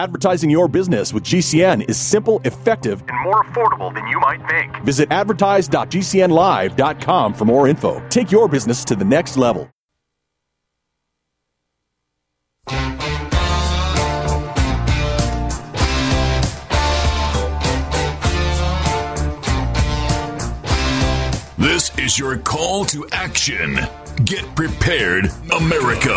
Advertising 0.00 0.48
your 0.48 0.66
business 0.66 1.12
with 1.12 1.24
GCN 1.24 1.86
is 1.86 1.98
simple, 1.98 2.40
effective, 2.44 3.04
and 3.06 3.20
more 3.22 3.44
affordable 3.44 3.92
than 3.92 4.06
you 4.06 4.18
might 4.18 4.40
think. 4.48 4.74
Visit 4.82 5.12
advertise.gcnlive.com 5.12 7.34
for 7.34 7.44
more 7.44 7.68
info. 7.68 8.02
Take 8.08 8.32
your 8.32 8.48
business 8.48 8.82
to 8.86 8.96
the 8.96 9.04
next 9.04 9.36
level. 9.36 9.70
This 21.58 21.94
is 21.98 22.18
your 22.18 22.38
call 22.38 22.86
to 22.86 23.06
action. 23.12 23.78
Get 24.24 24.46
prepared, 24.54 25.30
America. 25.52 26.16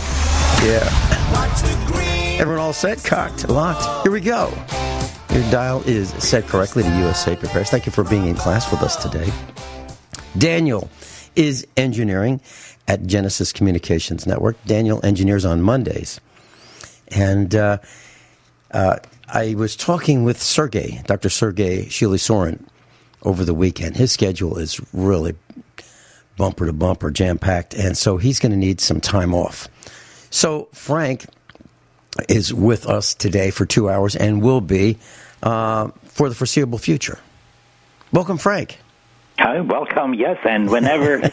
Yeah. 0.63 2.37
Everyone 2.39 2.59
all 2.59 2.71
set, 2.71 3.03
cocked, 3.03 3.49
locked. 3.49 4.03
Here 4.03 4.11
we 4.11 4.21
go. 4.21 4.53
Your 5.31 5.49
dial 5.49 5.81
is 5.87 6.09
set 6.23 6.45
correctly 6.45 6.83
to 6.83 6.97
USA 6.99 7.35
Prepares. 7.35 7.71
Thank 7.71 7.87
you 7.87 7.91
for 7.91 8.03
being 8.03 8.27
in 8.27 8.35
class 8.35 8.69
with 8.69 8.83
us 8.83 8.95
today. 8.95 9.31
Daniel 10.37 10.87
is 11.35 11.65
engineering 11.77 12.41
at 12.87 13.07
Genesis 13.07 13.51
Communications 13.51 14.27
Network. 14.27 14.55
Daniel 14.65 15.03
engineers 15.03 15.45
on 15.45 15.63
Mondays. 15.63 16.21
And 17.07 17.55
uh, 17.55 17.79
uh, 18.69 18.97
I 19.27 19.55
was 19.55 19.75
talking 19.75 20.23
with 20.23 20.39
Sergey, 20.39 21.01
Dr. 21.07 21.29
Sergey 21.29 21.85
Shili 21.85 22.19
Soren, 22.19 22.67
over 23.23 23.43
the 23.43 23.55
weekend. 23.55 23.97
His 23.97 24.11
schedule 24.11 24.59
is 24.59 24.79
really 24.93 25.33
bumper 26.37 26.67
to 26.67 26.73
bumper, 26.73 27.09
jam 27.09 27.39
packed, 27.39 27.73
and 27.73 27.97
so 27.97 28.17
he's 28.17 28.39
going 28.39 28.51
to 28.51 28.57
need 28.57 28.79
some 28.79 29.01
time 29.01 29.33
off. 29.33 29.67
So 30.31 30.69
Frank 30.71 31.25
is 32.27 32.53
with 32.53 32.87
us 32.87 33.13
today 33.13 33.51
for 33.51 33.65
two 33.65 33.89
hours 33.89 34.15
and 34.15 34.41
will 34.41 34.61
be 34.61 34.97
uh, 35.43 35.89
for 36.05 36.29
the 36.29 36.35
foreseeable 36.35 36.77
future. 36.77 37.19
Welcome, 38.13 38.37
Frank. 38.37 38.79
Hi, 39.39 39.59
welcome. 39.59 40.13
Yes, 40.13 40.37
and 40.45 40.69
whenever 40.69 41.19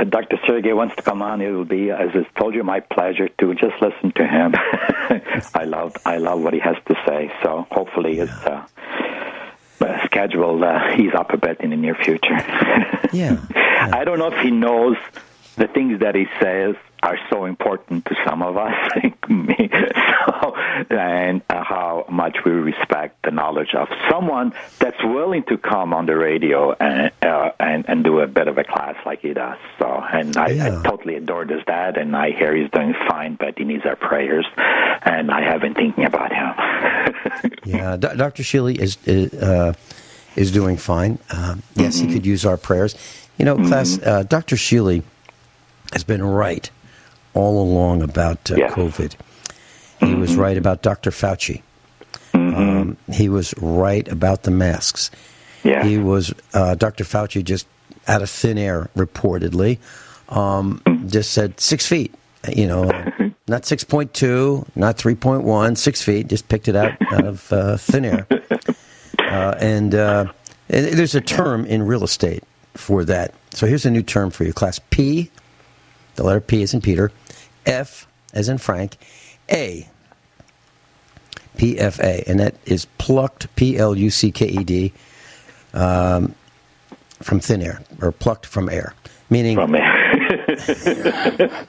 Dr. 0.08 0.38
Sergey 0.46 0.72
wants 0.72 0.96
to 0.96 1.02
come 1.02 1.20
on, 1.20 1.42
it 1.42 1.50
will 1.50 1.64
be, 1.66 1.90
as 1.90 2.10
I 2.14 2.22
told 2.38 2.54
you, 2.54 2.64
my 2.64 2.80
pleasure 2.80 3.28
to 3.28 3.54
just 3.54 3.80
listen 3.82 4.12
to 4.12 4.26
him. 4.26 4.54
I 5.54 5.64
love, 5.64 5.94
I 6.06 6.16
love 6.16 6.42
what 6.42 6.54
he 6.54 6.60
has 6.60 6.76
to 6.86 6.94
say. 7.06 7.30
So 7.42 7.66
hopefully, 7.70 8.16
his 8.16 8.30
uh, 8.30 8.66
uh, 9.80 10.04
schedule 10.06 10.64
uh, 10.64 10.96
ease 10.96 11.12
up 11.14 11.32
a 11.32 11.36
bit 11.36 11.60
in 11.60 11.70
the 11.70 11.76
near 11.76 11.94
future. 11.94 12.38
yeah. 13.12 13.36
yeah. 13.50 13.90
I 13.92 14.04
don't 14.04 14.18
know 14.18 14.32
if 14.32 14.40
he 14.40 14.50
knows 14.50 14.96
the 15.56 15.68
things 15.68 16.00
that 16.00 16.14
he 16.14 16.26
says 16.40 16.74
are 17.04 17.18
so 17.30 17.44
important 17.44 18.04
to 18.06 18.16
some 18.26 18.42
of 18.42 18.56
us, 18.56 18.72
like 18.96 19.28
me, 19.28 19.68
so, 20.26 20.56
and 20.90 21.42
uh, 21.50 21.62
how 21.62 22.06
much 22.08 22.38
we 22.44 22.50
respect 22.50 23.22
the 23.24 23.30
knowledge 23.30 23.74
of 23.74 23.88
someone 24.10 24.52
that's 24.78 25.02
willing 25.04 25.42
to 25.44 25.58
come 25.58 25.92
on 25.92 26.06
the 26.06 26.16
radio 26.16 26.72
and 26.72 27.12
uh, 27.22 27.50
and, 27.60 27.84
and 27.88 28.04
do 28.04 28.20
a 28.20 28.26
bit 28.26 28.48
of 28.48 28.56
a 28.56 28.64
class 28.64 28.96
like 29.04 29.20
he 29.20 29.34
does. 29.34 29.58
So, 29.78 29.86
and 29.86 30.36
I, 30.36 30.48
yeah. 30.48 30.80
I 30.80 30.82
totally 30.82 31.16
adore 31.16 31.44
his 31.44 31.62
dad, 31.66 31.98
and 31.98 32.16
I 32.16 32.30
hear 32.30 32.56
he's 32.56 32.70
doing 32.70 32.94
fine, 33.06 33.36
but 33.36 33.58
he 33.58 33.64
needs 33.64 33.84
our 33.84 33.96
prayers, 33.96 34.46
and 34.56 35.30
I 35.30 35.42
have 35.42 35.60
been 35.60 35.74
thinking 35.74 36.04
about 36.04 36.32
him. 36.32 37.52
yeah, 37.64 37.96
D- 37.96 38.16
Dr. 38.16 38.42
Sheely 38.42 38.78
is 38.78 38.96
is, 39.04 39.34
uh, 39.34 39.74
is 40.36 40.50
doing 40.50 40.78
fine. 40.78 41.18
Uh, 41.30 41.56
yes, 41.74 41.98
mm-hmm. 41.98 42.08
he 42.08 42.14
could 42.14 42.26
use 42.26 42.46
our 42.46 42.56
prayers. 42.56 42.96
You 43.36 43.44
know, 43.44 43.56
class, 43.56 43.96
mm-hmm. 43.96 44.08
uh, 44.08 44.22
Dr. 44.22 44.56
Sheely 44.56 45.02
has 45.94 46.04
been 46.04 46.22
right 46.22 46.70
all 47.32 47.62
along 47.62 48.02
about 48.02 48.50
uh, 48.50 48.56
COVID. 48.56 49.14
He 50.00 50.06
mm-hmm. 50.06 50.20
was 50.20 50.36
right 50.36 50.56
about 50.56 50.82
Dr. 50.82 51.10
Fauci. 51.10 51.62
Mm-hmm. 52.32 52.54
Um, 52.54 52.96
he 53.12 53.28
was 53.28 53.54
right 53.58 54.06
about 54.08 54.42
the 54.42 54.50
masks. 54.50 55.10
Yeah. 55.62 55.84
He 55.84 55.98
was, 55.98 56.34
uh, 56.52 56.74
Dr. 56.74 57.04
Fauci 57.04 57.42
just 57.42 57.66
out 58.06 58.22
of 58.22 58.28
thin 58.28 58.58
air, 58.58 58.90
reportedly, 58.96 59.78
um, 60.28 60.82
mm-hmm. 60.84 61.08
just 61.08 61.32
said 61.32 61.58
six 61.60 61.86
feet. 61.86 62.12
You 62.54 62.66
know, 62.66 62.84
not 63.48 63.62
6.2, 63.62 64.66
not 64.76 64.98
three 64.98 65.14
point 65.14 65.44
one, 65.44 65.76
six 65.76 66.02
feet, 66.02 66.26
just 66.26 66.48
picked 66.48 66.68
it 66.68 66.76
out, 66.76 66.92
out 67.10 67.24
of 67.24 67.52
uh, 67.52 67.76
thin 67.76 68.04
air. 68.04 68.26
Uh, 69.16 69.56
and, 69.58 69.96
uh, 69.96 70.26
and 70.68 70.86
there's 70.86 71.16
a 71.16 71.20
term 71.20 71.64
in 71.64 71.82
real 71.82 72.04
estate 72.04 72.44
for 72.74 73.04
that. 73.04 73.34
So 73.50 73.66
here's 73.66 73.84
a 73.84 73.90
new 73.90 74.02
term 74.02 74.30
for 74.30 74.44
you, 74.44 74.52
class 74.52 74.78
P. 74.90 75.30
The 76.16 76.24
letter 76.24 76.40
P 76.40 76.62
is 76.62 76.74
in 76.74 76.80
Peter. 76.80 77.12
F 77.66 78.06
as 78.32 78.48
in 78.48 78.58
Frank. 78.58 78.96
A. 79.50 79.88
PFA, 81.56 82.26
and 82.26 82.40
that 82.40 82.56
is 82.66 82.86
plucked, 82.98 83.54
P 83.54 83.78
L 83.78 83.94
U 83.94 84.10
C 84.10 84.32
K 84.32 84.46
E 84.46 84.64
D, 84.64 84.92
um, 85.72 86.34
from 87.22 87.38
thin 87.38 87.62
air, 87.62 87.80
or 88.00 88.10
plucked 88.10 88.44
from 88.46 88.68
air. 88.68 88.94
Meaning. 89.30 89.56
From 89.56 89.74
air. 89.74 89.84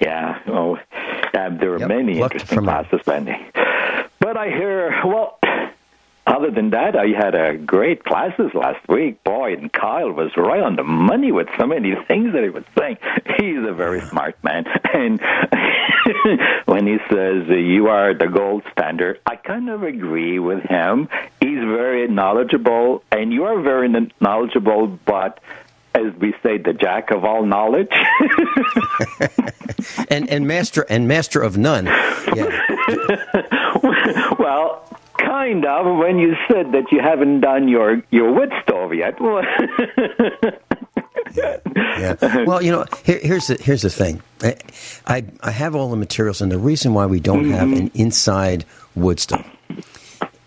yeah, 0.00 0.38
well, 0.46 0.78
uh, 0.92 1.48
there 1.50 1.74
are 1.74 1.78
yep, 1.78 1.88
many 1.88 2.20
interesting 2.20 2.58
classes, 2.60 3.00
Benny. 3.04 3.36
But 4.20 4.36
I 4.36 4.48
hear, 4.48 4.90
well, 5.04 5.38
other 6.26 6.50
than 6.50 6.70
that, 6.70 6.96
I 6.96 7.06
had 7.16 7.34
a 7.36 7.56
great 7.56 8.04
classes 8.04 8.50
last 8.52 8.86
week. 8.88 9.22
Boy, 9.22 9.52
and 9.52 9.72
Kyle 9.72 10.10
was 10.10 10.36
right 10.36 10.60
on 10.60 10.74
the 10.74 10.82
money 10.82 11.30
with 11.30 11.46
so 11.56 11.66
many 11.66 11.94
things 12.08 12.32
that 12.32 12.42
he 12.42 12.50
was 12.50 12.64
saying. 12.76 12.98
He's 13.38 13.64
a 13.66 13.72
very 13.72 14.00
smart 14.00 14.36
man, 14.42 14.64
and 14.92 15.20
when 16.66 16.86
he 16.86 16.96
says 17.08 17.48
you 17.48 17.86
are 17.88 18.12
the 18.12 18.26
gold 18.26 18.64
standard, 18.72 19.20
I 19.24 19.36
kind 19.36 19.70
of 19.70 19.84
agree 19.84 20.40
with 20.40 20.62
him. 20.64 21.08
He's 21.40 21.58
very 21.58 22.08
knowledgeable, 22.08 23.04
and 23.12 23.32
you 23.32 23.44
are 23.44 23.60
very 23.60 23.88
knowledgeable, 24.20 24.98
but 25.06 25.38
as 25.94 26.12
we 26.20 26.34
say, 26.42 26.58
the 26.58 26.72
jack 26.72 27.10
of 27.10 27.24
all 27.24 27.46
knowledge, 27.46 27.92
and 30.10 30.28
and 30.28 30.46
master 30.46 30.84
and 30.90 31.06
master 31.08 31.40
of 31.40 31.56
none. 31.56 31.86
Yeah. 31.86 32.50
well, 34.38 34.86
kind 35.26 35.64
of 35.66 35.96
when 35.98 36.18
you 36.18 36.34
said 36.48 36.72
that 36.72 36.90
you 36.92 37.00
haven't 37.00 37.40
done 37.40 37.68
your 37.68 38.02
your 38.10 38.32
wood 38.32 38.52
stove 38.62 38.94
yet. 38.94 39.18
yeah. 41.34 42.16
Well, 42.46 42.62
you 42.62 42.70
know, 42.72 42.84
here, 43.04 43.18
here's 43.22 43.48
the 43.48 43.56
here's 43.60 43.82
the 43.82 43.90
thing. 43.90 44.22
I, 44.42 44.56
I, 45.06 45.24
I 45.42 45.50
have 45.50 45.74
all 45.74 45.90
the 45.90 45.96
materials, 45.96 46.40
and 46.40 46.50
the 46.50 46.58
reason 46.58 46.94
why 46.94 47.06
we 47.06 47.20
don't 47.20 47.44
mm-hmm. 47.44 47.52
have 47.52 47.72
an 47.72 47.90
inside 47.94 48.64
wood 48.94 49.18
stove, 49.20 49.44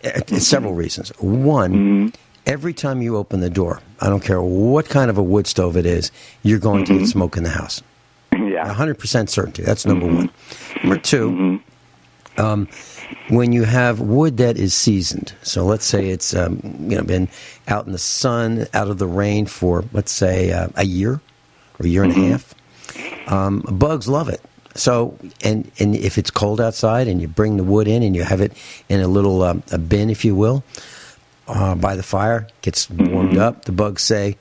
uh, 0.04 0.22
several 0.38 0.74
reasons. 0.74 1.10
One. 1.20 1.74
Mm-hmm. 1.74 2.08
Every 2.46 2.74
time 2.74 3.04
you 3.04 3.16
open 3.16 3.42
the 3.42 3.50
door, 3.50 3.80
I 4.00 4.10
don't 4.10 4.24
care 4.24 4.42
what 4.42 4.90
kind 4.90 5.12
of 5.12 5.20
a 5.20 5.24
wood 5.24 5.46
stove 5.46 5.78
it 5.78 5.86
is, 5.86 6.12
you're 6.42 6.58
going 6.58 6.84
mm-hmm. 6.84 6.94
to 6.94 7.00
get 7.00 7.02
mm-hmm. 7.04 7.12
smoke 7.12 7.38
in 7.38 7.44
the 7.44 7.50
house. 7.50 7.84
Yeah. 8.32 8.74
100% 8.74 9.30
certainty. 9.30 9.62
That's 9.64 9.86
number 9.86 10.08
mm-hmm. 10.08 10.16
one. 10.16 10.30
Number 10.84 11.00
2 11.00 11.30
mm-hmm. 11.30 12.42
um, 12.42 12.68
when 13.30 13.54
you 13.54 13.64
have 13.64 14.00
wood 14.00 14.38
that 14.38 14.58
is 14.58 14.74
seasoned, 14.74 15.34
so 15.42 15.66
let's 15.66 15.86
say 15.86 16.10
it's 16.10 16.34
um, 16.34 16.60
you 16.80 16.98
know 16.98 17.04
been 17.04 17.28
out 17.68 17.86
in 17.86 17.92
the 17.92 17.98
sun, 17.98 18.68
out 18.74 18.88
of 18.88 18.98
the 18.98 19.08
rain 19.08 19.46
for 19.46 19.84
let's 19.94 20.12
say 20.12 20.52
uh, 20.52 20.68
a 20.76 20.86
year 20.86 21.22
or 21.80 21.86
a 21.86 21.88
year 21.88 22.04
and 22.04 22.14
mm-hmm. 22.14 22.24
a 22.24 22.30
half, 22.30 23.32
um, 23.32 23.62
bugs 23.62 24.08
love 24.08 24.30
it. 24.30 24.42
So 24.76 25.18
and 25.44 25.70
and 25.80 25.96
if 25.96 26.18
it's 26.18 26.32
cold 26.32 26.62
outside 26.62 27.08
and 27.08 27.22
you 27.22 27.28
bring 27.28 27.58
the 27.58 27.64
wood 27.64 27.88
in 27.88 28.04
and 28.04 28.16
you 28.16 28.24
have 28.24 28.42
it 28.42 28.54
in 28.88 29.02
a 29.02 29.08
little 29.08 29.44
um, 29.44 29.64
a 29.72 29.78
bin, 29.78 30.10
if 30.10 30.26
you 30.26 30.36
will, 30.36 30.64
uh, 31.48 31.76
by 31.76 31.96
the 31.96 32.04
fire, 32.04 32.48
gets 32.62 32.90
warmed 32.90 33.32
mm-hmm. 33.32 33.42
up. 33.42 33.66
The 33.66 33.72
bugs 33.72 34.02
say 34.02 34.38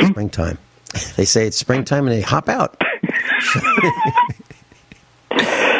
springtime. 0.00 0.58
They 1.16 1.26
say 1.26 1.46
it's 1.46 1.58
springtime 1.58 2.06
and 2.06 2.16
they 2.16 2.22
hop 2.22 2.48
out. 2.48 2.80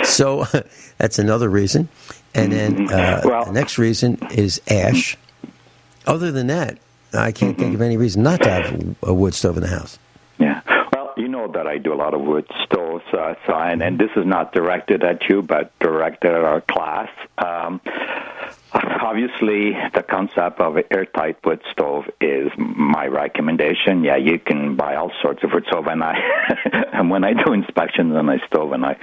so 0.06 0.44
that's 0.98 1.18
another 1.18 1.48
reason. 1.48 1.88
And 2.34 2.52
then 2.52 2.76
mm-hmm. 2.76 2.94
uh, 2.94 3.28
well, 3.28 3.44
the 3.46 3.52
next 3.52 3.78
reason 3.78 4.18
is 4.30 4.60
ash. 4.68 5.16
Other 6.06 6.30
than 6.30 6.48
that, 6.48 6.78
I 7.14 7.32
can't 7.32 7.58
think 7.58 7.74
of 7.74 7.80
any 7.80 7.96
reason 7.96 8.22
not 8.22 8.42
to 8.42 8.50
have 8.50 8.96
a 9.02 9.14
wood 9.14 9.34
stove 9.34 9.56
in 9.56 9.62
the 9.62 9.68
house. 9.68 9.98
Yeah. 10.38 10.60
Well, 10.92 11.14
you 11.16 11.28
know 11.28 11.50
that 11.52 11.66
I 11.66 11.78
do 11.78 11.92
a 11.92 11.96
lot 11.96 12.14
of 12.14 12.20
wood 12.20 12.46
stoves. 12.64 13.04
Uh, 13.12 13.34
so, 13.46 13.54
and, 13.54 13.82
and 13.82 13.98
this 13.98 14.10
is 14.16 14.26
not 14.26 14.52
directed 14.52 15.02
at 15.02 15.28
you, 15.28 15.42
but 15.42 15.76
directed 15.80 16.30
at 16.30 16.44
our 16.44 16.60
class. 16.60 17.08
Um, 17.38 17.80
obviously, 18.72 19.72
the 19.94 20.02
concept 20.02 20.60
of 20.60 20.76
airtight 20.90 21.44
wood 21.44 21.60
stove 21.72 22.04
is 22.20 22.50
my 22.58 23.06
recommendation. 23.06 24.04
Yeah, 24.04 24.16
you 24.16 24.38
can 24.38 24.76
buy 24.76 24.96
all 24.96 25.12
sorts 25.22 25.42
of 25.44 25.50
wood. 25.52 25.64
So 25.70 25.80
when 25.80 26.02
I 26.02 26.14
and 26.92 27.10
when 27.10 27.24
I 27.24 27.32
do 27.32 27.52
inspections 27.52 28.14
on 28.14 28.26
my 28.26 28.38
stove, 28.46 28.72
and 28.72 28.84
I 28.84 28.96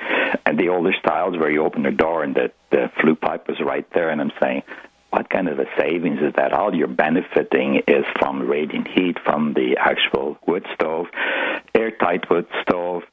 and 0.46 0.58
the 0.58 0.70
older 0.70 0.94
styles 1.00 1.38
where 1.38 1.52
you 1.52 1.64
open 1.64 1.84
the 1.84 1.92
door 1.92 2.24
and 2.24 2.36
the 2.36 2.52
the 2.72 2.92
flue 3.00 3.16
pipe 3.16 3.50
is 3.50 3.58
right 3.60 3.88
there, 3.94 4.10
and 4.10 4.22
I'm 4.22 4.32
saying, 4.42 4.64
what 5.14 5.30
kind 5.30 5.48
of 5.48 5.60
a 5.60 5.66
savings 5.78 6.20
is 6.22 6.34
that? 6.38 6.54
All 6.54 6.74
you're 6.74 6.88
benefiting 6.88 7.82
is 7.88 8.04
from 8.20 8.48
radiant 8.50 8.88
heat 8.88 9.18
from 9.24 9.54
the 9.54 9.78
actual 9.80 10.38
wood 10.48 10.66
stove, 10.74 11.06
airtight 11.76 12.28
wood 12.32 12.48
stove, 12.64 13.04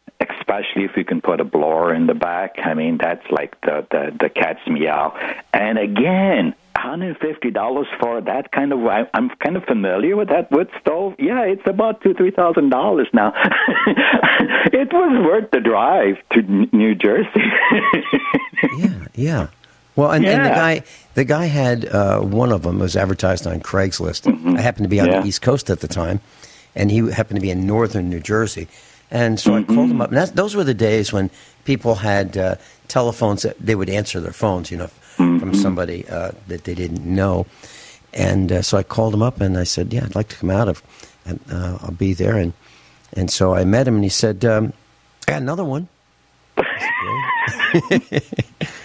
especially 0.51 0.85
if 0.85 0.97
you 0.97 1.05
can 1.05 1.21
put 1.21 1.41
a 1.41 1.45
blower 1.45 1.95
in 1.95 2.07
the 2.07 2.15
back. 2.15 2.57
I 2.63 2.75
mean, 2.75 2.99
that's 2.99 3.25
like 3.31 3.61
the 3.63 3.87
the, 3.91 4.17
the 4.19 4.29
cat's 4.29 4.67
meow. 4.67 5.17
And 5.53 5.79
again, 5.79 6.55
$150 6.77 7.87
for 8.01 8.21
that 8.23 8.53
kind 8.53 8.73
of 8.73 8.85
I, 8.87 9.09
I'm 9.15 9.31
kind 9.31 9.57
of 9.57 9.65
familiar 9.65 10.17
with 10.17 10.29
that 10.29 10.51
wood 10.51 10.69
stove. 10.81 11.15
Yeah, 11.19 11.43
it's 11.43 11.67
about 11.67 12.01
two 12.03 12.15
three 12.15 12.31
thousand 12.31 12.71
dollars 12.71 13.09
now. 13.13 13.33
it 14.73 14.93
was 14.93 15.27
worth 15.27 15.51
the 15.51 15.61
drive 15.61 16.17
to 16.33 16.43
New 16.75 16.95
Jersey. 16.95 17.29
yeah, 18.79 19.07
yeah. 19.15 19.47
Well, 19.97 20.13
and, 20.13 20.25
yeah. 20.25 20.31
and, 20.31 20.45
the 20.47 20.51
guy, 20.51 20.83
the 21.15 21.25
guy 21.25 21.45
had 21.47 21.85
uh, 21.85 22.21
one 22.21 22.53
of 22.53 22.63
them 22.63 22.79
was 22.79 22.97
advertised 22.97 23.47
on 23.47 23.61
Craigslist. 23.61 24.23
Mm-hmm. 24.23 24.57
I 24.57 24.61
happened 24.61 24.85
to 24.85 24.89
be 24.89 25.01
on 25.01 25.09
yeah. 25.09 25.21
the 25.21 25.27
East 25.27 25.43
Coast 25.43 25.69
at 25.69 25.81
the 25.81 25.89
time, 25.89 26.21
and 26.75 26.91
he 26.91 27.11
happened 27.11 27.37
to 27.37 27.43
be 27.43 27.51
in 27.51 27.67
northern 27.67 28.09
New 28.09 28.21
Jersey. 28.21 28.69
And 29.11 29.41
so 29.41 29.51
mm-hmm. 29.53 29.71
I 29.71 29.75
called 29.75 29.91
him 29.91 30.01
up. 30.01 30.13
And 30.13 30.29
those 30.37 30.55
were 30.55 30.65
the 30.65 30.75
days 30.75 31.13
when 31.13 31.31
people 31.65 31.97
had 31.97 32.37
uh, 32.37 32.57
telephones 32.89 33.43
that 33.43 33.59
they 33.59 33.75
would 33.75 33.91
answer 33.91 34.21
their 34.21 34.33
phones, 34.33 34.71
you 34.71 34.77
know, 34.77 34.91
mm-hmm. 35.17 35.39
from 35.39 35.55
somebody 35.55 36.09
uh, 36.09 36.33
that 36.49 36.65
they 36.65 36.75
didn't 36.75 37.05
know. 37.05 37.47
And 38.13 38.53
uh, 38.53 38.63
so 38.63 38.79
I 38.79 38.83
called 38.83 39.15
him 39.15 39.23
up 39.23 39.41
and 39.41 39.57
I 39.57 39.65
said, 39.65 39.93
"Yeah, 39.93 40.05
I'd 40.05 40.15
like 40.17 40.29
to 40.29 40.37
come 40.37 40.51
out 40.51 40.69
of, 40.69 40.83
and 41.25 41.39
uh, 41.51 41.79
I'll 41.81 41.93
be 41.93 42.13
there." 42.13 42.37
And 42.37 42.53
and 43.13 43.31
so 43.31 43.55
I 43.55 43.65
met 43.65 43.87
him 43.87 43.95
and 43.95 44.05
he 44.05 44.11
said, 44.11 44.45
um, 44.45 44.73
"I 45.29 45.33
got 45.33 45.43
another 45.43 45.65
one." 45.65 45.89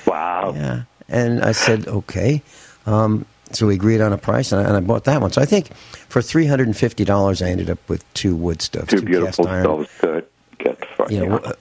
wow. 0.05 0.53
Yeah. 0.55 0.83
And 1.09 1.41
I 1.43 1.53
said, 1.53 1.87
"Okay." 1.87 2.41
Um, 2.85 3.25
so 3.55 3.67
we 3.67 3.75
agreed 3.75 4.01
on 4.01 4.13
a 4.13 4.17
price, 4.17 4.51
and 4.51 4.61
I, 4.61 4.67
and 4.67 4.77
I, 4.77 4.79
bought 4.79 5.05
that 5.05 5.21
one. 5.21 5.31
So 5.31 5.41
I 5.41 5.45
think 5.45 5.73
for 6.09 6.21
three 6.21 6.45
hundred 6.45 6.67
and 6.67 6.77
fifty 6.77 7.05
dollars, 7.05 7.41
I 7.41 7.49
ended 7.49 7.69
up 7.69 7.79
with 7.89 8.03
two 8.13 8.35
wood 8.35 8.61
stoves, 8.61 8.89
two, 8.89 8.99
two 8.99 9.05
beautiful 9.05 9.45
stoves. 9.45 9.89
Good, 9.99 10.27
good. 10.59 10.85
For, 10.95 11.11
you 11.11 11.25
know, 11.25 11.37
uh, 11.37 11.53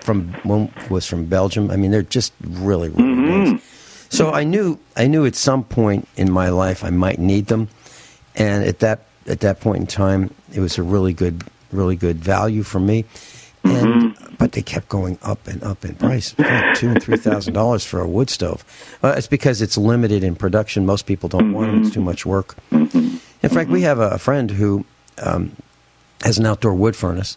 from 0.00 0.32
one 0.44 0.72
was 0.90 1.06
from 1.06 1.26
Belgium. 1.26 1.70
I 1.70 1.76
mean, 1.76 1.90
they're 1.90 2.02
just 2.02 2.32
really, 2.42 2.88
really 2.90 3.02
mm-hmm. 3.02 3.52
nice. 3.52 3.62
So 4.10 4.30
I 4.30 4.44
knew, 4.44 4.78
I 4.94 5.06
knew 5.06 5.24
at 5.24 5.34
some 5.34 5.64
point 5.64 6.06
in 6.16 6.30
my 6.30 6.50
life 6.50 6.84
I 6.84 6.90
might 6.90 7.18
need 7.18 7.46
them, 7.46 7.68
and 8.36 8.64
at 8.64 8.80
that 8.80 9.06
at 9.26 9.40
that 9.40 9.60
point 9.60 9.80
in 9.80 9.86
time, 9.86 10.34
it 10.52 10.60
was 10.60 10.78
a 10.78 10.82
really 10.82 11.12
good, 11.12 11.44
really 11.70 11.96
good 11.96 12.18
value 12.18 12.62
for 12.62 12.80
me. 12.80 13.04
And 13.64 14.14
mm-hmm. 14.14 14.34
but 14.36 14.52
they 14.52 14.62
kept 14.62 14.88
going 14.88 15.18
up 15.22 15.46
and 15.46 15.62
up 15.62 15.84
in 15.84 15.94
price, 15.94 16.34
two 16.74 16.90
and 16.90 17.02
three 17.02 17.16
thousand 17.16 17.54
dollars 17.54 17.84
for 17.84 18.00
a 18.00 18.08
wood 18.08 18.28
stove. 18.28 18.64
Uh, 19.02 19.14
it's 19.16 19.28
because 19.28 19.62
it's 19.62 19.78
limited 19.78 20.24
in 20.24 20.34
production. 20.34 20.84
Most 20.84 21.06
people 21.06 21.28
don't 21.28 21.44
mm-hmm. 21.44 21.52
want 21.52 21.70
them; 21.70 21.82
it's 21.82 21.94
too 21.94 22.00
much 22.00 22.26
work. 22.26 22.56
Mm-hmm. 22.72 23.18
In 23.42 23.50
fact, 23.50 23.70
we 23.70 23.82
have 23.82 23.98
a 23.98 24.18
friend 24.18 24.50
who 24.50 24.84
um, 25.22 25.56
has 26.22 26.38
an 26.38 26.46
outdoor 26.46 26.74
wood 26.74 26.96
furnace, 26.96 27.36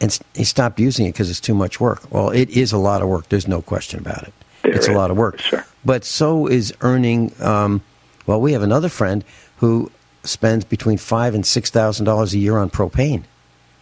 and 0.00 0.18
he 0.34 0.44
stopped 0.44 0.80
using 0.80 1.06
it 1.06 1.12
because 1.12 1.28
it's 1.28 1.40
too 1.40 1.54
much 1.54 1.80
work. 1.80 2.10
Well, 2.10 2.30
it 2.30 2.48
is 2.50 2.72
a 2.72 2.78
lot 2.78 3.02
of 3.02 3.08
work. 3.08 3.28
There's 3.28 3.48
no 3.48 3.60
question 3.60 4.00
about 4.00 4.22
it. 4.22 4.32
There 4.62 4.72
it's 4.72 4.88
is. 4.88 4.94
a 4.94 4.96
lot 4.96 5.10
of 5.10 5.16
work. 5.16 5.40
Sure. 5.40 5.66
But 5.84 6.04
so 6.04 6.46
is 6.46 6.72
earning. 6.80 7.32
Um, 7.40 7.82
well, 8.26 8.40
we 8.40 8.52
have 8.52 8.62
another 8.62 8.88
friend 8.88 9.24
who 9.58 9.90
spends 10.24 10.64
between 10.64 10.98
five 10.98 11.34
and 11.34 11.44
six 11.44 11.70
thousand 11.70 12.06
dollars 12.06 12.34
a 12.34 12.38
year 12.38 12.56
on 12.56 12.70
propane. 12.70 13.24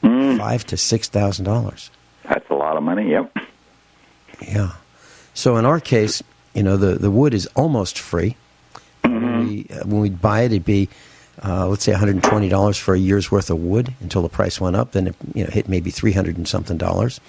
Mm. 0.06 0.38
Five 0.38 0.64
to 0.67 0.76
six 0.76 1.08
thousand 1.08 1.44
dollars. 1.44 1.91
That's 2.23 2.49
a 2.50 2.55
lot 2.55 2.76
of 2.76 2.82
money. 2.82 3.11
Yep. 3.11 3.37
Yeah. 4.41 4.73
So 5.35 5.56
in 5.56 5.67
our 5.67 5.81
case, 5.81 6.23
you 6.55 6.62
know, 6.62 6.76
the 6.76 6.94
the 6.94 7.11
wood 7.11 7.35
is 7.35 7.47
almost 7.56 7.99
free. 7.99 8.37
Mm-hmm. 9.03 9.25
When, 9.25 9.49
we, 9.49 9.67
uh, 9.70 9.85
when 9.85 10.00
we 10.00 10.11
buy 10.11 10.43
it, 10.43 10.53
it'd 10.53 10.64
be 10.64 10.88
uh, 11.44 11.67
let's 11.67 11.85
say 11.85 11.93
one 11.93 11.99
hundred 11.99 12.14
and 12.17 12.25
twenty 12.25 12.49
dollars 12.49 12.79
for 12.79 12.94
a 12.94 12.99
year's 12.99 13.31
worth 13.31 13.50
of 13.50 13.58
wood 13.58 13.94
until 14.00 14.23
the 14.23 14.29
price 14.29 14.61
went 14.61 14.76
up. 14.76 14.93
Then 14.93 15.08
it 15.08 15.17
you 15.35 15.44
know 15.44 15.50
hit 15.50 15.69
maybe 15.69 15.91
three 15.91 16.12
hundred 16.12 16.37
and 16.37 16.47
something 16.47 16.76
dollars. 16.76 17.20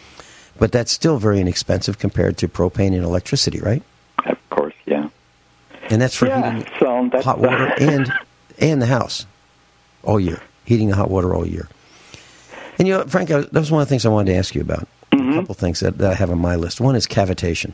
But 0.59 0.71
that's 0.71 0.91
still 0.91 1.17
very 1.17 1.39
inexpensive 1.39 1.99
compared 1.99 2.37
to 2.37 2.47
propane 2.47 2.93
and 2.95 3.03
electricity, 3.03 3.59
right? 3.59 3.83
Of 4.25 4.37
course, 4.49 4.73
yeah. 4.85 5.09
And 5.89 6.01
that's 6.01 6.15
for 6.15 6.27
yeah, 6.27 6.51
heating 6.51 6.73
so 6.79 7.09
hot 7.21 7.39
water 7.39 7.73
and 7.79 8.11
and 8.59 8.81
the 8.81 8.87
house 8.87 9.25
all 10.03 10.19
year, 10.19 10.41
heating 10.65 10.89
the 10.89 10.95
hot 10.95 11.09
water 11.09 11.33
all 11.33 11.45
year. 11.45 11.67
And 12.77 12.87
you 12.87 12.93
know, 12.93 13.03
Frank, 13.05 13.29
that 13.29 13.53
was 13.53 13.71
one 13.71 13.81
of 13.81 13.87
the 13.87 13.89
things 13.89 14.05
I 14.05 14.09
wanted 14.09 14.31
to 14.33 14.37
ask 14.37 14.53
you 14.53 14.61
about. 14.61 14.87
Mm-hmm. 15.11 15.31
A 15.31 15.33
couple 15.35 15.51
of 15.51 15.57
things 15.57 15.79
that, 15.79 15.97
that, 15.97 16.11
I 16.11 16.15
have 16.15 16.29
on 16.29 16.39
my 16.39 16.55
list. 16.55 16.79
One 16.79 16.95
is 16.95 17.07
cavitation, 17.07 17.73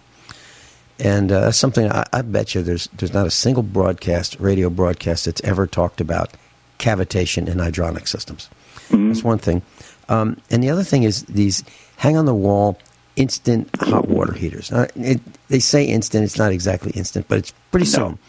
and 0.99 1.31
uh, 1.31 1.41
that's 1.41 1.57
something 1.57 1.91
I, 1.91 2.05
I, 2.13 2.21
bet 2.21 2.55
you 2.55 2.61
there's 2.61 2.87
there's 2.93 3.13
not 3.13 3.27
a 3.27 3.31
single 3.31 3.63
broadcast, 3.63 4.39
radio 4.39 4.69
broadcast, 4.69 5.25
that's 5.25 5.41
ever 5.41 5.67
talked 5.67 5.99
about 5.99 6.31
cavitation 6.79 7.47
in 7.47 7.57
hydronic 7.57 8.07
systems. 8.07 8.49
Mm-hmm. 8.89 9.09
That's 9.09 9.23
one 9.23 9.39
thing. 9.39 9.61
Um, 10.09 10.37
and 10.51 10.63
the 10.63 10.69
other 10.69 10.83
thing 10.83 11.03
is 11.03 11.23
these 11.23 11.63
hang 11.97 12.17
on 12.17 12.25
the 12.25 12.35
wall 12.35 12.77
instant 13.15 13.69
hot 13.79 14.07
water 14.07 14.33
heaters. 14.33 14.71
Uh, 14.71 14.87
it, 14.95 15.19
they 15.49 15.59
say 15.59 15.85
instant; 15.85 16.23
it's 16.23 16.37
not 16.37 16.51
exactly 16.51 16.91
instant, 16.91 17.27
but 17.27 17.39
it's 17.39 17.53
pretty 17.71 17.89
no. 17.91 17.91
soon 17.91 18.19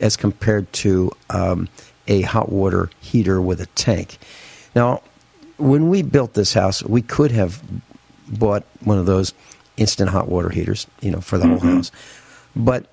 as 0.00 0.16
compared 0.16 0.72
to 0.72 1.10
um, 1.30 1.68
a 2.08 2.22
hot 2.22 2.50
water 2.50 2.90
heater 3.00 3.40
with 3.40 3.60
a 3.60 3.66
tank. 3.66 4.18
Now, 4.74 5.02
when 5.56 5.88
we 5.88 6.02
built 6.02 6.34
this 6.34 6.54
house, 6.54 6.82
we 6.82 7.02
could 7.02 7.30
have 7.30 7.62
bought 8.28 8.64
one 8.80 8.98
of 8.98 9.06
those 9.06 9.34
instant 9.76 10.10
hot 10.10 10.28
water 10.28 10.50
heaters, 10.50 10.86
you 11.00 11.10
know, 11.10 11.20
for 11.20 11.38
the 11.38 11.44
mm-hmm. 11.44 11.66
whole 11.66 11.76
house. 11.76 11.92
But 12.56 12.86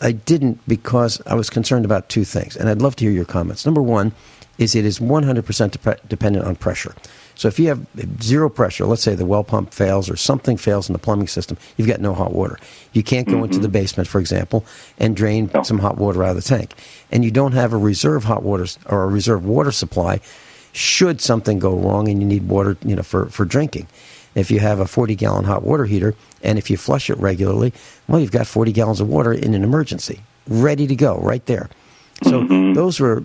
I 0.00 0.12
didn't 0.12 0.60
because 0.68 1.20
I 1.26 1.34
was 1.34 1.50
concerned 1.50 1.84
about 1.84 2.08
two 2.08 2.24
things, 2.24 2.56
and 2.56 2.68
I'd 2.68 2.82
love 2.82 2.96
to 2.96 3.04
hear 3.04 3.12
your 3.12 3.24
comments. 3.24 3.64
Number 3.64 3.82
one 3.82 4.12
is 4.58 4.74
it 4.74 4.84
is 4.84 4.98
100% 4.98 5.70
de- 5.70 6.06
dependent 6.06 6.46
on 6.46 6.54
pressure. 6.54 6.94
So 7.34 7.48
if 7.48 7.58
you 7.58 7.68
have 7.68 7.84
zero 8.22 8.48
pressure, 8.48 8.86
let's 8.86 9.02
say 9.02 9.14
the 9.14 9.26
well 9.26 9.42
pump 9.42 9.72
fails 9.72 10.08
or 10.08 10.16
something 10.16 10.56
fails 10.56 10.88
in 10.88 10.92
the 10.92 10.98
plumbing 10.98 11.26
system, 11.26 11.58
you've 11.76 11.88
got 11.88 12.00
no 12.00 12.14
hot 12.14 12.32
water. 12.32 12.58
You 12.92 13.02
can't 13.02 13.26
go 13.26 13.34
mm-hmm. 13.34 13.44
into 13.44 13.58
the 13.58 13.68
basement, 13.68 14.08
for 14.08 14.20
example, 14.20 14.64
and 14.98 15.16
drain 15.16 15.50
no. 15.52 15.62
some 15.64 15.80
hot 15.80 15.96
water 15.96 16.22
out 16.22 16.30
of 16.30 16.36
the 16.36 16.42
tank. 16.42 16.74
And 17.10 17.24
you 17.24 17.32
don't 17.32 17.52
have 17.52 17.72
a 17.72 17.76
reserve 17.76 18.24
hot 18.24 18.44
water 18.44 18.66
or 18.86 19.04
a 19.04 19.08
reserve 19.08 19.44
water 19.44 19.72
supply 19.72 20.20
should 20.74 21.20
something 21.20 21.58
go 21.58 21.78
wrong 21.78 22.08
and 22.08 22.20
you 22.20 22.26
need 22.26 22.48
water, 22.48 22.76
you 22.84 22.96
know, 22.96 23.02
for, 23.02 23.26
for 23.26 23.44
drinking. 23.44 23.86
If 24.34 24.50
you 24.50 24.58
have 24.58 24.80
a 24.80 24.86
40 24.86 25.14
gallon 25.14 25.44
hot 25.44 25.62
water 25.62 25.84
heater 25.84 26.14
and 26.42 26.58
if 26.58 26.68
you 26.68 26.76
flush 26.76 27.08
it 27.08 27.16
regularly, 27.18 27.72
well, 28.08 28.20
you've 28.20 28.32
got 28.32 28.48
40 28.48 28.72
gallons 28.72 29.00
of 29.00 29.08
water 29.08 29.32
in 29.32 29.54
an 29.54 29.62
emergency, 29.62 30.20
ready 30.48 30.88
to 30.88 30.96
go 30.96 31.18
right 31.18 31.44
there. 31.46 31.70
So 32.24 32.42
mm-hmm. 32.42 32.72
those 32.72 32.98
were, 32.98 33.22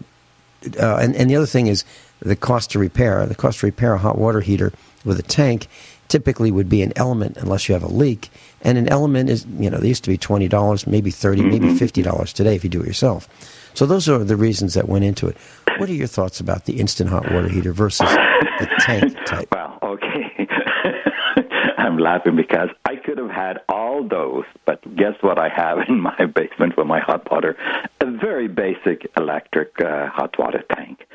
uh, 0.80 0.98
and, 0.98 1.16
and 1.16 1.30
the 1.30 1.36
other 1.36 1.48
thing 1.48 1.68
is 1.68 1.84
the 2.20 2.36
cost 2.36 2.72
to 2.72 2.80
repair. 2.80 3.26
The 3.26 3.36
cost 3.36 3.62
to 3.62 3.66
repair 3.66 3.94
a 3.94 3.98
hot 3.98 4.20
water 4.20 4.42
heater 4.42 4.72
with 5.04 5.20
a 5.20 5.24
tank 5.24 5.68
typically 6.10 6.52
would 6.52 6.68
be 6.68 6.82
an 6.82 6.92
element 6.96 7.38
unless 7.38 7.70
you 7.70 7.74
have 7.74 7.84
a 7.84 7.88
leak. 7.88 8.30
And 8.62 8.78
an 8.78 8.90
element 8.90 9.30
is, 9.30 9.46
you 9.58 9.70
know, 9.70 9.78
they 9.78 9.88
used 9.88 10.04
to 10.04 10.10
be 10.10 10.18
$20, 10.18 10.88
maybe 10.88 11.12
30 11.12 11.44
maybe 11.44 11.68
mm-hmm. 11.68 11.78
$50 11.78 12.34
today 12.34 12.56
if 12.56 12.64
you 12.64 12.70
do 12.70 12.82
it 12.82 12.88
yourself. 12.88 13.28
So 13.74 13.86
those 13.86 14.10
are 14.10 14.24
the 14.24 14.36
reasons 14.36 14.74
that 14.74 14.90
went 14.90 15.06
into 15.06 15.28
it. 15.28 15.38
What 15.78 15.90
are 15.90 15.94
your 15.94 16.08
thoughts 16.08 16.40
about 16.40 16.66
the 16.66 16.80
instant 16.80 17.10
hot 17.10 17.32
water 17.32 17.48
heater 17.48 17.72
versus 17.72 18.10
the 18.10 18.70
tank 18.80 19.16
type? 19.26 19.48
Well, 19.54 19.78
okay. 19.82 20.48
I'm 21.78 21.98
laughing 21.98 22.36
because 22.36 22.70
I 22.86 22.98
could 22.98 23.18
have 23.18 23.30
had 23.30 23.60
all 23.70 24.06
those, 24.06 24.44
but 24.66 24.84
guess 24.96 25.14
what 25.22 25.40
I 25.40 25.50
have 25.50 25.78
in 25.88 26.02
my 26.02 26.26
basement 26.26 26.74
for 26.76 26.84
my 26.84 27.00
hot 27.00 27.32
water? 27.32 27.56
A 28.02 28.06
very 28.06 28.48
basic 28.48 29.10
electric 29.16 29.80
uh, 29.80 30.10
hot 30.10 30.38
water 30.38 30.64
tank. 30.76 31.08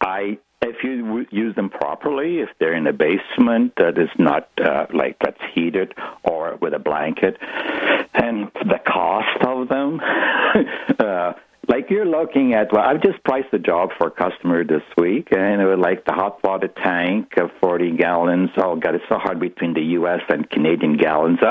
I 0.00 0.38
if 0.64 0.82
you 0.82 1.26
use 1.30 1.54
them 1.54 1.70
properly, 1.70 2.40
if 2.40 2.48
they're 2.58 2.74
in 2.74 2.86
a 2.86 2.92
basement 2.92 3.74
that 3.76 3.98
is 3.98 4.10
not 4.18 4.48
uh, 4.60 4.86
like 4.92 5.18
that's 5.20 5.40
heated 5.54 5.94
or 6.22 6.56
with 6.60 6.74
a 6.74 6.78
blanket, 6.78 7.36
and 8.14 8.50
the 8.54 8.80
cost 8.86 9.44
of 9.46 9.68
them, 9.68 10.00
uh, 10.98 11.32
like 11.68 11.90
you're 11.90 12.06
looking 12.06 12.54
at, 12.54 12.72
well, 12.72 12.82
I've 12.82 13.02
just 13.02 13.22
priced 13.24 13.52
a 13.52 13.58
job 13.58 13.90
for 13.98 14.08
a 14.08 14.10
customer 14.10 14.64
this 14.64 14.82
week, 14.96 15.28
and 15.30 15.60
it 15.60 15.66
was 15.66 15.78
like 15.78 16.04
the 16.04 16.12
hot 16.12 16.42
water 16.42 16.68
tank 16.68 17.36
of 17.36 17.50
40 17.60 17.96
gallons. 17.96 18.50
Oh, 18.56 18.76
God, 18.76 18.94
it's 18.94 19.04
so 19.08 19.18
hard 19.18 19.40
between 19.40 19.74
the 19.74 19.82
U.S. 19.98 20.20
and 20.28 20.48
Canadian 20.48 20.96
gallons. 20.96 21.38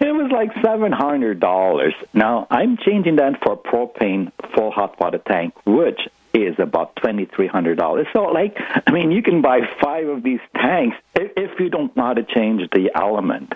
it 0.00 0.14
was 0.14 0.30
like 0.32 0.52
$700. 0.54 1.92
Now, 2.14 2.46
I'm 2.50 2.76
changing 2.76 3.16
that 3.16 3.42
for 3.44 3.56
propane 3.56 4.32
full 4.54 4.70
hot 4.70 4.98
water 5.00 5.18
tank, 5.18 5.54
which 5.64 6.00
is 6.36 6.54
about 6.58 6.94
twenty 6.96 7.24
three 7.24 7.46
hundred 7.46 7.78
dollars. 7.78 8.06
So, 8.14 8.24
like, 8.24 8.56
I 8.86 8.92
mean, 8.92 9.10
you 9.10 9.22
can 9.22 9.40
buy 9.40 9.60
five 9.82 10.06
of 10.08 10.22
these 10.22 10.40
tanks 10.54 10.96
if, 11.14 11.32
if 11.36 11.60
you 11.60 11.70
don't 11.70 11.96
know 11.96 12.04
how 12.04 12.14
to 12.14 12.22
change 12.22 12.62
the 12.72 12.90
element. 12.94 13.54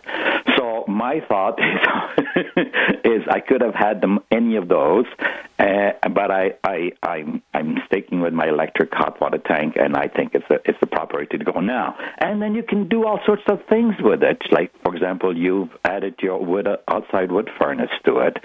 So, 0.57 0.85
my 0.89 1.21
thought 1.29 1.59
is, 2.37 2.67
is 3.05 3.23
I 3.31 3.41
could 3.41 3.61
have 3.61 3.75
had 3.75 4.01
them 4.01 4.21
any 4.31 4.57
of 4.57 4.69
those, 4.69 5.05
uh, 5.59 5.93
but 6.09 6.31
I, 6.31 6.55
I, 6.65 6.93
I'm, 7.03 7.43
I'm 7.53 7.79
sticking 7.87 8.21
with 8.21 8.33
my 8.33 8.49
electric 8.49 8.93
hot 8.93 9.21
water 9.21 9.39
tank, 9.39 9.77
and 9.77 9.97
I 9.97 10.09
think 10.09 10.35
it's 10.35 10.49
a, 10.51 10.55
it's 10.65 10.79
the 10.81 10.87
proper 10.87 11.19
way 11.19 11.27
to 11.27 11.39
go 11.39 11.61
now. 11.61 11.97
And 12.19 12.41
then 12.41 12.55
you 12.55 12.63
can 12.63 12.89
do 12.89 13.07
all 13.07 13.21
sorts 13.27 13.43
of 13.49 13.61
things 13.69 13.95
with 14.01 14.23
it. 14.23 14.43
Like, 14.51 14.73
for 14.83 14.95
example, 14.95 15.37
you've 15.37 15.71
added 15.85 16.15
your 16.23 16.45
wood 16.45 16.67
outside 16.89 17.31
wood 17.31 17.51
furnace 17.59 17.91
to 18.07 18.19
it. 18.21 18.39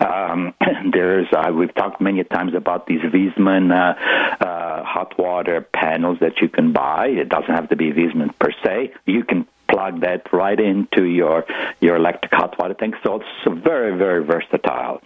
Um, 0.00 0.54
there's 0.92 1.26
uh, 1.36 1.52
we've 1.52 1.74
talked 1.74 2.00
many 2.00 2.24
times 2.24 2.54
about 2.54 2.86
these 2.86 3.00
Viessmann 3.00 3.70
uh, 3.70 3.81
uh, 3.82 4.84
hot 4.84 5.18
water 5.18 5.60
panels 5.60 6.18
that 6.20 6.40
you 6.40 6.48
can 6.48 6.72
buy. 6.72 7.08
It 7.08 7.28
doesn't 7.28 7.54
have 7.54 7.68
to 7.70 7.76
be 7.76 7.92
Viessmann 7.92 8.38
per 8.38 8.52
se. 8.64 8.92
You 9.06 9.24
can 9.24 9.46
plug 9.68 10.00
that 10.02 10.32
right 10.32 10.58
into 10.58 11.04
your 11.04 11.44
your 11.80 11.96
electric 11.96 12.32
hot 12.32 12.58
water 12.58 12.74
tank. 12.74 12.94
So 13.02 13.16
it's 13.16 13.62
very 13.64 13.96
very 13.96 14.24
versatile. 14.24 15.00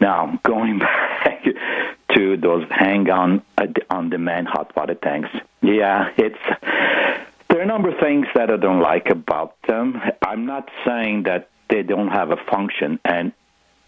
Now 0.00 0.40
going 0.44 0.78
back 1.24 1.44
to 2.14 2.36
those 2.36 2.66
hang 2.70 3.10
on 3.10 3.42
uh, 3.58 3.66
on 3.90 4.10
demand 4.10 4.48
hot 4.48 4.74
water 4.76 4.94
tanks. 4.94 5.30
Yeah, 5.62 6.10
it's 6.16 6.38
there 7.48 7.58
are 7.58 7.62
a 7.62 7.66
number 7.66 7.90
of 7.90 8.00
things 8.00 8.26
that 8.34 8.50
I 8.50 8.56
don't 8.56 8.80
like 8.80 9.10
about 9.10 9.60
them. 9.68 10.00
I'm 10.22 10.46
not 10.46 10.70
saying 10.86 11.24
that 11.24 11.50
they 11.68 11.82
don't 11.82 12.08
have 12.08 12.30
a 12.30 12.36
function, 12.36 12.98
and 13.04 13.32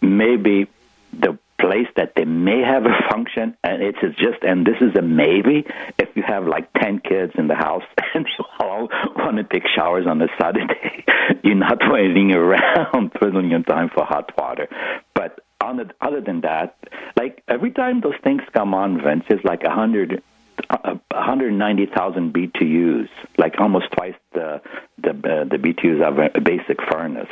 maybe 0.03 0.67
the 1.13 1.39
place 1.61 1.87
that 1.97 2.13
they 2.17 2.25
may 2.25 2.61
have 2.61 2.85
a 2.85 3.11
function, 3.11 3.57
and 3.63 3.83
it's 3.83 3.99
just, 4.19 4.43
and 4.43 4.67
this 4.67 4.77
is 4.81 4.97
a 4.97 5.03
maybe, 5.03 5.65
if 5.99 6.09
you 6.15 6.23
have 6.27 6.47
like 6.47 6.73
10 6.75 7.01
kids 7.01 7.33
in 7.37 7.49
the 7.49 7.55
house 7.55 7.83
and 8.15 8.27
you 8.39 8.45
all 8.61 8.89
want 9.17 9.37
to 9.37 9.45
take 9.45 9.65
showers 9.75 10.07
on 10.07 10.21
a 10.21 10.29
Saturday, 10.41 11.05
you're 11.43 11.55
not 11.55 11.79
waiting 11.91 12.33
around 12.33 13.11
twiddling 13.19 13.51
your 13.51 13.63
time 13.63 13.91
for 13.95 14.05
hot 14.05 14.33
water. 14.37 14.69
But 15.15 15.41
on 15.61 15.79
the, 15.79 15.91
other 16.01 16.21
than 16.21 16.43
that, 16.43 16.77
like 17.17 17.43
every 17.49 17.71
time 17.71 18.01
those 18.01 18.19
things 18.23 18.43
come 18.53 18.75
on, 18.75 19.03
Vince, 19.03 19.25
it's 19.29 19.45
like 19.45 19.63
a 19.65 19.69
100 19.69 20.23
190,000 20.69 22.33
BTUs, 22.33 23.09
like 23.39 23.55
almost 23.59 23.87
twice 23.93 24.15
the 24.33 24.61
the 24.99 25.11
uh, 25.11 25.45
the 25.45 25.59
BTUs 25.59 26.01
of 26.07 26.19
a 26.19 26.41
basic 26.41 26.79
furnace. 26.91 27.29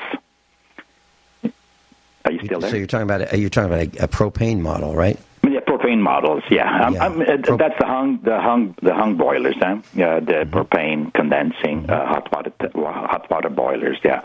Are 2.24 2.32
you 2.32 2.40
still 2.44 2.60
there? 2.60 2.70
So 2.70 2.76
you're 2.76 2.86
talking 2.86 3.02
about 3.02 3.32
a, 3.32 3.38
you're 3.38 3.50
talking 3.50 3.72
about 3.72 3.96
a, 4.00 4.04
a 4.04 4.08
propane 4.08 4.60
model, 4.60 4.94
right? 4.94 5.18
Yeah, 5.44 5.60
propane 5.60 5.98
models. 5.98 6.44
Yeah, 6.50 6.68
I'm, 6.68 6.94
yeah. 6.94 7.04
I'm, 7.04 7.20
uh, 7.20 7.56
that's 7.56 7.78
the 7.78 7.86
hung 7.86 8.20
the 8.22 8.40
hung 8.40 8.74
the 8.80 8.94
hung 8.94 9.16
boilers. 9.16 9.56
Huh? 9.58 9.80
Yeah, 9.94 10.20
the 10.20 10.32
mm-hmm. 10.32 10.56
propane 10.56 11.12
condensing 11.14 11.90
uh, 11.90 12.06
hot 12.06 12.30
water 12.32 12.52
hot 12.74 13.28
water 13.28 13.50
boilers. 13.50 13.98
Yeah. 14.04 14.20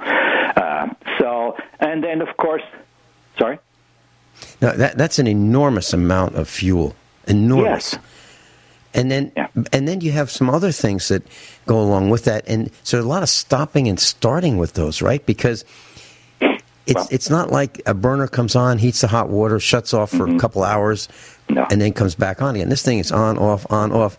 Uh, 0.56 0.94
so 1.18 1.58
and 1.80 2.04
then 2.04 2.22
of 2.22 2.38
course, 2.38 2.64
sorry. 3.38 3.60
No, 4.62 4.72
that 4.78 4.98
that's 4.98 5.18
an 5.18 5.28
enormous 5.28 5.94
amount 5.94 6.36
of 6.36 6.48
fuel. 6.48 6.96
Enormous. 7.28 7.94
Yes. 7.94 8.04
And 8.94 9.12
then, 9.12 9.32
yeah. 9.36 9.48
and 9.74 9.88
then 9.88 10.02
you 10.02 10.12
have 10.14 10.32
some 10.32 10.50
other 10.50 10.72
things 10.72 11.10
that 11.10 11.22
go 11.68 11.80
along 11.80 12.10
with 12.10 12.24
that, 12.24 12.48
and 12.48 12.72
so 12.84 13.00
a 13.00 13.04
lot 13.04 13.22
of 13.22 13.30
stopping 13.30 13.88
and 13.88 14.00
starting 14.00 14.58
with 14.58 14.74
those, 14.74 15.02
right? 15.02 15.24
Because 15.24 15.66
it's 16.88 16.96
well, 16.96 17.08
it's 17.12 17.30
not 17.30 17.52
like 17.52 17.82
a 17.86 17.94
burner 17.94 18.28
comes 18.28 18.56
on, 18.56 18.78
heats 18.78 19.02
the 19.02 19.08
hot 19.08 19.30
water, 19.30 19.60
shuts 19.60 19.94
off 19.94 20.10
for 20.10 20.26
mm-hmm. 20.26 20.38
a 20.38 20.40
couple 20.40 20.64
hours, 20.64 21.10
no. 21.50 21.68
and 21.70 21.82
then 21.82 21.94
comes 21.94 22.16
back 22.16 22.42
on 22.42 22.56
again. 22.56 22.70
This 22.70 22.82
thing 22.82 23.00
is 23.00 23.12
on, 23.12 23.38
off, 23.38 23.70
on, 23.72 23.92
off. 23.92 24.18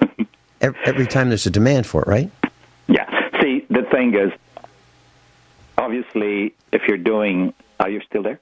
every, 0.60 0.80
every 0.84 1.06
time 1.06 1.28
there's 1.28 1.46
a 1.46 1.50
demand 1.50 1.86
for 1.86 2.02
it, 2.02 2.08
right? 2.08 2.30
Yeah. 2.86 3.06
See, 3.40 3.66
the 3.68 3.82
thing 3.82 4.14
is, 4.14 4.32
obviously, 5.76 6.54
if 6.72 6.82
you're 6.86 6.98
doing, 6.98 7.52
are 7.80 7.90
you 7.90 8.00
still 8.06 8.22
there? 8.22 8.40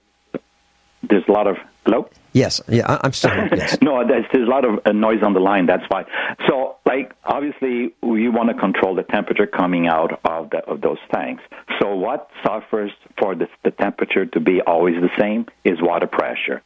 There's 1.03 1.27
a 1.27 1.33
lot 1.33 1.47
of 1.47 1.57
hello. 1.85 2.11
Yes, 2.37 2.61
yeah, 2.69 2.99
I'm 3.03 3.15
still 3.15 3.31
here. 3.35 3.49
Yes. 3.57 3.79
no, 3.81 4.07
there's, 4.07 4.27
there's 4.31 4.47
a 4.47 4.51
lot 4.51 4.67
of 4.67 4.81
uh, 4.85 4.93
noise 4.93 5.23
on 5.23 5.33
the 5.33 5.41
line. 5.41 5.65
That's 5.65 5.85
why. 5.89 6.05
So, 6.47 6.77
like, 6.85 7.13
obviously, 7.25 7.95
you 8.03 8.31
want 8.31 8.51
to 8.51 8.55
control 8.55 8.95
the 8.95 9.05
temperature 9.05 9.47
coming 9.47 9.87
out 9.87 10.21
of 10.23 10.51
the, 10.51 10.59
of 10.71 10.83
those 10.83 10.99
tanks. 11.15 11.43
So, 11.81 11.95
what 11.95 12.29
suffers 12.45 12.91
for 13.19 13.35
the, 13.35 13.49
the 13.65 13.71
temperature 13.71 14.27
to 14.27 14.39
be 14.39 14.61
always 14.67 14.97
the 14.97 15.09
same 15.19 15.47
is 15.65 15.81
water 15.81 16.07
pressure. 16.07 16.63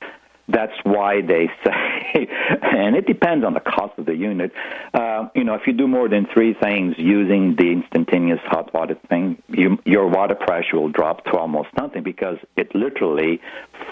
That's 0.48 0.72
why 0.82 1.22
they 1.22 1.48
say, 1.64 2.28
and 2.62 2.96
it 2.96 3.06
depends 3.06 3.44
on 3.44 3.54
the 3.54 3.60
cost 3.60 3.98
of 3.98 4.06
the 4.06 4.14
unit. 4.14 4.52
Uh, 4.92 5.28
you 5.34 5.44
know, 5.44 5.54
if 5.54 5.66
you 5.66 5.72
do 5.72 5.86
more 5.86 6.08
than 6.08 6.26
three 6.32 6.54
things 6.54 6.94
using 6.98 7.56
the 7.56 7.70
instantaneous 7.70 8.40
hot 8.44 8.72
water 8.74 8.96
thing, 9.08 9.42
you, 9.48 9.78
your 9.84 10.08
water 10.08 10.34
pressure 10.34 10.78
will 10.78 10.88
drop 10.88 11.24
to 11.24 11.32
almost 11.36 11.68
nothing 11.76 12.02
because 12.02 12.38
it 12.56 12.74
literally 12.74 13.40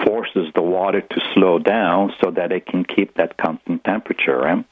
forces 0.05 0.49
the 0.55 0.63
water 0.63 1.01
to 1.01 1.21
slow 1.35 1.59
down 1.59 2.13
so 2.23 2.31
that 2.31 2.53
it 2.53 2.67
can 2.67 2.85
keep 2.85 3.15
that 3.15 3.37
constant 3.37 3.85
temperature. 3.85 4.39
Right? 4.39 4.65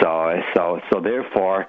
So, 0.00 0.42
so, 0.54 0.80
so 0.92 1.00
therefore, 1.00 1.66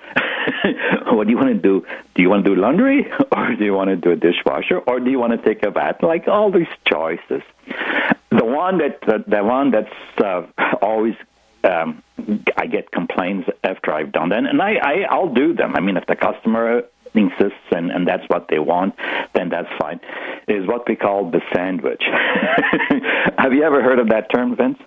what 1.11 1.25
do 1.25 1.31
you 1.31 1.37
want 1.37 1.49
to 1.49 1.61
do? 1.61 1.85
Do 2.15 2.21
you 2.21 2.29
want 2.29 2.45
to 2.45 2.55
do 2.55 2.59
laundry, 2.59 3.11
or 3.35 3.55
do 3.55 3.63
you 3.63 3.73
want 3.73 3.89
to 3.89 3.95
do 3.95 4.11
a 4.11 4.15
dishwasher, 4.15 4.79
or 4.79 4.99
do 4.99 5.09
you 5.09 5.19
want 5.19 5.33
to 5.33 5.37
take 5.37 5.63
a 5.65 5.71
bath? 5.71 6.01
Like 6.01 6.27
all 6.27 6.51
these 6.51 6.67
choices. 6.91 7.41
The 8.29 8.45
one 8.45 8.77
that 8.77 9.01
the, 9.01 9.23
the 9.27 9.43
one 9.43 9.71
that's 9.71 9.93
uh, 10.23 10.43
always 10.81 11.15
um, 11.63 12.01
I 12.57 12.65
get 12.67 12.91
complaints 12.91 13.49
after 13.63 13.91
I've 13.91 14.11
done 14.11 14.29
that, 14.29 14.45
and 14.45 14.61
I, 14.61 14.75
I 14.75 14.93
I'll 15.09 15.33
do 15.33 15.53
them. 15.53 15.75
I 15.75 15.81
mean, 15.81 15.97
if 15.97 16.05
the 16.07 16.15
customer 16.15 16.83
insists 17.13 17.59
and, 17.71 17.91
and 17.91 18.07
that's 18.07 18.27
what 18.29 18.47
they 18.47 18.59
want, 18.59 18.95
then 19.33 19.49
that's 19.49 19.67
fine. 19.77 19.99
Is 20.47 20.65
what 20.67 20.87
we 20.87 20.95
call 20.95 21.29
the 21.29 21.41
sandwich. 21.53 22.03
Have 23.37 23.53
you 23.53 23.63
ever 23.63 23.81
heard 23.83 23.99
of 23.99 24.09
that 24.09 24.29
term, 24.33 24.55
Vince? 24.55 24.79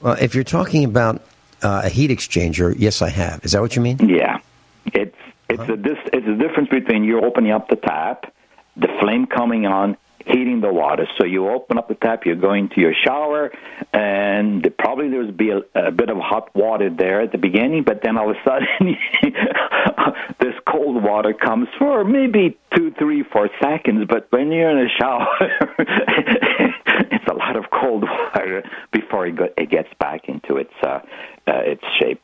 Well, 0.00 0.16
if 0.20 0.34
you're 0.34 0.44
talking 0.44 0.84
about 0.84 1.22
uh, 1.62 1.82
a 1.84 1.88
heat 1.88 2.10
exchanger, 2.10 2.74
yes, 2.76 3.02
I 3.02 3.08
have. 3.08 3.44
Is 3.44 3.52
that 3.52 3.60
what 3.60 3.76
you 3.76 3.82
mean? 3.82 3.98
Yeah, 4.08 4.40
it's 4.86 5.16
it's 5.48 5.62
huh? 5.62 5.74
a 5.74 5.76
this 5.76 5.98
it's 6.12 6.26
a 6.26 6.34
difference 6.34 6.68
between 6.68 7.04
you 7.04 7.20
opening 7.20 7.52
up 7.52 7.68
the 7.68 7.76
tap, 7.76 8.32
the 8.76 8.88
flame 9.00 9.26
coming 9.26 9.66
on, 9.66 9.96
heating 10.28 10.60
the 10.60 10.72
water. 10.72 11.06
So 11.18 11.26
you 11.26 11.48
open 11.48 11.78
up 11.78 11.88
the 11.88 11.94
tap, 11.94 12.24
you're 12.24 12.36
going 12.36 12.68
to 12.70 12.80
your 12.80 12.94
shower, 13.06 13.50
and 13.92 14.66
probably 14.78 15.08
there's 15.08 15.30
be 15.30 15.50
a, 15.50 15.60
a 15.74 15.90
bit 15.90 16.10
of 16.10 16.18
hot 16.18 16.54
water 16.54 16.90
there 16.90 17.20
at 17.20 17.32
the 17.32 17.38
beginning, 17.38 17.84
but 17.84 18.02
then 18.02 18.16
all 18.16 18.30
of 18.30 18.36
a 18.36 18.40
sudden 18.44 18.96
this 20.40 20.54
cold 20.68 21.02
water 21.02 21.32
comes 21.32 21.68
for 21.78 22.04
maybe 22.04 22.56
two, 22.76 22.92
three, 22.98 23.24
four 23.32 23.48
seconds. 23.62 24.06
But 24.08 24.28
when 24.30 24.52
you're 24.52 24.70
in 24.70 24.86
a 24.86 24.90
shower, 24.98 25.26
it's 25.78 27.26
a 27.30 27.34
lot 27.34 27.56
of 27.56 27.64
cold 27.70 28.04
water 28.04 28.62
before 28.92 29.26
it, 29.26 29.36
go, 29.36 29.48
it 29.56 29.70
gets 29.70 29.88
back 29.98 30.28
into 30.28 30.56
its 30.56 30.72
uh, 30.82 31.00
uh, 31.46 31.60
its 31.64 31.82
shape. 31.98 32.22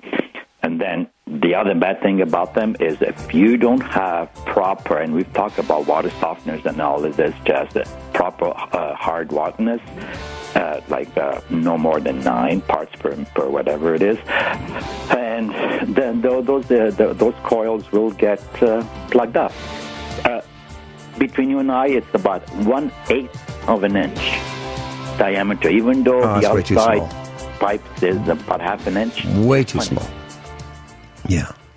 The 1.74 1.80
bad 1.80 2.02
thing 2.02 2.20
about 2.20 2.54
them 2.54 2.76
is 2.78 3.02
if 3.02 3.34
you 3.34 3.56
don't 3.56 3.80
have 3.80 4.32
proper, 4.46 4.98
and 4.98 5.12
we've 5.12 5.32
talked 5.32 5.58
about 5.58 5.88
water 5.88 6.08
softeners 6.22 6.64
and 6.64 6.80
all 6.80 7.04
of 7.04 7.16
this, 7.16 7.34
just 7.44 7.76
proper 8.12 8.50
uh, 8.50 8.94
hard 8.94 9.32
waterness, 9.32 9.80
uh, 10.54 10.80
like 10.86 11.10
uh, 11.16 11.40
no 11.50 11.76
more 11.76 11.98
than 11.98 12.20
nine 12.20 12.60
parts 12.60 12.94
per, 12.94 13.16
per 13.34 13.48
whatever 13.48 13.92
it 13.92 14.02
is, 14.02 14.18
and 15.10 15.50
then 15.96 16.20
those 16.20 16.46
those, 16.46 16.68
those 16.68 17.34
coils 17.42 17.90
will 17.90 18.12
get 18.12 18.40
uh, 18.62 18.86
plugged 19.10 19.36
up. 19.36 19.52
Uh, 20.24 20.42
between 21.18 21.50
you 21.50 21.58
and 21.58 21.72
I, 21.72 21.88
it's 21.88 22.14
about 22.14 22.48
one 22.54 22.92
eighth 23.10 23.68
of 23.68 23.82
an 23.82 23.96
inch 23.96 24.20
diameter, 25.18 25.70
even 25.70 26.04
though 26.04 26.22
oh, 26.22 26.40
the 26.40 26.48
outside 26.48 27.10
pipe 27.58 27.82
is 28.00 28.28
about 28.28 28.60
half 28.60 28.86
an 28.86 28.96
inch. 28.96 29.24
Way 29.24 29.64
too 29.64 29.80
small. 29.80 30.08
Yeah. 31.26 31.50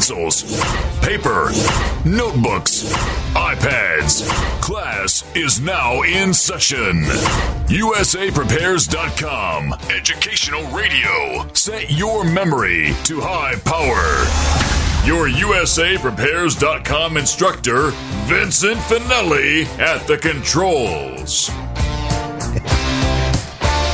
Pencils, 0.00 0.44
paper, 1.02 1.50
notebooks, 2.06 2.90
iPads. 3.34 4.26
Class 4.62 5.22
is 5.36 5.60
now 5.60 6.00
in 6.00 6.32
session. 6.32 7.02
USAPrepares.com. 7.68 9.74
Educational 9.90 10.62
radio. 10.74 11.46
Set 11.52 11.90
your 11.90 12.24
memory 12.24 12.94
to 13.04 13.20
high 13.20 13.56
power. 13.66 14.24
Your 15.06 15.28
USAPrepares.com 15.28 17.18
instructor, 17.18 17.90
Vincent 18.24 18.78
Finelli, 18.78 19.66
at 19.78 20.06
the 20.06 20.16
controls. 20.16 21.50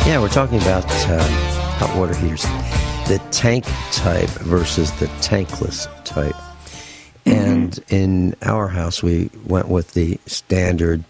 yeah, 0.07 0.21
we're 0.21 0.29
talking 0.29 0.63
about 0.63 0.85
um, 0.85 1.33
hot 1.81 1.97
water 1.97 2.15
heaters 2.15 2.45
the 3.09 3.23
tank 3.31 3.65
type 3.93 4.29
versus 4.31 4.91
the 4.99 5.07
tankless 5.21 5.87
type. 6.05 6.35
And 7.25 7.73
mm-hmm. 7.73 7.95
in 7.95 8.37
our 8.43 8.67
house, 8.67 9.01
we 9.01 9.31
went 9.47 9.69
with 9.69 9.95
the 9.95 10.19
standard 10.27 11.05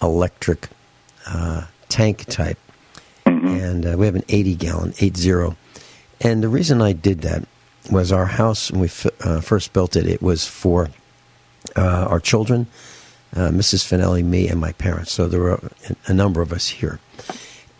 electric 0.00 0.68
uh, 1.26 1.66
tank 1.88 2.26
type. 2.26 2.58
Mm-hmm. 3.26 3.46
And 3.48 3.86
uh, 3.86 3.96
we 3.98 4.06
have 4.06 4.14
an 4.14 4.24
80 4.28 4.54
gallon, 4.54 4.94
80. 5.00 5.56
And 6.20 6.42
the 6.42 6.48
reason 6.48 6.80
I 6.80 6.92
did 6.92 7.22
that 7.22 7.44
was 7.90 8.12
our 8.12 8.26
house, 8.26 8.70
when 8.70 8.82
we 8.82 8.86
f- 8.86 9.06
uh, 9.20 9.40
first 9.40 9.72
built 9.72 9.96
it, 9.96 10.06
it 10.06 10.22
was 10.22 10.46
for 10.46 10.88
uh, 11.74 12.06
our 12.08 12.20
children, 12.20 12.68
uh, 13.34 13.48
Mrs. 13.48 13.84
Finelli, 13.84 14.24
me, 14.24 14.48
and 14.48 14.60
my 14.60 14.72
parents. 14.72 15.10
So 15.10 15.26
there 15.26 15.40
were 15.40 15.54
a, 15.54 15.96
a 16.06 16.14
number 16.14 16.42
of 16.42 16.52
us 16.52 16.68
here. 16.68 17.00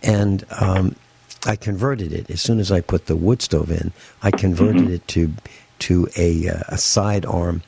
And 0.02 0.44
um, 0.60 0.96
I 1.46 1.56
converted 1.56 2.12
it 2.12 2.30
as 2.30 2.40
soon 2.40 2.60
as 2.60 2.70
I 2.70 2.80
put 2.80 3.06
the 3.06 3.16
wood 3.16 3.40
stove 3.42 3.70
in. 3.70 3.92
I 4.22 4.30
converted 4.30 4.82
mm-hmm. 4.82 4.94
it 4.94 5.08
to 5.08 5.32
to 5.80 6.08
a, 6.16 6.46
uh, 6.46 6.62
a 6.68 6.76
side 6.76 7.24
arm 7.24 7.62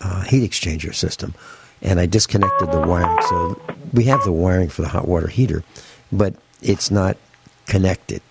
uh, 0.00 0.22
heat 0.22 0.48
exchanger 0.48 0.94
system, 0.94 1.34
and 1.82 2.00
I 2.00 2.06
disconnected 2.06 2.72
the 2.72 2.80
wiring. 2.80 3.22
So 3.28 3.60
we 3.92 4.04
have 4.04 4.24
the 4.24 4.32
wiring 4.32 4.70
for 4.70 4.82
the 4.82 4.88
hot 4.88 5.06
water 5.06 5.28
heater, 5.28 5.62
but 6.10 6.34
it's 6.62 6.90
not 6.90 7.18
connected. 7.66 8.22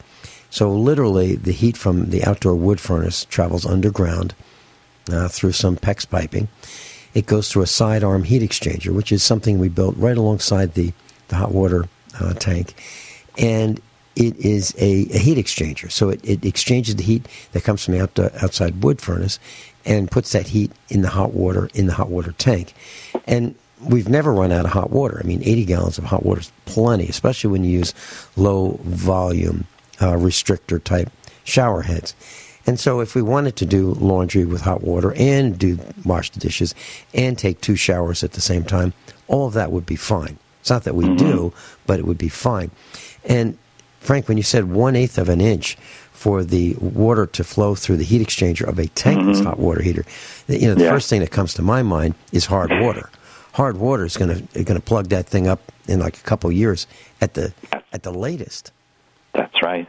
So 0.49 0.71
literally, 0.71 1.35
the 1.35 1.51
heat 1.51 1.77
from 1.77 2.09
the 2.09 2.23
outdoor 2.23 2.55
wood 2.55 2.79
furnace 2.79 3.25
travels 3.25 3.65
underground 3.65 4.33
uh, 5.11 5.27
through 5.27 5.51
some 5.51 5.75
PEX 5.75 6.09
piping. 6.09 6.47
It 7.13 7.27
goes 7.27 7.51
through 7.51 7.63
a 7.63 7.67
side 7.67 8.03
arm 8.03 8.23
heat 8.23 8.41
exchanger, 8.41 8.93
which 8.93 9.11
is 9.11 9.21
something 9.21 9.59
we 9.59 9.69
built 9.69 9.95
right 9.97 10.17
alongside 10.17 10.73
the, 10.73 10.93
the 11.27 11.35
hot 11.35 11.51
water 11.51 11.87
uh, 12.19 12.33
tank. 12.33 12.73
And 13.37 13.81
it 14.15 14.35
is 14.37 14.73
a, 14.77 15.07
a 15.13 15.17
heat 15.17 15.37
exchanger. 15.37 15.91
So 15.91 16.09
it, 16.09 16.21
it, 16.23 16.45
exchanges 16.45 16.95
the 16.95 17.03
heat 17.03 17.27
that 17.51 17.63
comes 17.63 17.83
from 17.83 17.95
the 17.95 18.03
out, 18.03 18.17
outside 18.41 18.83
wood 18.83 19.01
furnace 19.01 19.39
and 19.85 20.09
puts 20.09 20.31
that 20.31 20.47
heat 20.47 20.71
in 20.89 21.01
the 21.01 21.09
hot 21.09 21.33
water 21.33 21.69
in 21.73 21.87
the 21.87 21.93
hot 21.93 22.09
water 22.09 22.31
tank. 22.33 22.73
And 23.27 23.55
we've 23.81 24.09
never 24.09 24.33
run 24.33 24.51
out 24.51 24.65
of 24.65 24.71
hot 24.71 24.91
water. 24.91 25.19
I 25.23 25.27
mean, 25.27 25.41
80 25.43 25.65
gallons 25.65 25.97
of 25.97 26.05
hot 26.05 26.25
water 26.25 26.41
is 26.41 26.51
plenty, 26.65 27.07
especially 27.07 27.51
when 27.51 27.63
you 27.63 27.71
use 27.71 27.93
low 28.35 28.79
volume 28.83 29.65
uh, 29.99 30.13
restrictor 30.13 30.83
type 30.83 31.11
shower 31.43 31.83
heads. 31.83 32.15
And 32.67 32.79
so, 32.79 32.99
if 32.99 33.13
we 33.13 33.21
wanted 33.21 33.55
to 33.57 33.65
do 33.65 33.91
laundry 33.93 34.43
with 34.43 34.61
hot 34.61 34.81
water 34.81 35.13
and 35.15 35.57
do 35.57 35.77
wash 36.03 36.31
the 36.31 36.39
dishes 36.39 36.73
and 37.13 37.37
take 37.37 37.61
two 37.61 37.75
showers 37.75 38.23
at 38.23 38.31
the 38.31 38.41
same 38.41 38.63
time, 38.63 38.93
all 39.27 39.45
of 39.45 39.53
that 39.53 39.71
would 39.71 39.85
be 39.85 39.95
fine. 39.95 40.39
It's 40.61 40.71
not 40.71 40.83
that 40.85 40.95
we 40.95 41.05
mm-hmm. 41.05 41.17
do, 41.17 41.53
but 41.85 41.99
it 41.99 42.07
would 42.07 42.17
be 42.17 42.29
fine. 42.29 42.71
And 43.23 43.55
Frank, 44.05 44.27
when 44.27 44.37
you 44.37 44.43
said 44.43 44.71
one 44.71 44.95
eighth 44.95 45.17
of 45.17 45.29
an 45.29 45.41
inch 45.41 45.75
for 46.11 46.43
the 46.43 46.75
water 46.75 47.25
to 47.25 47.43
flow 47.43 47.75
through 47.75 47.97
the 47.97 48.03
heat 48.03 48.25
exchanger 48.25 48.67
of 48.67 48.79
a 48.79 48.83
tankless 48.83 49.37
mm-hmm. 49.37 49.45
hot 49.45 49.59
water 49.59 49.81
heater, 49.81 50.05
you 50.47 50.67
know, 50.67 50.75
the 50.75 50.83
yeah. 50.83 50.89
first 50.89 51.09
thing 51.09 51.21
that 51.21 51.31
comes 51.31 51.53
to 51.55 51.61
my 51.61 51.83
mind 51.83 52.15
is 52.31 52.45
hard 52.45 52.71
water. 52.81 53.09
Hard 53.53 53.77
water 53.77 54.05
is 54.05 54.17
going 54.17 54.47
to 54.47 54.63
going 54.63 54.79
to 54.79 54.85
plug 54.85 55.07
that 55.09 55.25
thing 55.25 55.47
up 55.47 55.71
in 55.87 55.99
like 55.99 56.17
a 56.17 56.21
couple 56.21 56.51
years 56.51 56.87
at 57.21 57.33
the 57.33 57.53
at 57.93 58.03
the 58.03 58.11
latest. 58.11 58.71
That's 59.33 59.61
right. 59.61 59.87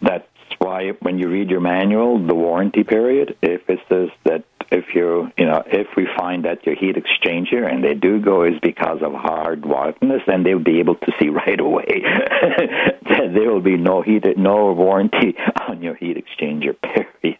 That's 0.00 0.26
why 0.58 0.90
when 1.00 1.18
you 1.18 1.28
read 1.28 1.50
your 1.50 1.60
manual, 1.60 2.24
the 2.24 2.34
warranty 2.34 2.84
period, 2.84 3.36
if 3.42 3.68
it 3.68 3.80
says 3.88 4.10
that 4.24 4.44
if 4.72 4.94
you 4.94 5.30
you 5.36 5.44
know 5.44 5.62
if 5.66 5.88
we 5.96 6.08
find 6.16 6.44
that 6.44 6.64
your 6.64 6.74
heat 6.74 6.96
exchanger 6.96 7.70
and 7.70 7.84
they 7.84 7.94
do 7.94 8.20
go 8.20 8.42
is 8.42 8.58
because 8.62 9.02
of 9.02 9.12
hard 9.12 9.66
wildness, 9.66 10.22
then 10.26 10.42
they'll 10.42 10.58
be 10.58 10.80
able 10.80 10.96
to 10.96 11.12
see 11.20 11.28
right 11.44 11.60
away 11.60 12.02
that 12.02 13.30
there 13.34 13.52
will 13.52 13.60
be 13.60 13.76
no 13.76 14.02
heat 14.02 14.24
no 14.36 14.72
warranty 14.72 15.36
on 15.68 15.82
your 15.82 15.94
heat 15.94 16.16
exchanger 16.16 16.74
period. 16.80 17.38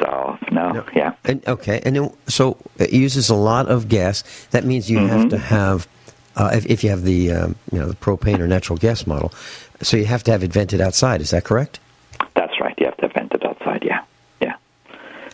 so 0.00 0.38
no, 0.50 0.72
no. 0.72 0.84
yeah, 0.94 1.14
and, 1.24 1.46
okay, 1.46 1.80
and 1.84 1.96
then, 1.96 2.12
so 2.26 2.56
it 2.78 2.92
uses 2.92 3.28
a 3.28 3.34
lot 3.34 3.68
of 3.68 3.88
gas. 3.88 4.22
That 4.50 4.64
means 4.64 4.90
you 4.90 4.98
mm-hmm. 4.98 5.08
have 5.08 5.28
to 5.30 5.38
have. 5.38 5.88
Uh, 6.36 6.50
if, 6.54 6.64
if, 6.66 6.84
you 6.84 6.90
have 6.90 7.02
the 7.02 7.32
um, 7.32 7.56
you 7.72 7.78
know 7.78 7.86
the 7.86 7.96
propane 7.96 8.38
or 8.38 8.46
natural 8.46 8.78
gas 8.78 9.06
model, 9.06 9.32
so 9.82 9.96
you 9.96 10.06
have 10.06 10.22
to 10.22 10.30
have 10.30 10.42
it 10.42 10.52
vented 10.52 10.80
outside. 10.80 11.20
Is 11.20 11.30
that 11.30 11.44
correct? 11.44 11.80
That's 12.34 12.58
right. 12.60 12.74
You 12.78 12.86
have 12.86 12.96
to 12.98 13.08
vent 13.08 13.32
it 13.34 13.44
outside. 13.44 13.82
Yeah. 13.84 14.04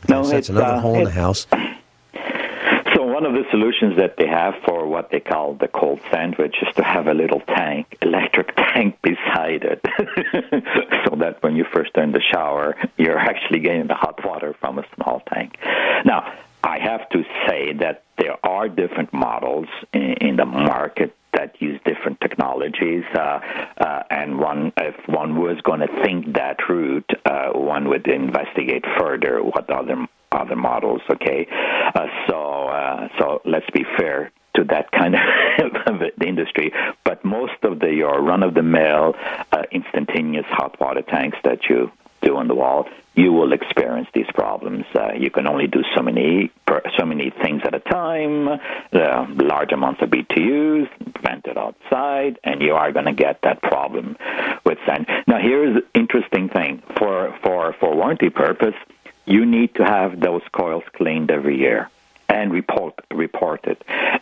No, 0.08 0.24
that's 0.24 0.48
another 0.48 0.66
uh, 0.66 0.80
hole 0.80 0.96
in 0.96 1.04
the 1.04 1.10
house. 1.10 1.46
So 2.96 3.02
one 3.02 3.26
of 3.26 3.34
the 3.34 3.44
solutions 3.50 3.98
that 3.98 4.16
they 4.16 4.26
have 4.26 4.54
for 4.64 4.86
what 4.86 5.10
they 5.10 5.20
call 5.20 5.52
the 5.52 5.68
cold 5.68 6.00
sandwich 6.10 6.56
is 6.62 6.74
to 6.76 6.82
have 6.82 7.08
a 7.08 7.12
little 7.12 7.40
tank, 7.40 7.98
electric 8.00 8.56
tank 8.56 8.96
beside 9.02 9.64
it, 9.64 9.84
so 11.04 11.16
that 11.16 11.42
when 11.42 11.56
you 11.56 11.66
first 11.74 11.92
turn 11.92 12.12
the 12.12 12.22
shower, 12.22 12.74
you're 12.96 13.18
actually 13.18 13.58
getting 13.58 13.86
the 13.86 13.94
hot 13.94 14.24
water 14.24 14.54
from 14.60 14.78
a 14.78 14.84
small 14.94 15.20
tank. 15.30 15.58
Now, 16.06 16.32
I 16.64 16.78
have 16.78 17.06
to 17.10 17.22
say 17.46 17.74
that 17.74 18.04
there 18.16 18.38
are 18.42 18.66
different 18.66 19.12
models 19.12 19.68
in, 19.92 20.14
in 20.28 20.36
the 20.36 20.46
market 20.46 21.14
that 21.36 21.60
use 21.60 21.80
different 21.84 22.20
technologies. 22.20 23.04
Uh, 23.14 23.40
uh, 23.78 24.02
and 24.10 24.38
one, 24.38 24.72
if 24.76 24.96
one 25.06 25.40
was 25.40 25.60
going 25.62 25.80
to 25.80 26.02
think 26.02 26.34
that 26.34 26.56
route, 26.68 27.10
uh, 27.24 27.50
one 27.52 27.88
would 27.88 28.06
investigate 28.08 28.84
further 28.98 29.42
what 29.42 29.70
other 29.70 30.06
other 30.32 30.56
models. 30.56 31.02
Okay, 31.10 31.46
uh, 31.94 32.06
so 32.28 32.68
uh, 32.68 33.08
so 33.18 33.42
let's 33.44 33.68
be 33.70 33.84
fair 33.96 34.32
to 34.54 34.64
that 34.64 34.90
kind 34.90 35.14
of 35.14 36.02
industry. 36.26 36.72
But 37.04 37.24
most 37.24 37.62
of 37.62 37.78
the 37.78 37.92
your 37.92 38.20
run 38.20 38.42
of 38.42 38.54
the 38.54 38.62
mill 38.62 39.14
instantaneous 39.70 40.46
hot 40.48 40.78
water 40.80 41.02
tanks 41.02 41.38
that 41.44 41.68
you 41.68 41.90
do 42.22 42.36
on 42.36 42.48
the 42.48 42.54
wall, 42.54 42.88
you 43.16 43.32
will 43.32 43.52
experience 43.52 44.08
these 44.14 44.30
problems. 44.34 44.84
Uh, 44.94 45.12
you 45.18 45.30
can 45.30 45.48
only 45.48 45.66
do 45.66 45.82
so 45.96 46.02
many 46.02 46.52
so 46.98 47.06
many 47.06 47.32
things 47.42 47.62
at 47.64 47.74
a 47.74 47.80
time, 47.80 48.48
uh, 48.48 49.26
large 49.36 49.72
amounts 49.72 50.02
of 50.02 50.10
BTUs, 50.10 50.88
vented 51.22 51.56
outside, 51.56 52.38
and 52.44 52.60
you 52.60 52.74
are 52.74 52.92
going 52.92 53.06
to 53.06 53.12
get 53.12 53.40
that 53.42 53.62
problem 53.62 54.16
with 54.64 54.78
sand. 54.86 55.06
Now, 55.26 55.38
here's 55.40 55.74
the 55.74 55.98
interesting 55.98 56.48
thing 56.48 56.82
for 56.98 57.36
for 57.42 57.74
for 57.80 57.96
warranty 57.96 58.30
purpose, 58.30 58.74
you 59.24 59.46
need 59.46 59.74
to 59.76 59.84
have 59.84 60.20
those 60.20 60.42
coils 60.52 60.84
cleaned 60.94 61.30
every 61.30 61.58
year 61.58 61.90
and 62.28 62.52
report 62.52 62.94
reported. 63.10 63.76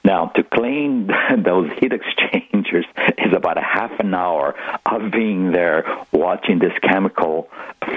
Now, 0.05 0.27
to 0.37 0.43
clean 0.43 1.11
those 1.38 1.71
heat 1.79 1.93
exchangers 1.93 2.87
is 3.19 3.33
about 3.33 3.59
a 3.59 3.62
half 3.62 3.99
an 4.01 4.14
hour 4.14 4.55
of 4.87 5.11
being 5.11 5.53
there 5.53 5.85
watching 6.12 6.59
this 6.59 6.73
chemical 6.83 7.49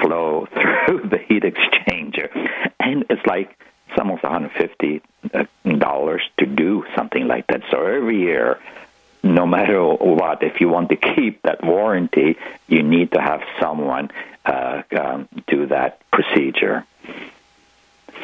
flow 0.01 0.47
through 0.53 1.09
the 1.09 1.17
heat 1.17 1.43
exchanger, 1.43 2.29
and 2.79 3.05
it's 3.09 3.25
like 3.25 3.57
it's 3.89 3.99
almost 3.99 4.23
150 4.23 5.01
uh, 5.33 5.45
dollars 5.77 6.21
to 6.39 6.45
do 6.45 6.85
something 6.95 7.27
like 7.27 7.47
that. 7.47 7.61
So 7.71 7.85
every 7.85 8.19
year. 8.19 8.59
No 9.23 9.47
matter 9.47 9.83
what, 9.83 10.41
if 10.43 10.61
you 10.61 10.69
want 10.69 10.89
to 10.89 10.95
keep 10.95 11.41
that 11.41 11.61
warranty, 11.61 12.37
you 12.67 12.83
need 12.83 13.11
to 13.11 13.19
have 13.19 13.41
someone 13.59 14.09
uh, 14.45 14.83
um, 14.97 15.27
do 15.47 15.65
that 15.65 15.99
procedure. 16.11 16.85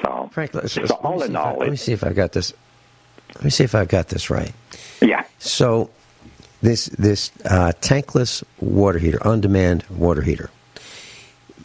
So, 0.02 0.30
Frank, 0.34 0.54
let's, 0.54 0.74
so 0.74 0.86
all 1.04 1.22
in 1.24 1.36
all, 1.36 1.56
I, 1.56 1.66
let 1.66 1.70
me 1.70 1.78
see 1.78 1.94
if 1.94 2.04
I've 2.04 2.16
got 2.16 2.32
this. 2.32 2.54
Let 3.36 3.44
me 3.44 3.50
see 3.50 3.64
if 3.64 3.76
I've 3.76 3.88
got 3.88 4.10
this 4.10 4.30
right. 4.30 4.54
Yeah. 5.02 5.26
So, 5.40 5.90
this 6.62 6.86
this 6.88 7.32
uh, 7.46 7.74
tankless 7.82 8.44
water 8.60 9.00
heater, 9.00 9.26
on 9.26 9.42
demand 9.42 9.84
water 9.90 10.22
heater, 10.22 10.50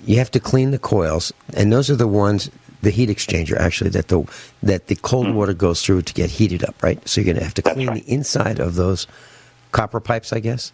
you 0.04 0.18
have 0.18 0.30
to 0.32 0.40
clean 0.40 0.70
the 0.70 0.78
coils, 0.78 1.32
and 1.54 1.72
those 1.72 1.90
are 1.90 1.96
the 1.96 2.08
ones 2.08 2.50
the 2.82 2.90
heat 2.90 3.08
exchanger 3.08 3.56
actually 3.56 3.90
that 3.90 4.08
the 4.08 4.22
that 4.62 4.86
the 4.86 4.96
cold 4.96 5.26
mm. 5.26 5.34
water 5.34 5.54
goes 5.54 5.82
through 5.82 6.02
to 6.02 6.14
get 6.14 6.30
heated 6.30 6.64
up, 6.64 6.80
right? 6.82 7.06
So 7.08 7.20
you're 7.20 7.26
going 7.26 7.38
to 7.38 7.44
have 7.44 7.54
to 7.54 7.62
clean 7.62 7.88
right. 7.88 8.04
the 8.04 8.12
inside 8.12 8.60
of 8.60 8.74
those 8.74 9.06
copper 9.72 10.00
pipes, 10.00 10.32
I 10.32 10.40
guess. 10.40 10.72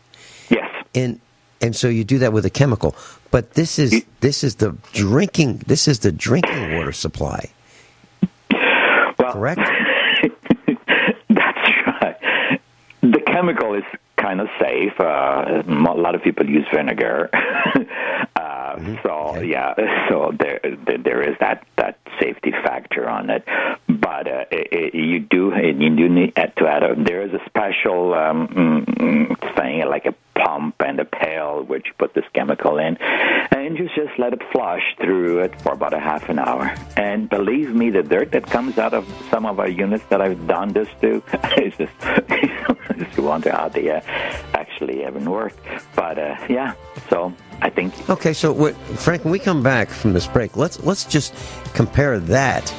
Yes. 0.50 0.68
And 0.94 1.20
and 1.64 1.74
so 1.74 1.88
you 1.88 2.04
do 2.04 2.18
that 2.18 2.34
with 2.34 2.44
a 2.44 2.50
chemical. 2.50 2.94
But 3.30 3.54
this 3.54 3.78
is 3.78 4.04
this 4.20 4.44
is 4.44 4.56
the 4.56 4.76
drinking 4.92 5.62
this 5.66 5.88
is 5.88 6.00
the 6.00 6.12
drinking 6.12 6.76
water 6.76 6.92
supply. 6.92 7.50
Well, 9.18 9.32
correct. 9.32 9.60
that's 11.30 11.68
right. 11.86 12.60
The 13.00 13.20
chemical 13.26 13.74
is 13.74 13.84
kind 14.16 14.42
of 14.42 14.48
safe. 14.60 14.92
Uh, 15.00 15.62
a 15.66 15.94
lot 15.94 16.14
of 16.14 16.22
people 16.22 16.48
use 16.48 16.66
vinegar. 16.72 17.30
uh, 17.32 17.38
mm-hmm. 18.76 18.96
So 19.02 19.10
okay. 19.10 19.46
yeah, 19.46 19.74
so 20.10 20.32
there 20.38 20.60
there 21.02 21.22
is 21.22 21.36
that 21.40 21.66
that 21.76 21.98
safety 22.20 22.50
factor 22.50 23.08
on 23.08 23.30
it. 23.30 23.42
But 23.88 24.28
uh, 24.28 24.44
it, 24.50 24.68
it, 24.70 24.94
you 24.94 25.20
do 25.20 25.52
you 25.56 25.96
do 25.96 26.08
need 26.10 26.34
to 26.36 26.66
add. 26.66 26.82
A, 26.82 26.94
there 26.94 27.22
is 27.22 27.32
a 27.32 27.40
special 27.46 28.12
um, 28.12 28.48
mm, 28.48 28.84
mm, 28.84 29.56
thing 29.56 29.80
like 29.88 30.04
a 30.04 30.14
pump 30.34 30.74
and 30.80 31.00
a 31.00 31.04
pail 31.04 31.62
which 31.64 31.86
you 31.86 31.92
put 31.98 32.14
this 32.14 32.24
chemical 32.34 32.78
in, 32.78 32.96
and 32.96 33.78
you 33.78 33.88
just 33.94 34.18
let 34.18 34.32
it 34.32 34.42
flush 34.52 34.82
through 35.00 35.40
it 35.40 35.60
for 35.62 35.72
about 35.72 35.94
a 35.94 36.00
half 36.00 36.28
an 36.28 36.38
hour. 36.38 36.74
And 36.96 37.28
believe 37.28 37.74
me, 37.74 37.90
the 37.90 38.02
dirt 38.02 38.32
that 38.32 38.46
comes 38.46 38.78
out 38.78 38.94
of 38.94 39.06
some 39.30 39.46
of 39.46 39.58
our 39.58 39.68
units 39.68 40.04
that 40.10 40.20
I've 40.20 40.46
done 40.46 40.72
this 40.72 40.88
to 41.00 41.22
is 41.62 41.74
just 41.76 41.92
you 43.16 43.22
wonder 43.22 43.50
how 43.50 43.68
they 43.68 43.90
uh, 43.90 44.00
actually 44.54 45.04
even 45.06 45.30
work. 45.30 45.54
But 45.94 46.18
uh, 46.18 46.36
yeah, 46.48 46.74
so 47.08 47.32
I 47.60 47.70
think. 47.70 47.94
Okay, 48.10 48.32
so 48.32 48.52
what, 48.52 48.74
Frank, 48.76 49.24
when 49.24 49.32
we 49.32 49.38
come 49.38 49.62
back 49.62 49.88
from 49.88 50.12
this 50.12 50.26
break, 50.26 50.56
let's 50.56 50.82
let's 50.84 51.04
just 51.04 51.34
compare 51.74 52.18
that 52.18 52.72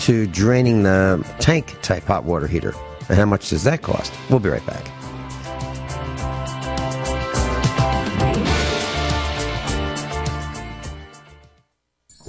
to 0.00 0.26
draining 0.26 0.82
the 0.82 1.24
tank 1.38 1.76
type 1.82 2.04
hot 2.04 2.24
water 2.24 2.46
heater. 2.46 2.74
And 3.08 3.18
how 3.18 3.26
much 3.26 3.50
does 3.50 3.64
that 3.64 3.82
cost? 3.82 4.12
We'll 4.30 4.38
be 4.38 4.48
right 4.48 4.64
back. 4.66 5.01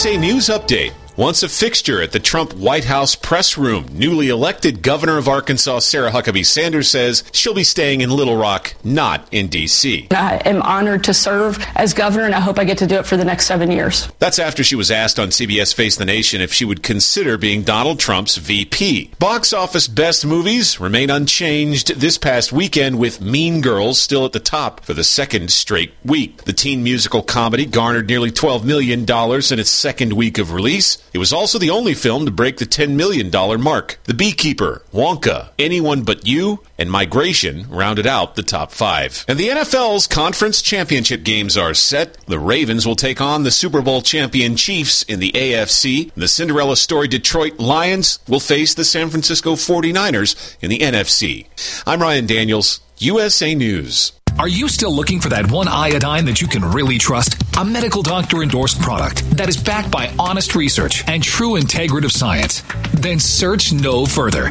USA 0.00 0.16
News 0.16 0.48
Update 0.48 0.99
Once 1.16 1.42
a 1.42 1.48
fixture 1.48 2.00
at 2.00 2.12
the 2.12 2.20
Trump 2.20 2.54
White 2.54 2.84
House 2.84 3.14
press 3.14 3.58
room, 3.58 3.86
newly 3.92 4.28
elected 4.28 4.80
governor 4.80 5.18
of 5.18 5.28
Arkansas, 5.28 5.80
Sarah 5.80 6.10
Huckabee 6.10 6.46
Sanders, 6.46 6.88
says 6.88 7.24
she'll 7.32 7.52
be 7.52 7.64
staying 7.64 8.00
in 8.00 8.10
Little 8.10 8.36
Rock, 8.36 8.74
not 8.84 9.26
in 9.32 9.48
D.C. 9.48 10.08
I 10.12 10.36
am 10.44 10.62
honored 10.62 11.04
to 11.04 11.14
serve 11.14 11.64
as 11.74 11.94
governor, 11.94 12.24
and 12.24 12.34
I 12.34 12.40
hope 12.40 12.58
I 12.58 12.64
get 12.64 12.78
to 12.78 12.86
do 12.86 12.96
it 12.96 13.06
for 13.06 13.16
the 13.16 13.24
next 13.24 13.46
seven 13.46 13.70
years. 13.70 14.08
That's 14.18 14.38
after 14.38 14.62
she 14.62 14.76
was 14.76 14.90
asked 14.90 15.18
on 15.18 15.28
CBS 15.28 15.74
Face 15.74 15.96
the 15.96 16.04
Nation 16.04 16.40
if 16.40 16.52
she 16.52 16.64
would 16.64 16.82
consider 16.82 17.36
being 17.36 17.62
Donald 17.62 17.98
Trump's 17.98 18.36
VP. 18.36 19.12
Box 19.18 19.52
office 19.52 19.88
best 19.88 20.24
movies 20.24 20.80
remain 20.80 21.10
unchanged 21.10 22.00
this 22.00 22.18
past 22.18 22.52
weekend, 22.52 22.98
with 22.98 23.20
Mean 23.20 23.60
Girls 23.60 24.00
still 24.00 24.24
at 24.24 24.32
the 24.32 24.40
top 24.40 24.84
for 24.84 24.94
the 24.94 25.04
second 25.04 25.50
straight 25.50 25.92
week. 26.04 26.44
The 26.44 26.52
teen 26.52 26.82
musical 26.82 27.22
comedy 27.22 27.66
garnered 27.66 28.08
nearly 28.08 28.30
$12 28.30 28.64
million 28.64 29.00
in 29.00 29.58
its 29.58 29.70
second 29.70 30.12
week 30.12 30.38
of 30.38 30.52
release. 30.52 30.98
It 31.12 31.18
was 31.18 31.32
also 31.32 31.58
the 31.58 31.70
only 31.70 31.94
film 31.94 32.24
to 32.24 32.30
break 32.30 32.58
the 32.58 32.66
$10 32.66 32.94
million 32.94 33.30
mark. 33.60 33.98
The 34.04 34.14
Beekeeper, 34.14 34.82
Wonka, 34.92 35.50
Anyone 35.58 36.02
But 36.02 36.26
You, 36.26 36.60
and 36.78 36.90
Migration 36.90 37.68
rounded 37.68 38.06
out 38.06 38.36
the 38.36 38.42
top 38.42 38.72
five. 38.72 39.24
And 39.26 39.38
the 39.38 39.48
NFL's 39.48 40.06
conference 40.06 40.62
championship 40.62 41.24
games 41.24 41.56
are 41.56 41.74
set. 41.74 42.16
The 42.26 42.38
Ravens 42.38 42.86
will 42.86 42.96
take 42.96 43.20
on 43.20 43.42
the 43.42 43.50
Super 43.50 43.82
Bowl 43.82 44.02
champion 44.02 44.56
Chiefs 44.56 45.02
in 45.04 45.20
the 45.20 45.32
AFC. 45.32 46.12
The 46.14 46.28
Cinderella 46.28 46.76
story 46.76 47.08
Detroit 47.08 47.58
Lions 47.58 48.20
will 48.28 48.40
face 48.40 48.74
the 48.74 48.84
San 48.84 49.10
Francisco 49.10 49.54
49ers 49.54 50.56
in 50.60 50.70
the 50.70 50.78
NFC. 50.78 51.46
I'm 51.86 52.00
Ryan 52.00 52.26
Daniels, 52.26 52.80
USA 52.98 53.54
News. 53.54 54.12
Are 54.40 54.48
you 54.48 54.68
still 54.68 54.96
looking 54.96 55.20
for 55.20 55.28
that 55.28 55.50
one 55.50 55.68
iodine 55.68 56.24
that 56.24 56.40
you 56.40 56.48
can 56.48 56.64
really 56.64 56.96
trust? 56.96 57.36
A 57.58 57.62
medical 57.62 58.00
doctor 58.00 58.42
endorsed 58.42 58.80
product 58.80 59.36
that 59.36 59.50
is 59.50 59.62
backed 59.62 59.90
by 59.90 60.10
honest 60.18 60.54
research 60.54 61.04
and 61.06 61.22
true 61.22 61.60
integrative 61.60 62.10
science? 62.10 62.62
Then 62.94 63.18
search 63.18 63.74
no 63.74 64.06
further. 64.06 64.50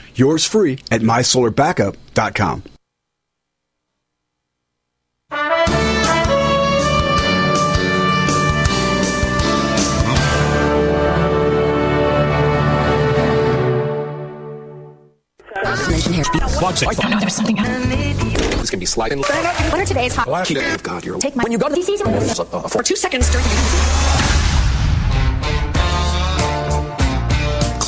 Yours 0.15 0.45
free 0.45 0.79
at 0.91 1.01
mysolarbackup.com. 1.01 2.63
There's 16.61 17.35
something 17.35 17.55
This 17.55 18.69
can 18.69 18.79
be 18.79 18.85
sliding. 18.85 19.19
What 19.19 19.73
are 19.73 19.85
today's 19.85 20.15
hot? 20.15 20.27
God, 20.83 21.05
you're 21.05 21.17
Take 21.17 21.35
my. 21.35 21.43
When 21.43 21.51
you 21.51 21.57
go 21.57 21.67
to 21.69 21.75
the 21.75 21.81
for 22.69 22.83
two 22.83 22.95
seconds 22.95 23.29
during 23.31 23.47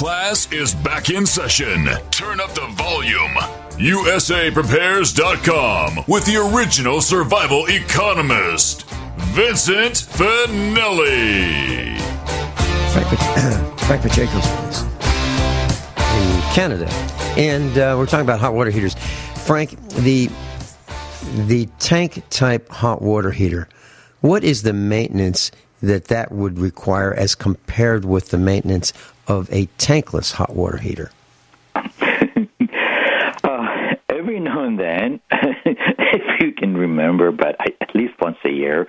Class 0.03 0.51
is 0.51 0.75
back 0.75 1.09
in 1.09 1.25
session. 1.25 1.87
Turn 2.11 2.41
up 2.41 2.53
the 2.53 2.67
volume. 2.75 3.31
USAPrepares.com 3.77 6.03
with 6.09 6.25
the 6.25 6.35
original 6.35 6.99
survival 6.99 7.67
economist, 7.67 8.83
Vincent 9.31 9.93
Finelli. 9.93 11.97
Frank, 12.91 13.07
Frank 13.79 14.01
Pacheco's 14.01 14.45
in 15.95 16.41
Canada. 16.53 16.89
And 17.37 17.77
uh, 17.77 17.95
we're 17.97 18.05
talking 18.05 18.25
about 18.25 18.41
hot 18.41 18.53
water 18.53 18.71
heaters. 18.71 18.95
Frank, 19.45 19.79
the 19.91 20.29
the 21.47 21.69
tank 21.79 22.21
type 22.29 22.67
hot 22.67 23.01
water 23.01 23.31
heater, 23.31 23.69
what 24.19 24.43
is 24.43 24.63
the 24.63 24.73
maintenance 24.73 25.49
that 25.83 26.05
that 26.05 26.31
would 26.31 26.59
require 26.59 27.13
as 27.13 27.35
compared 27.35 28.05
with 28.05 28.29
the 28.29 28.37
maintenance 28.37 28.93
of 29.27 29.49
a 29.51 29.67
tankless 29.77 30.33
hot 30.33 30.55
water 30.55 30.77
heater? 30.77 31.11
uh, 31.75 31.81
every 34.09 34.39
now 34.39 34.63
and 34.63 34.79
then, 34.79 35.19
if 35.31 36.41
you 36.41 36.53
can 36.53 36.77
remember, 36.77 37.31
but 37.31 37.55
I, 37.59 37.67
at 37.81 37.95
least 37.95 38.13
once 38.19 38.37
a 38.43 38.49
year, 38.49 38.87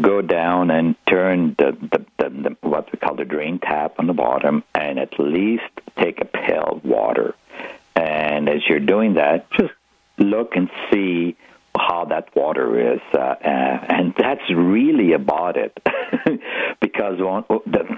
go 0.00 0.22
down 0.22 0.70
and 0.70 0.94
turn 1.06 1.54
the, 1.58 1.76
the, 1.80 2.04
the, 2.18 2.30
the 2.30 2.68
what 2.68 2.90
we 2.92 2.98
call 2.98 3.14
the 3.14 3.24
drain 3.24 3.58
tap 3.58 3.94
on 3.98 4.06
the 4.06 4.12
bottom, 4.12 4.64
and 4.74 4.98
at 4.98 5.18
least 5.18 5.64
take 5.98 6.20
a 6.20 6.24
pail 6.24 6.76
of 6.76 6.84
water. 6.84 7.34
And 7.96 8.48
as 8.48 8.66
you're 8.68 8.80
doing 8.80 9.14
that, 9.14 9.50
just 9.52 9.72
look 10.18 10.56
and 10.56 10.70
see 10.90 11.36
how 11.76 12.04
that 12.06 12.34
water 12.34 12.94
is, 12.94 13.00
uh, 13.14 13.18
uh, 13.18 13.44
and 13.44 14.14
that's 14.18 14.48
really 14.54 15.12
about 15.12 15.56
it. 15.56 15.78
because 16.80 17.20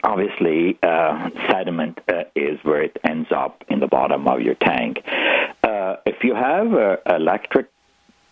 obviously, 0.05 0.79
uh, 0.83 1.31
sediment 1.49 1.99
uh, 2.09 2.25
is 2.35 2.59
where 2.63 2.83
it 2.83 2.99
ends 3.05 3.29
up 3.35 3.65
in 3.69 3.81
the 3.81 3.87
bottom 3.87 4.29
of 4.29 4.41
your 4.41 4.55
tank. 4.55 4.99
Uh, 5.63 5.97
if 6.05 6.23
you 6.23 6.35
have 6.35 6.73
an 6.73 6.99
electric 7.07 7.71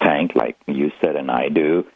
tank, 0.02 0.32
like 0.34 0.56
you 0.66 0.92
said 1.00 1.16
and 1.16 1.30
I 1.30 1.48
do, 1.48 1.86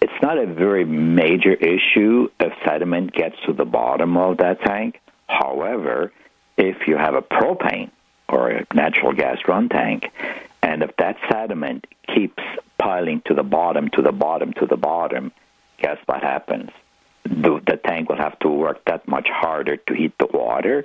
it's 0.00 0.22
not 0.22 0.38
a 0.38 0.46
very 0.46 0.84
major 0.84 1.52
issue 1.52 2.28
if 2.38 2.52
sediment 2.64 3.12
gets 3.12 3.36
to 3.46 3.52
the 3.52 3.64
bottom 3.64 4.16
of 4.16 4.38
that 4.38 4.60
tank. 4.62 5.00
However, 5.26 6.12
if 6.56 6.86
you 6.86 6.96
have 6.96 7.14
a 7.14 7.22
propane 7.22 7.90
or 8.28 8.50
a 8.50 8.66
natural 8.74 9.12
gas 9.12 9.38
run 9.46 9.68
tank, 9.68 10.04
and 10.62 10.82
if 10.82 10.94
that 10.96 11.16
sediment 11.30 11.86
keeps 12.14 12.42
piling 12.78 13.22
to 13.26 13.34
the 13.34 13.42
bottom, 13.42 13.88
to 13.90 14.02
the 14.02 14.12
bottom, 14.12 14.52
to 14.54 14.66
the 14.66 14.76
bottom, 14.76 15.32
guess 15.78 15.98
what 16.06 16.22
happens? 16.22 16.70
The, 17.24 17.60
the 17.66 17.76
tank 17.76 18.08
will 18.08 18.16
have 18.16 18.38
to 18.40 18.48
work 18.48 18.84
that 18.86 19.06
much 19.06 19.28
harder 19.28 19.76
to 19.76 19.94
heat 19.94 20.12
the 20.18 20.26
water 20.26 20.84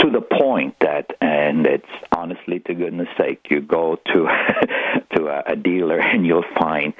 to 0.00 0.10
the 0.10 0.20
point 0.20 0.76
that, 0.80 1.10
and 1.20 1.66
it's 1.66 1.84
honestly, 2.12 2.60
to 2.60 2.74
goodness 2.74 3.08
sake, 3.18 3.46
you 3.50 3.60
go 3.60 3.96
to 3.96 4.28
to 5.16 5.26
a, 5.26 5.52
a 5.52 5.56
dealer 5.56 6.00
and 6.00 6.26
you'll 6.26 6.44
find 6.58 6.94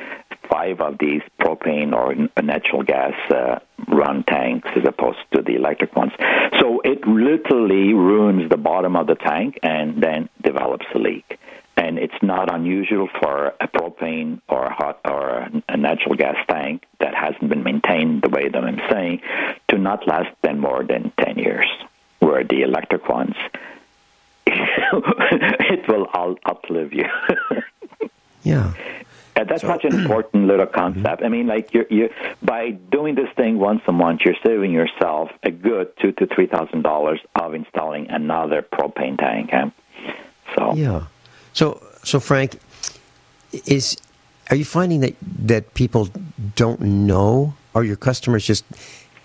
five 0.50 0.80
of 0.80 0.98
these 0.98 1.22
propane 1.40 1.94
or 1.94 2.14
natural 2.42 2.82
gas 2.82 3.14
uh, 3.30 3.60
run 3.88 4.24
tanks 4.24 4.68
as 4.76 4.84
opposed 4.86 5.18
to 5.34 5.42
the 5.42 5.54
electric 5.54 5.94
ones. 5.94 6.12
So 6.60 6.80
it 6.80 7.06
literally 7.06 7.94
ruins 7.94 8.50
the 8.50 8.56
bottom 8.56 8.96
of 8.96 9.06
the 9.06 9.14
tank 9.14 9.58
and 9.62 10.02
then 10.02 10.28
develops 10.42 10.86
a 10.94 10.98
leak 10.98 11.38
and 11.80 11.98
it's 11.98 12.22
not 12.22 12.52
unusual 12.52 13.08
for 13.20 13.54
a 13.58 13.66
propane 13.66 14.38
or 14.48 14.66
a 14.66 14.72
hot 14.72 15.00
or 15.06 15.48
a 15.66 15.76
natural 15.78 16.14
gas 16.14 16.36
tank 16.46 16.84
that 16.98 17.14
hasn't 17.14 17.48
been 17.48 17.62
maintained 17.62 18.20
the 18.20 18.28
way 18.28 18.50
that 18.50 18.62
I'm 18.62 18.80
saying 18.90 19.22
to 19.68 19.78
not 19.78 20.06
last 20.06 20.28
then 20.42 20.60
more 20.60 20.84
than 20.84 21.10
10 21.24 21.38
years, 21.38 21.68
where 22.18 22.44
the 22.44 22.60
electric 22.62 23.08
ones 23.08 23.34
it 24.46 25.88
will 25.88 26.06
outlive 26.14 26.92
you. 26.92 27.08
yeah. 28.42 28.74
And 29.36 29.48
that's 29.48 29.62
so, 29.62 29.68
such 29.68 29.84
an 29.84 29.94
important 29.94 30.48
little 30.48 30.66
concept. 30.66 31.22
I 31.22 31.28
mean, 31.28 31.46
like 31.46 31.72
you, 31.72 31.86
you, 31.88 32.10
by 32.42 32.72
doing 32.72 33.14
this 33.14 33.30
thing 33.36 33.58
once 33.58 33.80
a 33.86 33.92
month, 33.92 34.20
you're 34.26 34.34
saving 34.44 34.72
yourself 34.72 35.30
a 35.42 35.50
good 35.50 35.96
two 35.98 36.12
to 36.12 36.26
three 36.26 36.46
thousand 36.46 36.82
dollars 36.82 37.20
of 37.36 37.54
installing 37.54 38.10
another 38.10 38.60
propane 38.60 39.16
tank. 39.16 39.50
Eh? 39.54 39.70
So 40.56 40.74
yeah, 40.74 41.06
so, 41.60 41.78
so 42.02 42.20
Frank, 42.20 42.58
is 43.66 43.98
are 44.48 44.56
you 44.56 44.64
finding 44.64 45.00
that 45.00 45.14
that 45.20 45.74
people 45.74 46.08
don't 46.56 46.80
know? 46.80 47.52
Are 47.74 47.84
your 47.84 47.96
customers 47.96 48.46
just 48.46 48.64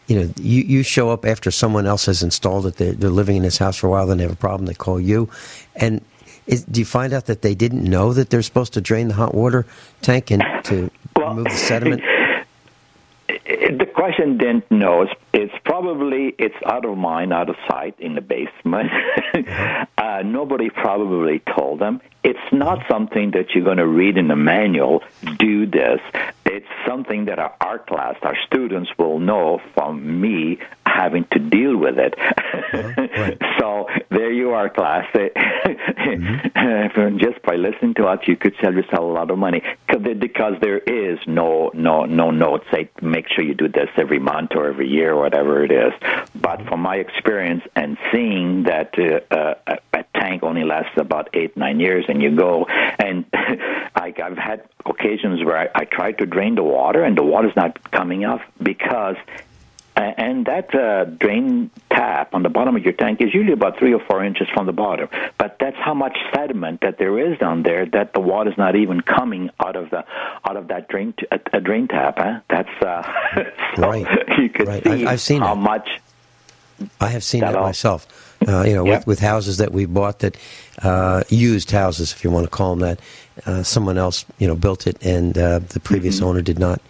you 0.07 0.19
know, 0.19 0.33
you, 0.35 0.61
you 0.63 0.83
show 0.83 1.11
up 1.11 1.25
after 1.25 1.49
someone 1.49 1.87
else 1.87 2.05
has 2.07 2.21
installed 2.21 2.65
it. 2.65 2.75
They're, 2.75 2.91
they're 2.91 3.09
living 3.09 3.37
in 3.37 3.43
this 3.43 3.57
house 3.57 3.77
for 3.77 3.87
a 3.87 3.89
while. 3.89 4.05
Then 4.05 4.17
they 4.17 4.23
have 4.23 4.33
a 4.33 4.35
problem. 4.35 4.65
They 4.65 4.73
call 4.73 4.99
you, 4.99 5.29
and 5.77 6.01
is, 6.45 6.65
do 6.65 6.81
you 6.81 6.85
find 6.85 7.13
out 7.13 7.27
that 7.27 7.41
they 7.41 7.55
didn't 7.55 7.85
know 7.85 8.11
that 8.11 8.31
they're 8.31 8.41
supposed 8.41 8.73
to 8.73 8.81
drain 8.81 9.07
the 9.07 9.13
hot 9.13 9.33
water 9.33 9.65
tank 10.01 10.29
and 10.29 10.43
to 10.65 10.91
well, 11.15 11.29
remove 11.29 11.45
the 11.45 11.51
sediment? 11.51 12.03
The 13.27 13.85
question 13.85 14.37
didn't 14.37 14.69
know. 14.69 15.01
It's, 15.01 15.13
it's, 15.33 15.53
probably 15.65 16.35
it's 16.37 16.55
out 16.65 16.85
of 16.85 16.97
mind, 16.97 17.33
out 17.33 17.49
of 17.49 17.55
sight 17.67 17.95
in 17.99 18.13
the 18.13 18.21
basement. 18.21 18.91
uh, 19.97 20.21
nobody 20.23 20.69
probably 20.69 21.41
told 21.57 21.79
them. 21.79 22.01
It's 22.25 22.51
not 22.51 22.79
something 22.89 23.31
that 23.31 23.51
you're 23.53 23.63
going 23.63 23.77
to 23.77 23.85
read 23.85 24.17
in 24.17 24.27
the 24.27 24.35
manual. 24.35 25.03
Do 25.37 25.67
this. 25.67 25.99
It's 26.43 26.65
something 26.87 27.25
that 27.25 27.37
our 27.37 27.77
class, 27.77 28.15
our 28.23 28.35
students 28.47 28.89
will 28.97 29.19
know 29.19 29.61
from 29.75 30.21
me 30.21 30.57
having 30.87 31.25
to 31.31 31.39
deal 31.39 31.77
with 31.77 31.99
it. 31.99 32.15
Uh-huh. 32.17 33.07
Right. 33.17 33.37
so 33.59 33.87
there 34.09 34.31
you 34.31 34.51
are, 34.51 34.69
class. 34.69 35.05
mm-hmm. 35.15 37.17
Just 37.17 37.41
by 37.43 37.55
listening 37.55 37.93
to 37.95 38.05
us, 38.05 38.19
you 38.27 38.35
could 38.35 38.55
sell 38.61 38.73
yourself 38.73 38.99
a 38.99 39.01
lot 39.01 39.29
of 39.29 39.37
money 39.37 39.61
because 39.87 40.53
there 40.61 40.79
is 40.79 41.19
no 41.27 41.71
no 41.73 42.05
no 42.05 42.31
note 42.31 42.63
say 42.71 42.89
make 43.01 43.27
sure 43.29 43.43
you 43.43 43.53
do 43.53 43.67
this 43.67 43.89
every 43.97 44.19
month 44.19 44.51
or 44.55 44.67
every 44.67 44.87
year 44.87 45.13
or 45.13 45.21
whatever 45.21 45.63
it 45.63 45.71
is. 45.71 45.93
But 46.33 46.65
from 46.67 46.81
my 46.81 46.95
experience 46.95 47.63
and 47.75 47.97
seeing 48.11 48.63
that 48.63 48.93
uh, 48.97 49.35
uh, 49.35 49.75
a 49.93 50.03
tank 50.19 50.43
only 50.43 50.63
lasts 50.63 50.97
about 50.97 51.29
eight 51.33 51.55
nine 51.57 51.79
years, 51.79 52.05
and 52.15 52.23
you 52.23 52.35
go 52.35 52.65
and 52.65 53.25
I, 53.33 54.13
I've 54.23 54.37
had 54.37 54.67
occasions 54.85 55.43
where 55.43 55.57
I, 55.57 55.67
I 55.75 55.85
try 55.85 56.13
to 56.13 56.25
drain 56.25 56.55
the 56.55 56.63
water 56.63 57.03
and 57.03 57.17
the 57.17 57.23
water's 57.23 57.55
not 57.55 57.91
coming 57.91 58.25
off 58.25 58.41
because 58.61 59.17
and 59.97 60.45
that 60.47 60.75
uh, 60.75 61.05
drain 61.05 61.71
tap 61.89 62.33
on 62.33 62.43
the 62.43 62.49
bottom 62.49 62.75
of 62.75 62.83
your 62.83 62.91
tank 62.91 63.21
is 63.21 63.33
usually 63.33 63.53
about 63.53 63.79
three 63.79 63.93
or 63.93 64.01
four 64.01 64.25
inches 64.25 64.47
from 64.53 64.65
the 64.65 64.73
bottom. 64.73 65.07
But 65.37 65.55
that's 65.59 65.77
how 65.77 65.93
much 65.93 66.17
sediment 66.33 66.81
that 66.81 66.97
there 66.97 67.17
is 67.17 67.39
down 67.39 67.63
there 67.63 67.85
that 67.85 68.13
the 68.13 68.19
water's 68.19 68.57
not 68.57 68.75
even 68.75 68.99
coming 68.99 69.51
out 69.57 69.77
of 69.77 69.91
the 69.91 70.03
out 70.43 70.57
of 70.57 70.67
that 70.67 70.89
drain 70.89 71.13
t- 71.17 71.27
a, 71.31 71.39
a 71.53 71.61
drain 71.61 71.87
tap. 71.87 72.17
Huh? 72.17 72.41
That's 72.49 72.69
uh, 72.81 73.03
so 73.77 73.81
right. 73.83 74.05
You 74.37 74.49
could 74.49 74.67
right. 74.67 74.83
see 74.83 75.05
I've, 75.05 75.21
seen 75.21 75.41
how 75.41 75.53
it. 75.53 75.57
much. 75.57 75.89
I 76.99 77.07
have 77.07 77.23
seen 77.23 77.39
that 77.41 77.53
myself. 77.53 78.05
Uh, 78.47 78.63
you 78.63 78.75
know, 78.75 78.85
yep. 78.85 78.99
with, 78.99 79.07
with 79.07 79.19
houses 79.19 79.57
that 79.57 79.71
we 79.71 79.85
bought 79.85 80.19
that 80.19 80.37
uh, 80.83 81.23
used 81.29 81.71
houses, 81.71 82.11
if 82.11 82.23
you 82.23 82.29
want 82.29 82.45
to 82.45 82.49
call 82.49 82.75
them 82.75 82.79
that. 82.79 82.99
Uh, 83.45 83.63
someone 83.63 83.97
else, 83.97 84.23
you 84.37 84.47
know, 84.47 84.55
built 84.55 84.87
it, 84.87 85.03
and 85.03 85.37
uh, 85.37 85.59
the 85.59 85.79
previous 85.79 86.17
mm-hmm. 86.17 86.25
owner 86.25 86.41
did 86.41 86.57
not 86.57 86.81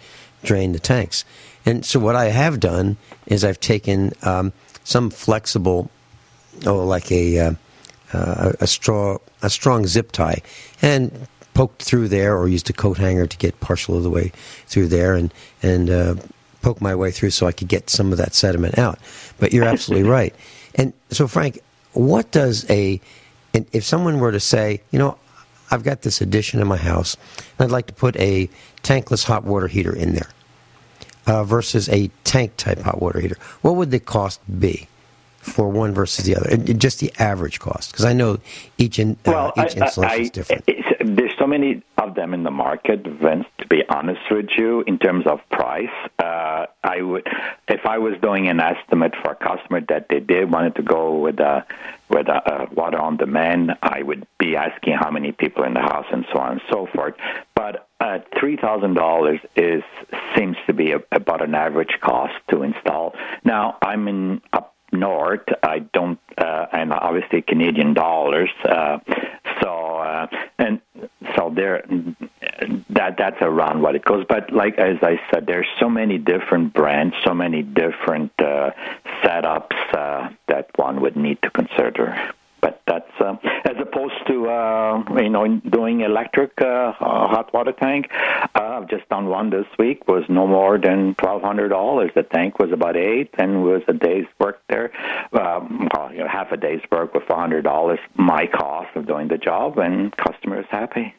drain 0.44 0.72
the 0.72 0.78
tanks. 0.78 1.24
And 1.66 1.84
so 1.84 1.98
what 1.98 2.14
I 2.14 2.26
have 2.26 2.60
done 2.60 2.96
is 3.26 3.44
I've 3.44 3.58
taken 3.58 4.12
um, 4.22 4.52
some 4.84 5.10
flexible, 5.10 5.90
oh, 6.64 6.84
like 6.84 7.10
a 7.10 7.38
uh, 7.40 7.52
uh, 8.12 8.52
a 8.60 8.66
straw, 8.66 9.18
a 9.42 9.50
strong 9.50 9.86
zip 9.86 10.12
tie, 10.12 10.42
and 10.80 11.26
poked 11.54 11.82
through 11.82 12.08
there, 12.08 12.36
or 12.36 12.46
used 12.46 12.70
a 12.70 12.72
coat 12.72 12.98
hanger 12.98 13.26
to 13.26 13.36
get 13.36 13.58
partial 13.58 13.96
of 13.96 14.04
the 14.04 14.10
way 14.10 14.30
through 14.66 14.86
there, 14.86 15.14
and 15.14 15.34
and 15.62 15.90
uh, 15.90 16.14
poke 16.62 16.80
my 16.80 16.94
way 16.94 17.10
through 17.10 17.30
so 17.30 17.46
I 17.46 17.52
could 17.52 17.68
get 17.68 17.90
some 17.90 18.12
of 18.12 18.18
that 18.18 18.34
sediment 18.34 18.78
out. 18.78 19.00
But 19.38 19.52
you're 19.52 19.64
absolutely 19.64 20.08
right. 20.18 20.34
And 20.76 20.92
so, 21.10 21.26
Frank, 21.26 21.58
what 21.92 22.30
does 22.30 22.68
a 22.70 23.00
and 23.54 23.66
if 23.72 23.84
someone 23.84 24.18
were 24.18 24.32
to 24.32 24.40
say, 24.40 24.82
you 24.90 24.98
know, 24.98 25.16
I've 25.70 25.82
got 25.82 26.02
this 26.02 26.20
addition 26.20 26.60
in 26.60 26.68
my 26.68 26.76
house, 26.76 27.16
and 27.58 27.64
I'd 27.64 27.72
like 27.72 27.86
to 27.86 27.94
put 27.94 28.14
a 28.16 28.48
tankless 28.82 29.24
hot 29.24 29.44
water 29.44 29.66
heater 29.66 29.96
in 29.96 30.12
there 30.12 30.28
uh, 31.26 31.42
versus 31.42 31.88
a 31.88 32.10
tank 32.24 32.56
type 32.58 32.78
hot 32.80 33.00
water 33.00 33.18
heater, 33.18 33.36
what 33.62 33.76
would 33.76 33.90
the 33.90 33.98
cost 33.98 34.40
be 34.60 34.88
for 35.38 35.70
one 35.70 35.94
versus 35.94 36.26
the 36.26 36.36
other? 36.36 36.56
Just 36.56 37.00
the 37.00 37.12
average 37.18 37.58
cost, 37.60 37.92
because 37.92 38.04
I 38.04 38.12
know 38.12 38.38
each 38.76 38.98
in, 38.98 39.16
uh, 39.24 39.52
each 39.56 39.76
I, 39.76 39.84
installation 39.84 40.20
I, 40.20 40.22
is 40.22 40.30
different. 40.30 40.68
There's 41.14 41.32
so 41.38 41.46
many 41.46 41.82
of 41.98 42.14
them 42.14 42.34
in 42.34 42.42
the 42.42 42.50
market, 42.50 43.06
Vince. 43.06 43.46
To 43.58 43.66
be 43.68 43.82
honest 43.88 44.20
with 44.30 44.48
you, 44.56 44.82
in 44.86 44.98
terms 44.98 45.26
of 45.26 45.40
price, 45.50 45.88
uh, 46.18 46.66
I 46.82 47.02
would, 47.02 47.26
if 47.68 47.84
I 47.86 47.98
was 47.98 48.14
doing 48.22 48.48
an 48.48 48.60
estimate 48.60 49.14
for 49.22 49.32
a 49.32 49.36
customer 49.36 49.80
that 49.88 50.06
they 50.08 50.20
did 50.20 50.50
wanted 50.50 50.74
to 50.76 50.82
go 50.82 51.18
with 51.18 51.38
a 51.38 51.64
with 52.08 52.28
a, 52.28 52.40
a 52.50 52.74
water 52.74 52.98
on 52.98 53.16
demand, 53.16 53.72
I 53.82 54.02
would 54.02 54.26
be 54.38 54.56
asking 54.56 54.94
how 54.94 55.10
many 55.10 55.32
people 55.32 55.64
in 55.64 55.74
the 55.74 55.80
house 55.80 56.06
and 56.12 56.24
so 56.32 56.38
on 56.38 56.52
and 56.52 56.60
so 56.70 56.86
forth. 56.94 57.14
But 57.54 57.88
uh, 58.00 58.18
three 58.38 58.56
thousand 58.56 58.94
dollars 58.94 59.40
is 59.56 59.82
seems 60.36 60.56
to 60.66 60.72
be 60.72 60.92
a, 60.92 61.00
about 61.12 61.42
an 61.42 61.54
average 61.54 61.98
cost 62.00 62.34
to 62.50 62.62
install. 62.62 63.14
Now 63.44 63.78
I'm 63.82 64.08
in 64.08 64.40
north. 64.92 65.46
I 65.62 65.80
don't, 65.80 66.18
uh, 66.38 66.66
and 66.72 66.92
obviously 66.92 67.42
Canadian 67.42 67.94
dollars. 67.94 68.50
Uh, 68.64 68.98
so 69.62 69.96
uh, 69.98 70.26
and 70.58 70.80
so 71.36 71.52
there, 71.54 71.84
that 72.90 73.16
that's 73.18 73.40
around 73.40 73.82
what 73.82 73.94
it 73.94 74.04
goes. 74.04 74.24
But 74.28 74.52
like 74.52 74.78
as 74.78 74.96
I 75.02 75.20
said, 75.30 75.46
there's 75.46 75.66
so 75.80 75.88
many 75.88 76.18
different 76.18 76.72
brands, 76.74 77.14
so 77.24 77.34
many 77.34 77.62
different 77.62 78.32
uh, 78.38 78.70
setups 79.22 79.94
uh, 79.94 80.30
that 80.48 80.70
one 80.76 81.00
would 81.00 81.16
need 81.16 81.40
to 81.42 81.50
consider 81.50 82.16
but 82.66 82.82
that's 82.86 83.20
uh, 83.20 83.36
as 83.64 83.76
opposed 83.80 84.26
to 84.26 84.48
uh, 84.48 85.02
you 85.20 85.28
know 85.28 85.46
doing 85.70 86.00
electric 86.00 86.60
uh, 86.60 86.92
hot 86.92 87.52
water 87.54 87.72
tank. 87.72 88.10
I've 88.86 88.98
just 88.98 89.08
done 89.08 89.26
one 89.26 89.50
this 89.50 89.66
week 89.78 90.06
was 90.06 90.22
no 90.28 90.46
more 90.46 90.78
than 90.78 91.16
twelve 91.16 91.42
hundred 91.42 91.70
dollars. 91.70 92.12
The 92.14 92.22
tank 92.22 92.60
was 92.60 92.70
about 92.70 92.96
eight, 92.96 93.30
and 93.36 93.64
was 93.64 93.82
a 93.88 93.92
day's 93.92 94.26
work 94.38 94.62
there. 94.68 94.92
Um, 95.32 95.88
well, 95.92 96.12
you 96.12 96.18
know, 96.18 96.28
half 96.28 96.52
a 96.52 96.56
day's 96.56 96.80
work 96.90 97.12
with 97.12 97.24
four 97.24 97.36
hundred 97.36 97.62
dollars. 97.62 97.98
My 98.14 98.46
cost 98.46 98.94
of 98.94 99.06
doing 99.06 99.26
the 99.28 99.38
job, 99.38 99.78
and 99.78 100.16
customer 100.16 100.60
is 100.60 100.66
happy. 100.70 101.14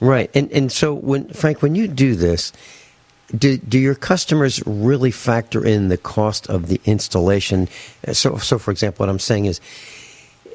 Right, 0.00 0.30
and 0.34 0.50
and 0.52 0.72
so 0.72 0.94
when 0.94 1.28
Frank, 1.28 1.60
when 1.60 1.74
you 1.74 1.86
do 1.86 2.14
this, 2.14 2.52
do 3.36 3.58
do 3.58 3.78
your 3.78 3.94
customers 3.94 4.62
really 4.66 5.10
factor 5.10 5.62
in 5.64 5.88
the 5.88 5.98
cost 5.98 6.48
of 6.48 6.68
the 6.68 6.80
installation? 6.86 7.68
So, 8.12 8.38
so 8.38 8.58
for 8.58 8.70
example, 8.70 9.04
what 9.04 9.10
I'm 9.10 9.18
saying 9.18 9.44
is, 9.44 9.60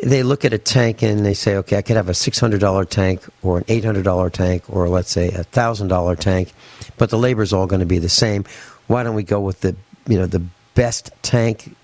they 0.03 0.23
look 0.23 0.45
at 0.45 0.53
a 0.53 0.57
tank 0.57 1.01
and 1.01 1.25
they 1.25 1.33
say, 1.33 1.55
okay, 1.57 1.77
I 1.77 1.81
could 1.81 1.95
have 1.95 2.09
a 2.09 2.13
six 2.13 2.39
hundred 2.39 2.61
dollar 2.61 2.85
tank 2.85 3.21
or 3.41 3.59
an 3.59 3.65
eight 3.67 3.83
hundred 3.83 4.03
dollar 4.03 4.29
tank 4.29 4.63
or 4.69 4.87
let's 4.89 5.11
say 5.11 5.29
a 5.29 5.43
thousand 5.43 5.87
dollar 5.87 6.15
tank, 6.15 6.53
but 6.97 7.09
the 7.09 7.17
labor 7.17 7.41
is 7.41 7.53
all 7.53 7.67
going 7.67 7.79
to 7.79 7.85
be 7.85 7.99
the 7.99 8.09
same. 8.09 8.45
Why 8.87 9.03
don't 9.03 9.15
we 9.15 9.23
go 9.23 9.39
with 9.39 9.61
the 9.61 9.75
you 10.07 10.17
know 10.17 10.25
the 10.25 10.43
best 10.75 11.11
tank? 11.21 11.75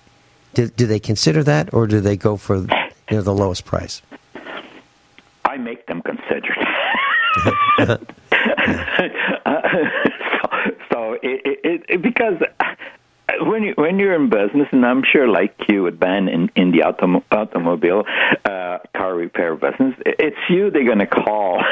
Do, 0.54 0.68
do 0.68 0.86
they 0.86 1.00
consider 1.00 1.42
that, 1.44 1.74
or 1.74 1.86
do 1.86 2.00
they 2.00 2.16
go 2.16 2.36
for 2.36 2.56
you 2.56 2.66
know 3.10 3.22
the 3.22 3.34
lowest 3.34 3.64
price? 3.64 4.00
I 5.44 5.56
make 5.56 5.86
them 5.86 6.02
consider. 6.02 6.54
uh, 7.78 7.96
so, 10.42 10.48
so 10.92 11.12
it, 11.22 11.60
it, 11.64 11.84
it, 11.88 12.02
because 12.02 12.36
when 13.40 13.62
you 13.62 13.74
when 13.76 13.98
you're 13.98 14.14
in 14.14 14.28
business, 14.28 14.68
and 14.72 14.84
I'm 14.84 15.02
sure 15.04 15.28
like 15.28 15.54
you 15.68 15.82
would 15.82 15.98
Ben 15.98 16.28
in 16.28 16.50
in 16.56 16.70
the 16.70 16.80
autom- 16.80 17.22
automobile 17.30 18.04
uh, 18.44 18.78
car 18.94 19.14
repair 19.14 19.54
business, 19.54 19.94
it's 20.04 20.36
you 20.48 20.70
they're 20.70 20.84
going 20.84 20.98
to 20.98 21.06
call 21.06 21.62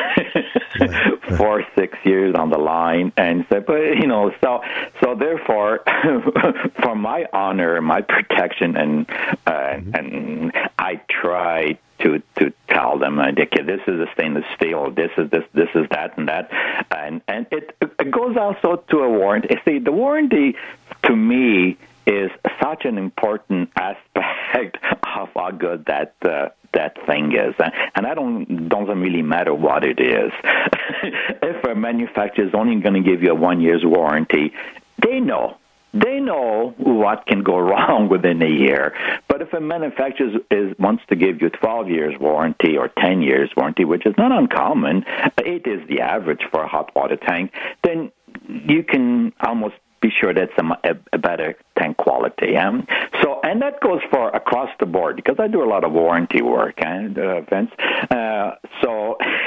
for 1.37 1.65
six 1.77 1.99
years 2.05 2.35
on 2.35 2.51
the 2.51 2.59
line 2.59 3.13
and 3.17 3.47
say, 3.51 3.61
but 3.61 3.97
you 3.97 4.07
know, 4.07 4.33
so 4.43 4.63
so 5.03 5.15
therefore, 5.15 5.81
for 6.83 6.95
my 6.95 7.27
honor, 7.33 7.81
my 7.81 8.01
protection, 8.01 8.77
and 8.77 9.11
uh, 9.47 9.51
mm-hmm. 9.51 9.95
and 9.95 10.53
I 10.79 11.01
try 11.09 11.79
to 12.03 12.23
to 12.39 12.53
tell 12.69 12.99
them, 12.99 13.19
okay, 13.19 13.63
this 13.63 13.81
is 13.87 14.01
a 14.01 14.07
stainless 14.15 14.45
steel, 14.57 14.91
this 14.91 15.11
is 15.17 15.31
this, 15.31 15.45
this 15.55 15.69
is 15.75 15.87
that, 15.91 16.17
and 16.19 16.29
that, 16.29 16.51
and 16.91 17.23
and 17.29 17.47
it, 17.51 17.77
it 17.81 18.11
goes 18.11 18.37
also 18.37 18.83
to 18.91 18.99
a 18.99 19.09
warranty. 19.09 19.57
See, 19.65 19.79
the 19.79 19.93
warranty 19.93 20.57
to 21.05 21.17
me 21.17 21.77
is 22.07 22.31
such 22.61 22.85
an 22.85 22.99
important 22.99 23.71
aspect 23.77 24.79
of 25.15 25.29
how 25.35 25.51
good 25.57 25.85
that 25.87 26.15
uh, 26.25 26.49
that 26.73 26.97
thing 27.07 27.33
is, 27.33 27.55
and 27.95 28.07
I 28.07 28.15
don't 28.15 28.69
doesn't 28.69 29.01
really 29.01 29.23
matter 29.23 29.55
what 29.55 29.85
it 29.85 30.01
is. 30.01 30.33
if 31.43 31.65
a 31.65 31.75
manufacturer 31.75 32.47
is 32.47 32.55
only 32.55 32.81
going 32.81 32.95
to 32.95 33.09
give 33.09 33.23
you 33.23 33.33
a 33.33 33.35
one 33.35 33.61
year's 33.61 33.85
warranty, 33.85 34.53
they 34.99 35.21
know 35.21 35.59
they 35.95 36.21
know 36.21 36.75
what 36.79 37.27
can 37.27 37.43
go 37.43 37.59
wrong 37.71 38.09
within 38.09 38.43
a 38.43 38.49
year. 38.49 38.95
But 39.29 39.43
if 39.43 39.53
a 39.53 39.61
manufacturer 39.61 40.39
is, 40.51 40.75
wants 40.79 41.03
to 41.09 41.17
give 41.17 41.43
you 41.43 41.51
12 41.51 41.89
years 41.89 42.15
warranty 42.19 42.77
or 42.77 42.89
10 42.89 43.23
years 43.23 43.51
warranty, 43.57 43.85
which 43.85 44.07
is 44.07 44.15
not 44.17 44.33
uncommon, 44.33 45.05
it 45.39 45.67
is 45.67 45.87
the 45.89 46.01
average 46.01 46.43
for 46.51 46.63
a 46.63 46.69
hot 46.69 46.95
water 46.97 47.17
tank, 47.17 47.53
then 47.85 48.11
you 48.49 48.83
can 48.83 49.33
almost 49.45 49.75
be 50.03 50.11
sure 50.21 50.35
that's 50.35 50.53
a, 50.59 50.97
a 51.13 51.19
better 51.19 51.57
tank 51.79 51.97
quality. 51.97 52.57
Um, 52.57 52.87
so, 53.23 53.41
and 53.43 53.63
that 53.63 53.81
goes 53.81 54.01
for 54.11 54.29
across 54.31 54.69
the 54.81 54.87
board 54.87 55.17
because 55.17 55.37
I 55.39 55.49
do 55.49 55.63
a 55.63 55.69
lot 55.69 55.85
of 55.85 55.93
warranty 55.93 56.43
work, 56.43 56.75
and 56.79 57.19
uh, 57.19 57.41
Vince. 57.43 57.71
Uh, 58.11 58.57
so, 58.83 59.17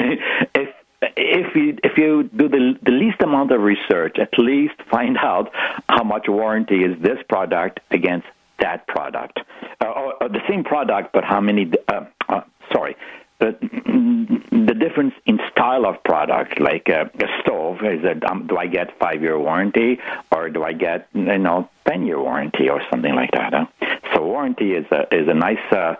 if 0.55 0.69
if 1.01 1.55
you 1.55 1.77
if 1.83 1.97
you 1.97 2.23
do 2.35 2.47
the 2.49 2.75
the 2.81 2.91
least 2.91 3.21
amount 3.21 3.51
of 3.51 3.61
research, 3.61 4.17
at 4.19 4.37
least 4.39 4.75
find 4.89 5.17
out 5.17 5.51
how 5.89 6.03
much 6.03 6.25
warranty 6.27 6.83
is 6.83 6.99
this 7.01 7.19
product 7.29 7.81
against 7.91 8.27
that 8.59 8.87
product, 8.87 9.39
uh, 9.81 9.87
or, 9.87 10.23
or, 10.23 10.29
the 10.29 10.39
same 10.47 10.63
product, 10.63 11.11
but 11.13 11.25
how 11.25 11.41
many? 11.41 11.71
Uh, 11.89 12.05
uh, 12.29 12.41
sorry. 12.73 12.95
The, 13.39 13.57
the 14.51 14.73
difference 14.73 15.13
in 15.25 15.39
style 15.51 15.85
of 15.85 16.01
product, 16.03 16.59
like 16.59 16.87
a, 16.87 17.11
a 17.19 17.41
stove, 17.41 17.83
is 17.83 18.01
that 18.03 18.23
um, 18.29 18.47
do 18.47 18.57
I 18.57 18.67
get 18.67 18.97
five 18.97 19.21
year 19.21 19.37
warranty 19.37 19.99
or 20.31 20.49
do 20.49 20.63
I 20.63 20.73
get 20.73 21.09
you 21.13 21.37
know 21.37 21.69
ten 21.85 22.05
year 22.05 22.19
warranty 22.19 22.69
or 22.69 22.81
something 22.89 23.13
like 23.13 23.31
that? 23.31 23.53
Huh? 23.53 23.97
So 24.13 24.25
warranty 24.25 24.73
is 24.73 24.85
a 24.91 25.13
is 25.13 25.27
a 25.27 25.33
nice 25.33 25.71
uh, 25.71 25.95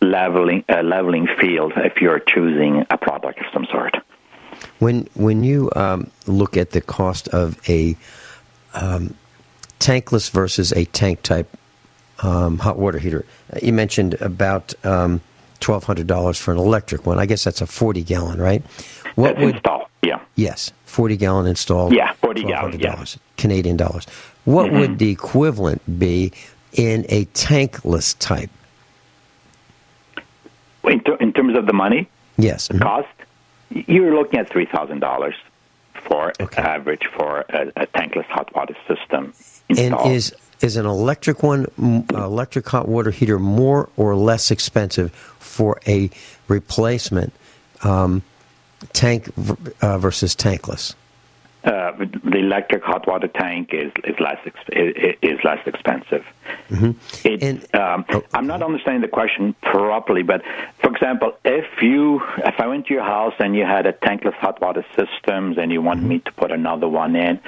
leveling 0.00 0.64
uh, 0.68 0.82
leveling 0.82 1.28
field 1.40 1.72
if 1.76 2.00
you're 2.00 2.20
choosing 2.20 2.86
a 2.90 2.96
product 2.96 3.40
of 3.40 3.46
some 3.52 3.66
sort. 3.70 3.96
When 4.78 5.08
when 5.14 5.44
you 5.44 5.70
um, 5.76 6.10
look 6.26 6.56
at 6.56 6.70
the 6.70 6.80
cost 6.80 7.28
of 7.28 7.58
a 7.68 7.96
um, 8.74 9.14
tankless 9.78 10.30
versus 10.30 10.72
a 10.72 10.84
tank 10.86 11.22
type 11.22 11.54
um, 12.22 12.58
hot 12.58 12.78
water 12.78 12.98
heater, 12.98 13.24
you 13.62 13.72
mentioned 13.72 14.14
about 14.14 14.74
um, 14.84 15.20
twelve 15.60 15.84
hundred 15.84 16.06
dollars 16.06 16.38
for 16.38 16.52
an 16.52 16.58
electric 16.58 17.06
one. 17.06 17.18
I 17.18 17.26
guess 17.26 17.44
that's 17.44 17.60
a 17.60 17.66
forty 17.66 18.02
gallon, 18.02 18.40
right? 18.40 18.62
What 19.14 19.34
that's 19.34 19.44
would 19.44 19.54
install? 19.56 19.90
Yeah. 20.02 20.20
Yes, 20.36 20.72
forty 20.84 21.16
gallon 21.16 21.46
install. 21.46 21.92
Yeah, 21.92 22.12
forty 22.14 22.44
gallon. 22.44 22.78
Yeah. 22.78 23.04
Canadian 23.36 23.76
dollars. 23.76 24.06
What 24.44 24.66
mm-hmm. 24.66 24.78
would 24.78 24.98
the 24.98 25.10
equivalent 25.10 25.98
be 25.98 26.32
in 26.72 27.04
a 27.08 27.24
tankless 27.26 28.16
type? 28.18 28.50
In, 30.84 31.00
ter- 31.00 31.16
in 31.16 31.32
terms 31.32 31.56
of 31.56 31.66
the 31.66 31.72
money? 31.72 32.08
Yes. 32.36 32.68
Mm-hmm. 32.68 32.82
Cost? 32.82 33.08
You're 33.70 34.14
looking 34.14 34.38
at 34.38 34.48
three 34.48 34.66
thousand 34.66 35.00
dollars 35.00 35.34
for 35.94 36.32
okay. 36.40 36.62
average 36.62 37.06
for 37.14 37.40
a, 37.50 37.72
a, 37.76 37.86
tankless 37.88 38.24
hot 38.26 38.54
water 38.54 38.76
system. 38.86 39.34
Installed. 39.68 40.06
And 40.06 40.14
is 40.14 40.34
is 40.60 40.76
an 40.76 40.86
electric 40.86 41.42
one, 41.42 41.66
electric 42.10 42.68
hot 42.68 42.88
water 42.88 43.10
heater, 43.10 43.38
more 43.38 43.88
or 43.96 44.16
less 44.16 44.50
expensive 44.50 45.12
for 45.58 45.80
a 45.88 46.08
replacement 46.46 47.32
um, 47.82 48.22
tank 48.92 49.28
uh, 49.82 49.98
versus 49.98 50.36
tankless? 50.36 50.94
Uh, 51.64 51.90
the 52.22 52.38
electric 52.38 52.84
hot 52.84 53.08
water 53.08 53.26
tank 53.26 53.74
is 53.74 53.90
is 54.04 54.14
less 54.20 54.38
is 55.20 55.38
less 55.42 55.58
expensive. 55.66 56.24
Mm-hmm. 56.70 56.92
It, 57.26 57.42
and, 57.42 57.74
um, 57.74 58.04
oh, 58.10 58.22
I'm 58.32 58.46
not 58.46 58.62
understanding 58.62 59.02
the 59.02 59.08
question 59.08 59.56
properly, 59.62 60.22
but 60.22 60.42
for 60.80 60.90
example, 60.92 61.36
if 61.44 61.66
you 61.82 62.22
if 62.38 62.60
I 62.60 62.68
went 62.68 62.86
to 62.86 62.94
your 62.94 63.02
house 63.02 63.34
and 63.40 63.56
you 63.56 63.64
had 63.64 63.86
a 63.86 63.92
tankless 63.92 64.34
hot 64.34 64.60
water 64.60 64.86
systems 64.96 65.58
and 65.58 65.72
you 65.72 65.82
want 65.82 65.98
mm-hmm. 65.98 66.08
me 66.10 66.18
to 66.20 66.32
put 66.32 66.52
another 66.52 66.88
one 66.88 67.16
in, 67.16 67.40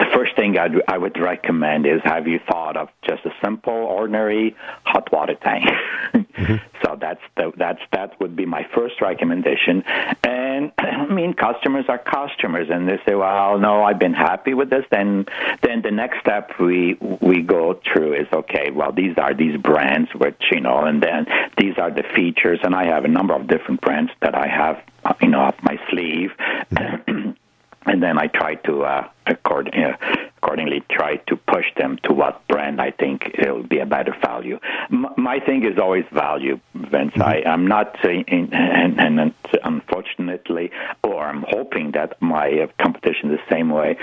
the 0.00 0.06
first 0.12 0.34
thing 0.34 0.58
I'd, 0.58 0.82
I 0.88 0.98
would 0.98 1.16
recommend 1.18 1.86
is 1.86 2.00
have 2.02 2.26
you 2.26 2.40
thought 2.40 2.76
of 2.76 2.88
just 3.02 3.24
a 3.24 3.32
simple, 3.42 3.72
ordinary 3.72 4.56
hot 4.84 5.12
water 5.12 5.36
tank? 5.36 5.70
mm-hmm. 6.36 6.56
So 6.84 6.96
that's 7.00 7.20
the, 7.36 7.52
that's 7.56 7.80
that 7.92 8.20
would 8.20 8.36
be 8.36 8.46
my 8.46 8.66
first 8.74 9.00
recommendation. 9.00 9.82
And 10.22 10.72
I 10.78 11.06
mean, 11.06 11.34
customers 11.34 11.86
are 11.88 11.98
customers, 11.98 12.68
and 12.70 12.88
they 12.88 12.98
say, 13.06 13.14
"Well, 13.14 13.58
no, 13.58 13.82
I've 13.82 13.98
been 13.98 14.14
happy 14.14 14.54
with 14.54 14.70
this." 14.70 14.84
Then 14.90 15.26
then 15.62 15.82
the 15.82 15.90
next 15.90 16.20
step 16.20 16.52
we 16.58 16.94
we 17.20 17.42
go 17.42 17.80
through 17.84 18.14
is 18.14 18.26
okay. 18.32 18.70
Well, 18.70 18.92
these 18.92 19.16
are 19.18 19.34
these 19.34 19.56
brands, 19.60 20.10
which 20.14 20.42
you 20.50 20.60
know, 20.60 20.84
and 20.84 21.02
then 21.02 21.26
these 21.58 21.78
are 21.78 21.90
the 21.90 22.04
features, 22.14 22.60
and 22.62 22.74
I 22.74 22.86
have 22.86 23.04
a 23.04 23.08
number 23.08 23.34
of 23.34 23.46
different 23.46 23.80
brands 23.80 24.12
that 24.20 24.34
I 24.34 24.46
have, 24.46 24.82
you 25.20 25.28
know, 25.28 25.42
up 25.42 25.62
my 25.62 25.78
sleeve. 25.90 26.30
Mm-hmm. 26.72 27.30
and 27.86 28.02
then 28.02 28.18
I 28.18 28.26
try 28.28 28.54
to 28.56 28.82
uh, 28.82 29.08
accord, 29.26 29.74
uh, 29.74 29.96
accordingly 30.44 30.82
try 30.90 31.16
to 31.16 31.36
push 31.36 31.64
them 31.76 31.98
to 32.04 32.12
what 32.12 32.46
brand 32.48 32.80
I 32.80 32.90
think 32.90 33.30
it'll 33.38 33.62
be 33.62 33.78
a 33.78 33.86
better 33.86 34.14
value. 34.22 34.58
M- 34.92 35.06
my 35.16 35.40
thing 35.40 35.64
is 35.64 35.78
always 35.78 36.04
value, 36.12 36.60
Vince. 36.74 37.12
Mm-hmm. 37.12 37.22
I, 37.22 37.42
am 37.46 37.66
not 37.66 37.96
saying, 38.02 38.24
and, 38.28 39.00
and, 39.00 39.34
unfortunately, 39.64 40.70
or 41.02 41.24
I'm 41.24 41.44
hoping 41.48 41.92
that 41.92 42.20
my 42.20 42.48
uh, 42.50 42.66
competition 42.82 43.30
the 43.30 43.40
same 43.50 43.70
way. 43.70 43.96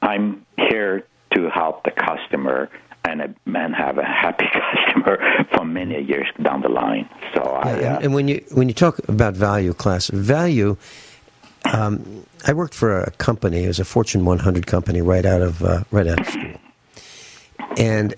I'm 0.00 0.46
here 0.56 1.04
to 1.34 1.50
help 1.50 1.84
the 1.84 1.90
customer 1.90 2.70
and, 3.04 3.20
a, 3.20 3.34
and 3.46 3.74
have 3.74 3.98
a 3.98 4.04
happy 4.04 4.46
customer 4.52 5.18
for 5.54 5.64
many 5.64 6.02
years 6.02 6.28
down 6.42 6.62
the 6.62 6.68
line. 6.68 7.08
So 7.34 7.42
yeah, 7.42 7.50
I, 7.50 7.72
uh, 7.72 7.76
and, 7.76 8.04
and 8.04 8.14
when 8.14 8.28
you 8.28 8.42
when 8.52 8.68
you 8.68 8.74
talk 8.74 8.98
about 9.08 9.34
value 9.34 9.74
class, 9.74 10.08
value 10.08 10.76
um, 11.64 12.24
I 12.46 12.52
worked 12.52 12.74
for 12.74 13.00
a 13.00 13.10
company. 13.12 13.64
It 13.64 13.68
was 13.68 13.78
a 13.78 13.84
Fortune 13.84 14.24
100 14.24 14.66
company 14.66 15.02
right 15.02 15.24
out 15.24 15.42
of 15.42 15.62
uh, 15.62 15.84
right 15.90 16.06
out 16.06 16.20
of 16.20 16.26
school, 16.28 16.60
and 17.76 18.14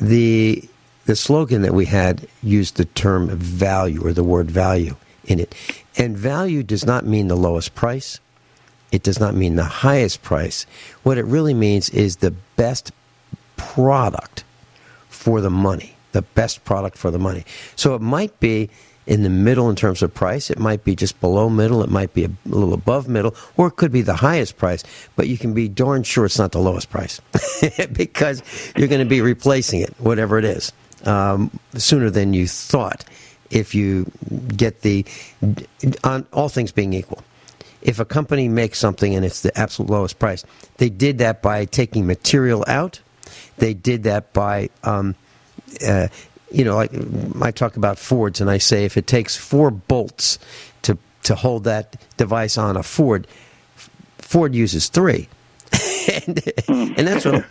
the 0.00 0.68
the 1.06 1.16
slogan 1.16 1.62
that 1.62 1.74
we 1.74 1.86
had 1.86 2.26
used 2.42 2.76
the 2.76 2.84
term 2.86 3.28
value 3.36 4.06
or 4.06 4.12
the 4.12 4.24
word 4.24 4.50
value 4.50 4.96
in 5.24 5.38
it. 5.38 5.54
And 5.96 6.16
value 6.16 6.62
does 6.62 6.84
not 6.86 7.04
mean 7.04 7.28
the 7.28 7.36
lowest 7.36 7.74
price. 7.74 8.20
It 8.90 9.02
does 9.02 9.20
not 9.20 9.34
mean 9.34 9.56
the 9.56 9.64
highest 9.64 10.22
price. 10.22 10.66
What 11.02 11.18
it 11.18 11.24
really 11.24 11.54
means 11.54 11.90
is 11.90 12.16
the 12.16 12.34
best 12.56 12.92
product 13.56 14.44
for 15.08 15.40
the 15.40 15.50
money. 15.50 15.96
The 16.12 16.22
best 16.22 16.64
product 16.64 16.96
for 16.96 17.10
the 17.10 17.18
money. 17.18 17.44
So 17.76 17.94
it 17.94 18.00
might 18.00 18.38
be 18.40 18.70
in 19.06 19.22
the 19.22 19.30
middle 19.30 19.68
in 19.68 19.76
terms 19.76 20.02
of 20.02 20.14
price. 20.14 20.50
It 20.50 20.58
might 20.58 20.84
be 20.84 20.96
just 20.96 21.20
below 21.20 21.48
middle. 21.50 21.82
It 21.82 21.90
might 21.90 22.14
be 22.14 22.24
a 22.24 22.30
little 22.46 22.72
above 22.72 23.08
middle, 23.08 23.34
or 23.56 23.68
it 23.68 23.72
could 23.72 23.92
be 23.92 24.02
the 24.02 24.14
highest 24.14 24.56
price. 24.56 24.82
But 25.16 25.28
you 25.28 25.38
can 25.38 25.54
be 25.54 25.68
darn 25.68 26.02
sure 26.02 26.24
it's 26.24 26.38
not 26.38 26.52
the 26.52 26.60
lowest 26.60 26.90
price 26.90 27.20
because 27.92 28.42
you're 28.76 28.88
going 28.88 29.00
to 29.00 29.08
be 29.08 29.20
replacing 29.20 29.80
it, 29.80 29.94
whatever 29.98 30.38
it 30.38 30.44
is, 30.44 30.72
um, 31.04 31.50
sooner 31.74 32.10
than 32.10 32.32
you 32.32 32.46
thought. 32.46 33.04
If 33.50 33.74
you 33.74 34.10
get 34.56 34.80
the, 34.80 35.04
on 36.02 36.26
all 36.32 36.48
things 36.48 36.72
being 36.72 36.92
equal, 36.92 37.22
if 37.82 38.00
a 38.00 38.04
company 38.04 38.48
makes 38.48 38.78
something 38.78 39.14
and 39.14 39.24
it's 39.24 39.42
the 39.42 39.56
absolute 39.56 39.90
lowest 39.90 40.18
price, 40.18 40.44
they 40.78 40.88
did 40.88 41.18
that 41.18 41.42
by 41.42 41.66
taking 41.66 42.06
material 42.06 42.64
out. 42.66 43.00
They 43.58 43.74
did 43.74 44.04
that 44.04 44.32
by, 44.32 44.70
um, 44.82 45.14
uh, 45.86 46.08
you 46.54 46.64
know, 46.64 46.76
like 46.76 46.92
I 47.42 47.50
talk 47.50 47.76
about 47.76 47.98
Fords, 47.98 48.40
and 48.40 48.48
I 48.48 48.58
say 48.58 48.84
if 48.84 48.96
it 48.96 49.06
takes 49.06 49.36
four 49.36 49.70
bolts 49.70 50.38
to 50.82 50.96
to 51.24 51.34
hold 51.34 51.64
that 51.64 51.96
device 52.16 52.56
on 52.56 52.76
a 52.76 52.82
Ford, 52.82 53.26
Ford 54.18 54.54
uses 54.54 54.88
three. 54.88 55.28
and, 56.28 56.52
and, 56.68 57.08
that's 57.08 57.24
what 57.24 57.44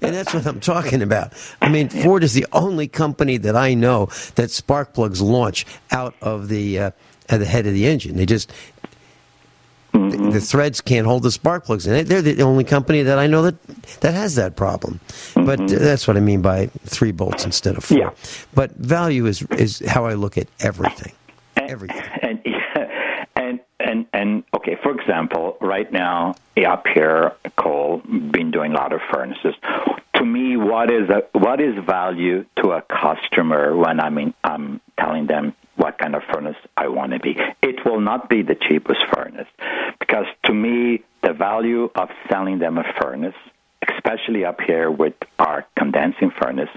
and 0.00 0.14
that's 0.14 0.32
what 0.32 0.46
I'm 0.46 0.60
talking 0.60 1.02
about. 1.02 1.32
I 1.60 1.68
mean, 1.68 1.90
Ford 1.90 2.24
is 2.24 2.32
the 2.32 2.46
only 2.52 2.88
company 2.88 3.36
that 3.36 3.56
I 3.56 3.74
know 3.74 4.08
that 4.36 4.50
spark 4.50 4.94
plugs 4.94 5.20
launch 5.20 5.66
out 5.90 6.14
of 6.22 6.48
the 6.48 6.78
uh, 6.78 6.90
at 7.28 7.38
the 7.38 7.46
head 7.46 7.66
of 7.66 7.74
the 7.74 7.86
engine. 7.86 8.16
They 8.16 8.26
just 8.26 8.52
mm-hmm. 9.92 10.08
the, 10.10 10.30
the, 10.32 10.40
threads 10.40 10.80
can't 10.80 11.06
hold 11.06 11.22
the 11.22 11.30
spark 11.30 11.64
plugs 11.64 11.86
in 11.86 11.94
it. 11.94 12.04
They're 12.04 12.22
the 12.22 12.42
only 12.42 12.64
company 12.64 13.02
that 13.02 13.18
I 13.18 13.26
know 13.26 13.42
that 13.42 13.62
that 14.00 14.14
has 14.14 14.34
that 14.36 14.56
problem. 14.56 15.00
Mm-hmm. 15.08 15.46
But 15.46 15.68
that's 15.68 16.06
what 16.06 16.16
I 16.16 16.20
mean 16.20 16.42
by 16.42 16.66
three 16.84 17.12
bolts 17.12 17.44
instead 17.44 17.76
of 17.76 17.84
four. 17.84 17.98
Yeah. 17.98 18.10
But 18.54 18.72
value 18.72 19.26
is 19.26 19.42
is 19.52 19.80
how 19.86 20.06
I 20.06 20.14
look 20.14 20.38
at 20.38 20.48
everything. 20.60 21.12
Everything. 21.56 22.02
And, 22.22 22.42
and 23.36 23.60
and 23.78 24.06
and 24.12 24.44
okay, 24.54 24.76
for 24.82 24.92
example, 24.98 25.56
right 25.60 25.90
now 25.92 26.34
up 26.66 26.86
here, 26.86 27.32
Cole 27.56 28.02
been 28.30 28.50
doing 28.50 28.72
a 28.72 28.74
lot 28.74 28.92
of 28.92 29.00
furnaces. 29.12 29.54
To 30.16 30.24
me, 30.24 30.56
what 30.56 30.90
is 30.90 31.08
a, 31.08 31.22
what 31.38 31.60
is 31.60 31.74
value 31.84 32.44
to 32.56 32.72
a 32.72 32.82
customer 32.82 33.76
when 33.76 34.00
I 34.00 34.10
mean 34.10 34.34
I'm 34.44 34.80
telling 34.98 35.26
them 35.26 35.54
what 35.80 35.98
kind 35.98 36.14
of 36.14 36.22
furnace 36.32 36.56
I 36.76 36.88
want 36.88 37.12
to 37.12 37.18
be. 37.18 37.38
It 37.62 37.84
will 37.86 38.00
not 38.00 38.28
be 38.28 38.42
the 38.42 38.54
cheapest 38.54 39.00
furnace 39.14 39.48
because 39.98 40.26
to 40.44 40.52
me, 40.52 41.02
the 41.22 41.32
value 41.32 41.90
of 41.94 42.10
selling 42.30 42.58
them 42.58 42.76
a 42.76 42.84
furnace, 43.00 43.34
especially 43.88 44.44
up 44.44 44.60
here 44.60 44.90
with 44.90 45.14
our 45.38 45.66
condensing 45.78 46.30
furnace, 46.38 46.68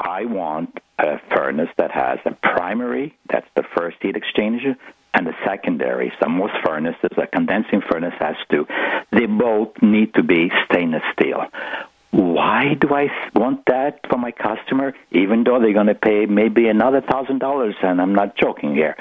I 0.00 0.24
want 0.24 0.78
a 0.98 1.18
furnace 1.34 1.68
that 1.76 1.90
has 1.90 2.18
a 2.24 2.30
primary, 2.30 3.16
that's 3.30 3.48
the 3.54 3.64
first 3.76 3.98
heat 4.00 4.16
exchanger, 4.16 4.76
and 5.12 5.28
a 5.28 5.36
secondary. 5.44 6.12
So 6.20 6.28
most 6.28 6.54
furnaces, 6.64 7.10
a 7.16 7.26
condensing 7.26 7.82
furnace 7.90 8.14
has 8.18 8.36
to, 8.50 8.66
they 9.12 9.26
both 9.26 9.82
need 9.82 10.14
to 10.14 10.22
be 10.22 10.50
stainless 10.70 11.02
steel 11.12 11.44
why 12.10 12.74
do 12.74 12.94
I 12.94 13.10
want 13.34 13.66
that 13.66 14.00
for 14.08 14.16
my 14.16 14.32
customer, 14.32 14.94
even 15.10 15.44
though 15.44 15.60
they're 15.60 15.74
going 15.74 15.88
to 15.88 15.94
pay 15.94 16.26
maybe 16.26 16.68
another 16.68 17.00
thousand 17.00 17.38
dollars? 17.38 17.74
And 17.82 18.00
I'm 18.00 18.14
not 18.14 18.36
joking 18.36 18.74
here, 18.74 18.96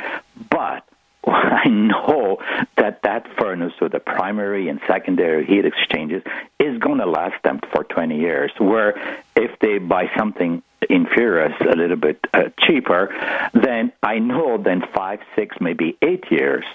but 0.50 0.84
I 1.26 1.68
know 1.68 2.40
that 2.78 3.02
that 3.04 3.28
furnace 3.38 3.74
with 3.82 3.94
the 3.94 4.00
primary 4.00 4.70
and 4.70 4.80
secondary 4.88 5.46
heat 5.46 5.66
exchangers 5.66 6.24
is 6.60 6.78
going 6.80 7.00
to 7.00 7.06
last 7.06 7.42
them 7.44 7.60
for 7.72 7.84
20 7.84 8.20
years. 8.20 8.52
Where 8.58 9.22
if 9.36 9.58
they 9.60 9.78
buy 9.78 10.10
something 10.18 10.62
inferior, 10.90 11.54
a 11.62 11.76
little 11.76 11.98
bit 11.98 12.20
uh, 12.34 12.50
cheaper, 12.60 13.14
then 13.54 13.92
I 14.04 14.20
know 14.20 14.62
then 14.62 14.84
five, 14.94 15.20
six, 15.36 15.58
maybe 15.60 15.98
eight 16.02 16.26
years, 16.30 16.66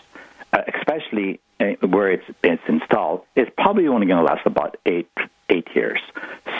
uh, 0.52 0.62
especially 0.74 1.40
Uh, 1.62 1.86
where 1.86 2.10
it's 2.10 2.24
it's 2.42 2.62
installed, 2.68 3.22
it's 3.36 3.50
probably 3.56 3.86
only 3.86 4.06
going 4.06 4.18
to 4.18 4.24
last 4.24 4.44
about 4.46 4.76
eight 4.84 5.08
eight 5.48 5.68
years. 5.74 6.00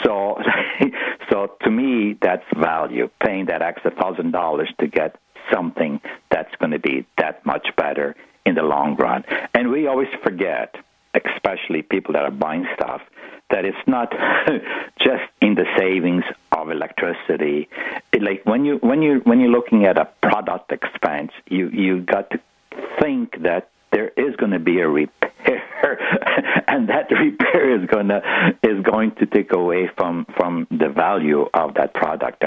So, 0.03 0.37
so 1.29 1.51
to 1.63 1.69
me, 1.69 2.17
that's 2.21 2.45
value. 2.55 3.09
Paying 3.21 3.47
that 3.47 3.61
extra 3.61 3.91
thousand 3.91 4.31
dollars 4.31 4.69
to 4.79 4.87
get 4.87 5.17
something 5.51 5.99
that's 6.29 6.53
going 6.55 6.71
to 6.71 6.79
be 6.79 7.05
that 7.17 7.45
much 7.45 7.67
better 7.75 8.15
in 8.45 8.55
the 8.55 8.63
long 8.63 8.95
run. 8.95 9.25
And 9.53 9.71
we 9.71 9.87
always 9.87 10.07
forget, 10.23 10.75
especially 11.13 11.81
people 11.81 12.13
that 12.13 12.23
are 12.23 12.31
buying 12.31 12.65
stuff, 12.75 13.01
that 13.49 13.65
it's 13.65 13.85
not 13.85 14.11
just 14.99 15.23
in 15.41 15.55
the 15.55 15.65
savings 15.77 16.23
of 16.51 16.71
electricity. 16.71 17.67
It, 18.13 18.21
like 18.21 18.45
when 18.45 18.63
you 18.63 18.77
when 18.77 19.01
you 19.01 19.19
when 19.25 19.41
you're 19.41 19.51
looking 19.51 19.85
at 19.85 19.97
a 19.97 20.05
product 20.21 20.71
expense, 20.71 21.31
you 21.49 21.67
you 21.69 22.01
got 22.01 22.29
to 22.29 22.39
think 23.01 23.41
that 23.43 23.69
there 23.93 24.09
is 24.17 24.35
going 24.35 24.51
to 24.51 24.59
be 24.59 24.79
a 24.79 24.89
repair, 24.89 25.29
and 26.67 26.89
that 26.89 27.09
repair 27.11 27.79
is 27.79 27.87
going 27.87 28.07
to 28.07 28.21
is 28.63 28.83
going 28.83 29.11
to 29.15 29.25
take 29.25 29.53
away 29.53 29.89
from 29.95 30.25
from 30.35 30.67
the 30.71 30.89
value 30.89 31.47
of 31.53 31.75
that 31.75 31.93
product. 31.93 32.43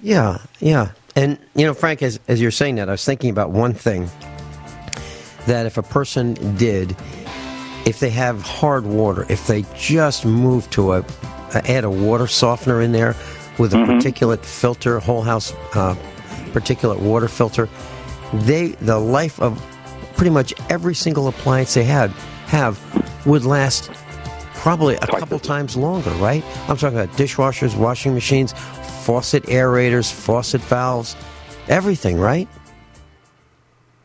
Yeah, 0.00 0.38
yeah, 0.58 0.90
and 1.16 1.38
you 1.54 1.64
know, 1.64 1.74
Frank, 1.74 2.02
as 2.02 2.20
as 2.28 2.42
you're 2.42 2.50
saying 2.50 2.74
that, 2.74 2.88
I 2.88 2.92
was 2.92 3.04
thinking 3.04 3.30
about 3.30 3.50
one 3.50 3.72
thing 3.72 4.10
that 5.46 5.64
if 5.66 5.78
a 5.78 5.82
person 5.82 6.34
did, 6.56 6.96
if 7.86 8.00
they 8.00 8.10
have 8.10 8.42
hard 8.42 8.84
water, 8.84 9.24
if 9.28 9.46
they 9.46 9.64
just 9.76 10.26
move 10.26 10.68
to 10.70 10.94
a, 10.94 11.04
add 11.54 11.84
a 11.84 11.90
water 11.90 12.26
softener 12.26 12.82
in 12.82 12.92
there 12.92 13.14
with 13.58 13.72
a 13.72 13.76
mm-hmm. 13.76 13.92
particulate 13.92 14.44
filter, 14.44 14.98
whole 14.98 15.22
house 15.22 15.52
uh, 15.74 15.94
particulate 16.52 16.98
water 16.98 17.28
filter, 17.28 17.68
they 18.32 18.68
the 18.80 18.98
life 18.98 19.40
of 19.40 19.62
pretty 20.16 20.30
much 20.30 20.54
every 20.70 20.94
single 20.94 21.28
appliance 21.28 21.74
they 21.74 21.84
had 21.84 22.10
have 22.46 22.80
would 23.26 23.44
last 23.44 23.90
probably 24.54 24.94
a 24.96 25.06
couple 25.06 25.38
times 25.38 25.76
longer, 25.76 26.10
right? 26.12 26.44
I'm 26.68 26.76
talking 26.76 26.98
about 26.98 27.14
dishwashers, 27.16 27.76
washing 27.76 28.14
machines, 28.14 28.52
faucet 29.04 29.42
aerators, 29.44 30.10
faucet 30.10 30.60
valves, 30.62 31.16
everything, 31.68 32.18
right? 32.18 32.48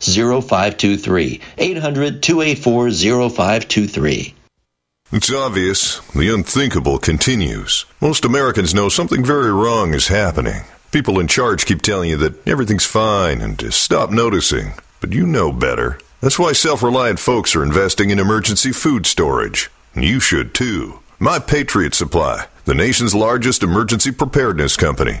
0523. 0.00 1.40
800 1.58 2.22
284 2.22 2.90
0523. 3.30 4.34
It's 5.10 5.32
obvious. 5.32 6.00
The 6.10 6.32
unthinkable 6.34 6.98
continues. 6.98 7.86
Most 8.00 8.26
Americans 8.26 8.74
know 8.74 8.90
something 8.90 9.24
very 9.24 9.50
wrong 9.50 9.94
is 9.94 10.08
happening. 10.08 10.64
People 10.90 11.18
in 11.18 11.28
charge 11.28 11.64
keep 11.64 11.80
telling 11.80 12.10
you 12.10 12.18
that 12.18 12.46
everything's 12.46 12.84
fine 12.84 13.40
and 13.40 13.58
to 13.58 13.72
stop 13.72 14.10
noticing. 14.10 14.74
But 15.00 15.14
you 15.14 15.26
know 15.26 15.50
better. 15.50 15.98
That's 16.20 16.38
why 16.38 16.52
self 16.52 16.82
reliant 16.82 17.20
folks 17.20 17.56
are 17.56 17.62
investing 17.62 18.10
in 18.10 18.18
emergency 18.18 18.70
food 18.72 19.06
storage. 19.06 19.70
And 19.94 20.04
you 20.04 20.20
should 20.20 20.54
too. 20.54 21.00
My 21.18 21.38
Patriot 21.38 21.94
Supply, 21.94 22.46
the 22.66 22.74
nation's 22.74 23.14
largest 23.14 23.62
emergency 23.62 24.12
preparedness 24.12 24.76
company 24.76 25.20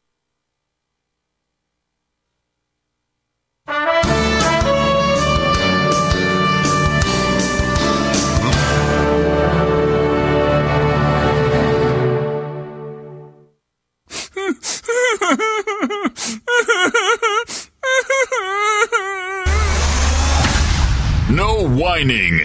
whining. 21.77 22.41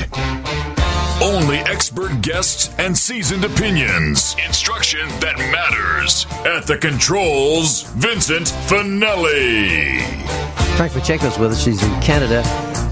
Only 1.23 1.59
expert 1.59 2.21
guests 2.21 2.71
and 2.79 2.97
seasoned 2.97 3.45
opinions. 3.45 4.37
Instruction 4.47 5.09
that 5.21 5.37
matters. 5.51 6.27
At 6.45 6.67
the 6.67 6.77
controls, 6.77 7.83
Vincent 7.95 8.47
Finelli. 8.69 10.01
Frank 10.77 10.93
Pacheco's 10.93 11.39
with 11.39 11.53
us. 11.53 11.65
He's 11.65 11.83
in 11.83 12.01
Canada, 12.01 12.43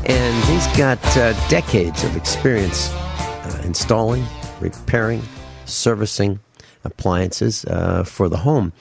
and 0.07 0.45
he's 0.47 0.67
got 0.77 0.99
uh, 1.17 1.33
decades 1.49 2.03
of 2.03 2.17
experience 2.17 2.91
uh, 2.91 3.63
installing, 3.65 4.25
repairing, 4.59 5.23
servicing 5.67 6.41
appliances 6.83 7.65
uh, 7.67 8.05
for 8.05 8.29
the 8.29 8.39
home. 8.39 8.73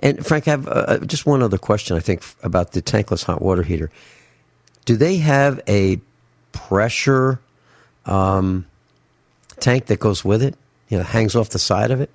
And 0.00 0.24
Frank, 0.24 0.48
I 0.48 0.50
have 0.50 0.68
uh, 0.68 0.98
just 0.98 1.26
one 1.26 1.42
other 1.42 1.58
question. 1.58 1.96
I 1.96 2.00
think 2.00 2.22
about 2.42 2.72
the 2.72 2.82
tankless 2.82 3.24
hot 3.24 3.40
water 3.40 3.62
heater. 3.62 3.90
Do 4.84 4.96
they 4.96 5.16
have 5.16 5.60
a 5.66 6.00
pressure 6.52 7.40
um, 8.06 8.66
tank 9.60 9.86
that 9.86 10.00
goes 10.00 10.24
with 10.24 10.42
it? 10.42 10.54
You 10.88 10.98
know, 10.98 11.04
hangs 11.04 11.34
off 11.34 11.50
the 11.50 11.58
side 11.58 11.90
of 11.90 12.00
it. 12.00 12.10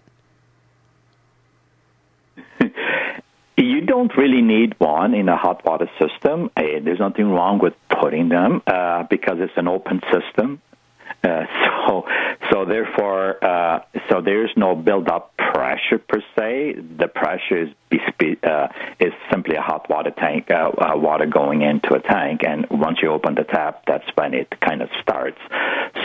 You 3.60 3.82
don't 3.82 4.16
really 4.16 4.44
need 4.44 4.76
one 4.78 5.16
in 5.16 5.28
a 5.30 5.36
hot 5.36 5.66
water 5.66 5.90
system. 6.00 6.52
Uh, 6.56 6.62
there's 6.84 7.00
nothing 7.00 7.32
wrong 7.32 7.58
with 7.58 7.74
putting 7.90 8.30
them 8.30 8.62
uh, 8.68 9.04
because 9.10 9.38
it's 9.40 9.54
an 9.56 9.68
open 9.68 10.02
system. 10.14 10.62
Uh, 11.24 11.46
so, 11.88 12.06
so 12.52 12.66
therefore, 12.66 13.44
uh, 13.44 13.80
so 14.10 14.22
there's 14.22 14.52
no 14.56 14.76
build-up 14.76 15.36
pressure 15.38 15.98
per 15.98 16.22
se. 16.38 16.76
The 16.98 17.08
pressure 17.08 17.64
is 17.64 17.70
uh, 18.44 18.68
is 19.00 19.14
simply 19.32 19.56
a 19.56 19.62
hot 19.62 19.90
water 19.90 20.12
tank, 20.12 20.52
uh, 20.52 20.72
uh, 20.78 20.98
water 20.98 21.26
going 21.26 21.62
into 21.62 21.94
a 21.94 22.00
tank, 22.00 22.42
and 22.46 22.68
once 22.70 23.00
you 23.02 23.10
open 23.12 23.36
the 23.36 23.44
tap, 23.44 23.84
that's 23.88 24.06
when 24.16 24.34
it 24.34 24.54
kind 24.60 24.82
of 24.82 24.90
starts. 25.02 25.40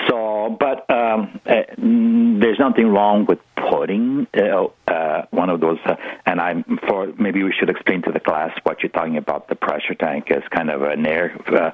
So, 0.08 0.56
but 0.58 0.88
um, 0.90 1.40
uh, 1.46 1.62
there's 1.76 2.58
nothing 2.58 2.86
wrong 2.86 3.26
with 3.26 3.40
putting 3.56 4.26
uh, 4.34 5.22
one 5.30 5.50
of 5.50 5.60
those. 5.60 5.78
And 6.26 6.40
I'm 6.40 6.78
for 6.88 7.12
maybe 7.18 7.42
we 7.42 7.52
should 7.58 7.70
explain 7.70 8.02
to 8.02 8.12
the 8.12 8.20
class 8.20 8.56
what 8.62 8.82
you're 8.82 8.90
talking 8.90 9.16
about. 9.16 9.48
The 9.48 9.54
pressure 9.54 9.94
tank 9.94 10.26
is 10.30 10.42
kind 10.50 10.70
of 10.70 10.82
an 10.82 11.06
air, 11.06 11.36
uh, 11.48 11.70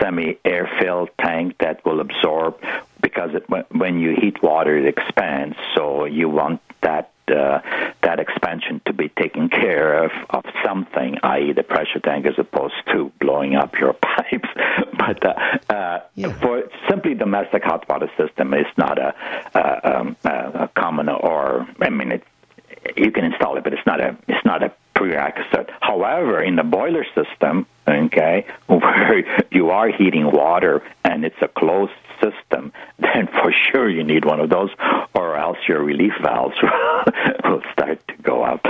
semi-air 0.00 0.70
filled 0.80 1.10
tank 1.20 1.56
that 1.58 1.84
will 1.84 2.00
absorb 2.00 2.60
because 3.16 3.34
it, 3.34 3.44
when 3.70 3.98
you 3.98 4.14
heat 4.20 4.42
water, 4.42 4.76
it 4.76 4.86
expands. 4.86 5.56
So 5.74 6.04
you 6.04 6.28
want 6.28 6.60
that 6.82 7.12
uh, 7.28 7.60
that 8.02 8.20
expansion 8.20 8.80
to 8.86 8.92
be 8.92 9.08
taken 9.08 9.48
care 9.48 10.04
of 10.04 10.10
of 10.30 10.44
something, 10.64 11.18
i.e., 11.22 11.52
the 11.52 11.62
pressure 11.62 11.98
tank, 11.98 12.26
as 12.26 12.34
opposed 12.38 12.74
to 12.92 13.10
blowing 13.20 13.56
up 13.56 13.78
your 13.78 13.92
pipes. 13.94 14.48
but 14.98 15.24
uh, 15.24 15.34
uh, 15.72 16.00
yeah. 16.14 16.32
for 16.40 16.62
simply 16.88 17.14
domestic 17.14 17.64
hot 17.64 17.88
water 17.88 18.10
system, 18.16 18.54
it's 18.54 18.76
not 18.76 18.98
a, 18.98 19.14
a, 19.54 19.98
um, 19.98 20.16
a 20.24 20.68
common 20.76 21.08
or 21.08 21.66
I 21.80 21.90
mean, 21.90 22.12
it, 22.12 22.24
you 22.96 23.10
can 23.10 23.24
install 23.24 23.56
it, 23.56 23.64
but 23.64 23.72
it's 23.72 23.86
not 23.86 24.00
a 24.00 24.16
it's 24.28 24.44
not 24.44 24.62
a 24.62 24.72
prerequisite. 24.94 25.70
However, 25.80 26.42
in 26.42 26.56
the 26.56 26.62
boiler 26.62 27.04
system, 27.14 27.66
okay, 27.88 28.46
where 28.66 29.46
you 29.50 29.70
are 29.70 29.88
heating 29.88 30.30
water 30.30 30.82
and 31.04 31.24
it's 31.24 31.40
a 31.42 31.48
closed 31.48 31.92
then 33.16 33.26
for 33.28 33.52
sure 33.70 33.88
you 33.88 34.04
need 34.04 34.24
one 34.24 34.40
of 34.40 34.50
those, 34.50 34.70
or 35.14 35.36
else 35.36 35.58
your 35.68 35.82
relief 35.82 36.12
valves 36.22 36.56
will 37.44 37.62
start 37.72 38.00
to 38.08 38.14
go 38.22 38.42
up. 38.42 38.60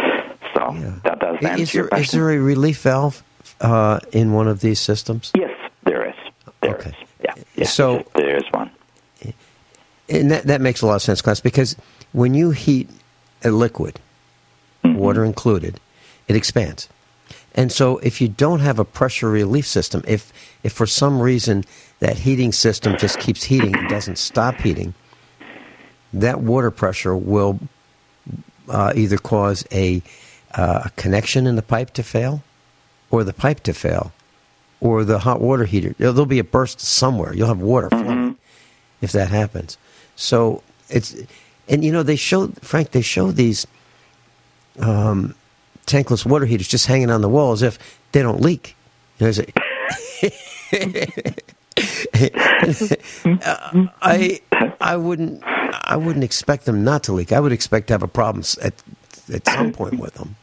So 0.55 0.73
yeah. 0.73 0.95
that 1.05 1.19
does 1.19 1.37
answer 1.43 1.63
is 1.63 1.75
your 1.75 1.85
there, 1.85 1.89
question. 1.89 2.05
Is 2.05 2.11
there 2.13 2.31
a 2.31 2.39
relief 2.39 2.83
valve 2.83 3.23
uh, 3.61 4.01
in 4.13 4.33
one 4.33 4.49
of 4.49 4.61
these 4.61 4.81
systems? 4.81 5.33
Yes, 5.37 5.51
there 5.85 6.09
is. 6.09 6.15
There 6.61 6.77
okay. 6.77 6.91
Is. 6.91 6.97
Yeah, 7.25 7.35
yeah. 7.57 7.67
So 7.67 8.07
there 8.15 8.37
is 8.37 8.45
one. 8.53 8.71
And 10.09 10.31
that, 10.31 10.45
that 10.45 10.61
makes 10.61 10.83
a 10.83 10.87
lot 10.87 10.95
of 10.95 11.03
sense, 11.03 11.21
class, 11.21 11.41
because 11.41 11.75
when 12.13 12.33
you 12.33 12.53
heat 12.53 12.89
a 13.43 13.51
liquid, 13.51 13.99
mm-hmm. 14.85 14.97
water 14.97 15.25
included, 15.25 15.81
it 16.29 16.37
expands. 16.37 16.89
And 17.57 17.73
so 17.73 17.99
if 17.99 18.21
you 18.21 18.29
don't 18.29 18.61
have 18.61 18.79
a 18.79 18.85
pressure 18.85 19.31
relief 19.31 19.67
system, 19.67 20.05
if 20.07 20.33
if 20.63 20.73
for 20.73 20.87
some 20.87 21.21
reason 21.21 21.65
that 22.01 22.19
heating 22.19 22.53
system 22.53 22.97
just 22.99 23.19
keeps 23.19 23.45
heating 23.45 23.75
and 23.75 23.89
doesn't 23.89 24.19
stop 24.19 24.57
heating, 24.57 24.93
that 26.13 26.41
water 26.41 26.71
pressure 26.71 27.17
will 27.17 27.59
uh, 28.69 28.93
either 28.95 29.17
cause 29.17 29.65
a, 29.73 30.03
uh, 30.55 30.89
connection 30.97 31.47
in 31.47 31.57
the 31.57 31.63
pipe 31.63 31.93
to 31.95 32.03
fail, 32.03 32.43
or 33.11 33.25
the 33.25 33.33
pipe 33.33 33.61
to 33.61 33.73
fail, 33.73 34.13
or 34.81 35.05
the 35.05 35.21
hot 35.21 35.41
water 35.41 35.65
heater. 35.65 35.95
There'll 35.99 36.27
be 36.27 36.39
a 36.39 36.45
burst 36.45 36.81
somewhere. 36.81 37.35
You'll 37.35 37.49
have 37.49 37.61
water 37.61 37.89
flowing 37.91 38.07
mm-hmm. 38.07 38.33
if 39.01 39.13
that 39.13 39.29
happens. 39.29 39.79
So 40.15 40.63
it's 40.89 41.15
and 41.69 41.85
you 41.85 41.93
know 41.93 42.03
they 42.03 42.17
show 42.17 42.49
Frank 42.63 42.91
they 42.93 43.03
show 43.03 43.31
these 43.31 43.67
um, 44.79 45.35
tankless 45.87 46.27
water 46.27 46.47
heaters 46.47 46.69
just 46.69 46.87
hanging 46.87 47.11
on 47.11 47.23
the 47.23 47.29
wall 47.29 47.53
as 47.53 47.63
if 47.63 47.79
they 48.13 48.23
don't 48.23 48.41
leak. 48.41 48.77
You 49.19 49.27
know, 49.27 49.33
I 54.03 54.41
I 54.81 54.97
wouldn't 54.97 55.43
I 55.45 55.97
wouldn't 55.97 56.25
expect 56.25 56.65
them 56.65 56.85
not 56.85 57.03
to 57.05 57.13
leak. 57.13 57.33
I 57.33 57.41
would 57.41 57.53
expect 57.53 57.89
to 57.89 57.95
have 57.95 58.03
a 58.03 58.09
problem 58.09 58.45
at 58.63 58.75
at 59.33 59.47
some 59.47 59.73
point 59.73 59.99
with 59.99 60.15
them. 60.15 60.37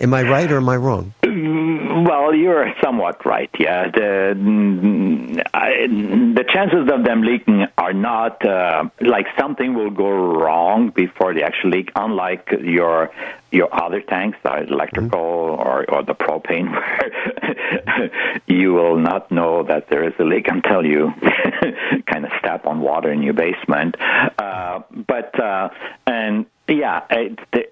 Am 0.00 0.14
I 0.14 0.22
right 0.22 0.50
or 0.50 0.56
am 0.56 0.68
I 0.68 0.76
wrong? 0.76 1.12
Well, 1.22 2.34
you're 2.34 2.72
somewhat 2.82 3.26
right. 3.26 3.50
Yeah, 3.58 3.90
the 3.90 5.42
I, 5.52 5.86
the 5.88 6.44
chances 6.48 6.88
of 6.90 7.04
them 7.04 7.22
leaking 7.22 7.66
are 7.76 7.92
not 7.92 8.44
uh, 8.46 8.84
like 9.00 9.26
something 9.38 9.74
will 9.74 9.90
go 9.90 10.08
wrong 10.08 10.90
before 10.90 11.34
they 11.34 11.42
actually 11.42 11.78
leak. 11.78 11.92
Unlike 11.94 12.48
your 12.62 13.10
your 13.50 13.68
other 13.72 14.00
tanks, 14.00 14.38
the 14.42 14.62
electrical 14.62 15.20
mm-hmm. 15.20 15.68
or 15.68 15.90
or 15.90 16.02
the 16.02 16.14
propane, 16.14 16.72
where 16.72 18.10
you 18.46 18.72
will 18.72 18.96
not 18.96 19.30
know 19.30 19.62
that 19.64 19.88
there 19.90 20.06
is 20.06 20.14
a 20.18 20.24
leak 20.24 20.46
until 20.48 20.84
you 20.84 21.12
kind 22.10 22.24
of 22.24 22.30
step 22.38 22.66
on 22.66 22.80
water 22.80 23.12
in 23.12 23.22
your 23.22 23.34
basement. 23.34 23.96
Uh, 24.38 24.80
but 25.06 25.38
uh, 25.38 25.68
and 26.06 26.46
yeah, 26.70 27.02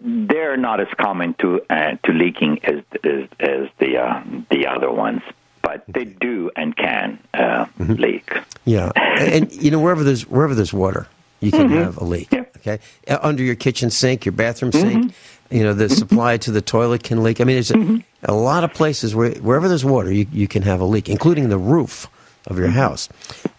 they're 0.00 0.56
not 0.56 0.80
as 0.80 0.88
common 0.96 1.34
to 1.34 1.60
uh, 1.70 1.96
to 2.04 2.12
leaking 2.12 2.64
as 2.64 2.82
as, 3.04 3.28
as 3.40 3.68
the 3.78 3.98
uh, 3.98 4.22
the 4.50 4.66
other 4.66 4.90
ones, 4.90 5.22
but 5.62 5.84
they 5.88 6.04
do 6.04 6.50
and 6.56 6.76
can 6.76 7.18
uh, 7.34 7.66
mm-hmm. 7.78 7.94
leak. 7.94 8.32
Yeah, 8.64 8.92
and 8.96 9.52
you 9.52 9.70
know 9.70 9.80
wherever 9.80 10.04
there's 10.04 10.26
wherever 10.26 10.54
there's 10.54 10.72
water, 10.72 11.06
you 11.40 11.50
can 11.50 11.68
mm-hmm. 11.68 11.76
have 11.76 11.96
a 11.98 12.04
leak. 12.04 12.28
Yeah. 12.32 12.44
Okay, 12.58 12.80
uh, 13.08 13.18
under 13.22 13.42
your 13.42 13.54
kitchen 13.54 13.90
sink, 13.90 14.24
your 14.24 14.32
bathroom 14.32 14.72
sink, 14.72 15.06
mm-hmm. 15.06 15.54
you 15.54 15.62
know 15.62 15.74
the 15.74 15.84
mm-hmm. 15.84 15.94
supply 15.94 16.36
to 16.38 16.50
the 16.50 16.62
toilet 16.62 17.02
can 17.02 17.22
leak. 17.22 17.40
I 17.40 17.44
mean, 17.44 17.56
there's 17.56 17.70
a, 17.70 17.74
mm-hmm. 17.74 17.98
a, 18.24 18.34
lot 18.34 18.64
of 18.64 18.74
places 18.74 19.14
where 19.14 19.32
wherever 19.34 19.68
there's 19.68 19.84
water, 19.84 20.12
you 20.12 20.26
you 20.32 20.48
can 20.48 20.62
have 20.62 20.80
a 20.80 20.84
leak, 20.84 21.08
including 21.08 21.48
the 21.48 21.58
roof 21.58 22.08
of 22.46 22.58
your 22.58 22.68
mm-hmm. 22.68 22.78
house. 22.78 23.08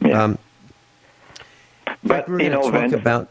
Yeah. 0.02 0.24
Um, 0.24 0.38
but 2.04 2.28
we're 2.30 2.38
going 2.40 2.52
to 2.52 2.72
talk 2.72 2.92
about 2.94 3.30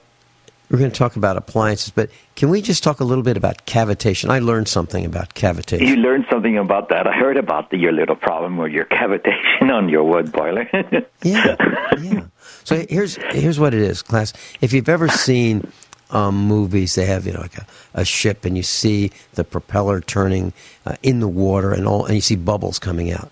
we're 0.71 0.79
going 0.79 0.91
to 0.91 0.97
talk 0.97 1.17
about 1.17 1.37
appliances, 1.37 1.91
but 1.91 2.11
can 2.37 2.51
we 2.51 2.61
just 2.61 2.83
talk 2.83 3.01
a 3.01 3.05
little 3.05 3.25
bit 3.25 3.37
about 3.37 3.65
cavitation? 3.65 4.29
I 4.29 4.39
learned 4.39 4.69
something 4.69 5.05
about 5.05 5.35
cavitation. 5.35 5.87
You 5.87 5.97
learned 5.97 6.27
something 6.31 6.59
about 6.59 6.91
that. 6.91 7.07
I 7.07 7.13
heard 7.13 7.39
about 7.39 7.71
the, 7.71 7.79
your 7.79 7.93
little 7.93 8.17
problem 8.17 8.59
with 8.59 8.73
your 8.73 8.85
cavitation 8.87 9.73
on 9.73 9.89
your 9.89 10.05
wood 10.05 10.31
boiler. 10.31 10.69
yeah, 11.23 11.57
yeah. 12.01 12.25
So 12.65 12.85
here's 12.91 13.17
here's 13.33 13.59
what 13.59 13.73
it 13.73 13.81
is, 13.81 14.03
class. 14.03 14.35
If 14.61 14.75
you've 14.75 14.91
ever 14.91 15.09
seen 15.09 15.73
um, 16.11 16.37
movies, 16.37 16.97
they 16.97 17.07
have 17.07 17.27
you 17.27 17.33
know 17.33 17.41
like 17.41 17.57
a, 17.57 17.67
a, 17.95 18.05
ship, 18.05 18.45
and 18.45 18.57
you 18.57 18.63
see 18.63 19.11
the 19.35 19.45
propeller 19.45 20.01
turning 20.03 20.53
uh, 20.85 20.97
in 21.03 21.21
the 21.21 21.29
water, 21.29 21.73
and 21.73 21.87
all, 21.87 22.05
and 22.05 22.15
you 22.15 22.21
see 22.21 22.37
bubbles 22.37 22.79
coming 22.79 23.11
out. 23.11 23.31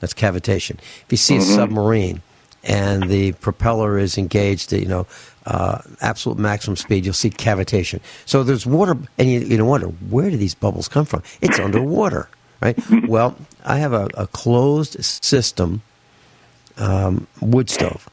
That's 0.00 0.12
cavitation. 0.12 0.78
If 0.78 1.06
you 1.08 1.16
see 1.16 1.36
mm-hmm. 1.36 1.50
a 1.50 1.54
submarine 1.54 2.22
and 2.64 3.08
the 3.10 3.32
propeller 3.32 3.98
is 3.98 4.16
engaged, 4.16 4.72
you 4.72 4.86
know, 4.86 5.06
uh, 5.46 5.80
absolute 6.00 6.38
maximum 6.38 6.76
speed, 6.76 7.04
you'll 7.04 7.14
see 7.14 7.30
cavitation. 7.30 8.00
So 8.24 8.42
there's 8.42 8.66
water, 8.66 8.96
and 9.18 9.30
you, 9.30 9.40
you 9.40 9.64
wonder 9.64 9.86
where 9.86 10.30
do 10.30 10.36
these 10.36 10.54
bubbles 10.54 10.88
come 10.88 11.04
from? 11.04 11.22
It's 11.42 11.58
underwater, 11.58 12.28
right? 12.60 12.78
well, 13.06 13.36
I 13.64 13.76
have 13.78 13.92
a, 13.92 14.08
a 14.14 14.26
closed 14.28 15.04
system 15.04 15.82
um, 16.78 17.26
wood 17.40 17.68
stove, 17.68 18.08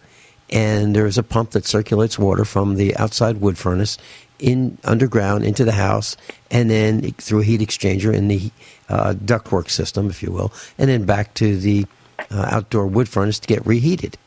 and 0.50 0.96
there's 0.96 1.18
a 1.18 1.24
pump 1.24 1.52
that 1.52 1.66
circulates 1.66 2.20
water 2.20 2.44
from 2.44 2.76
the 2.76 2.96
outside 2.98 3.40
wood 3.40 3.58
furnace 3.58 3.98
in 4.40 4.78
underground 4.84 5.46
into 5.46 5.64
the 5.64 5.72
house, 5.72 6.18
and 6.50 6.70
then 6.70 7.12
through 7.14 7.42
a 7.42 7.44
heat 7.44 7.62
exchanger 7.62 8.14
in 8.14 8.28
the 8.28 8.52
uh, 8.90 9.14
ductwork 9.14 9.70
system, 9.70 10.10
if 10.10 10.22
you 10.22 10.32
will, 10.32 10.52
and 10.78 10.90
then 10.90 11.06
back 11.06 11.34
to 11.36 11.56
the 11.58 11.86
uh, 12.30 12.50
outdoor 12.52 12.88
wood 12.88 13.08
furnace 13.08 13.40
to 13.40 13.48
get 13.48 13.66
reheated 13.66 14.18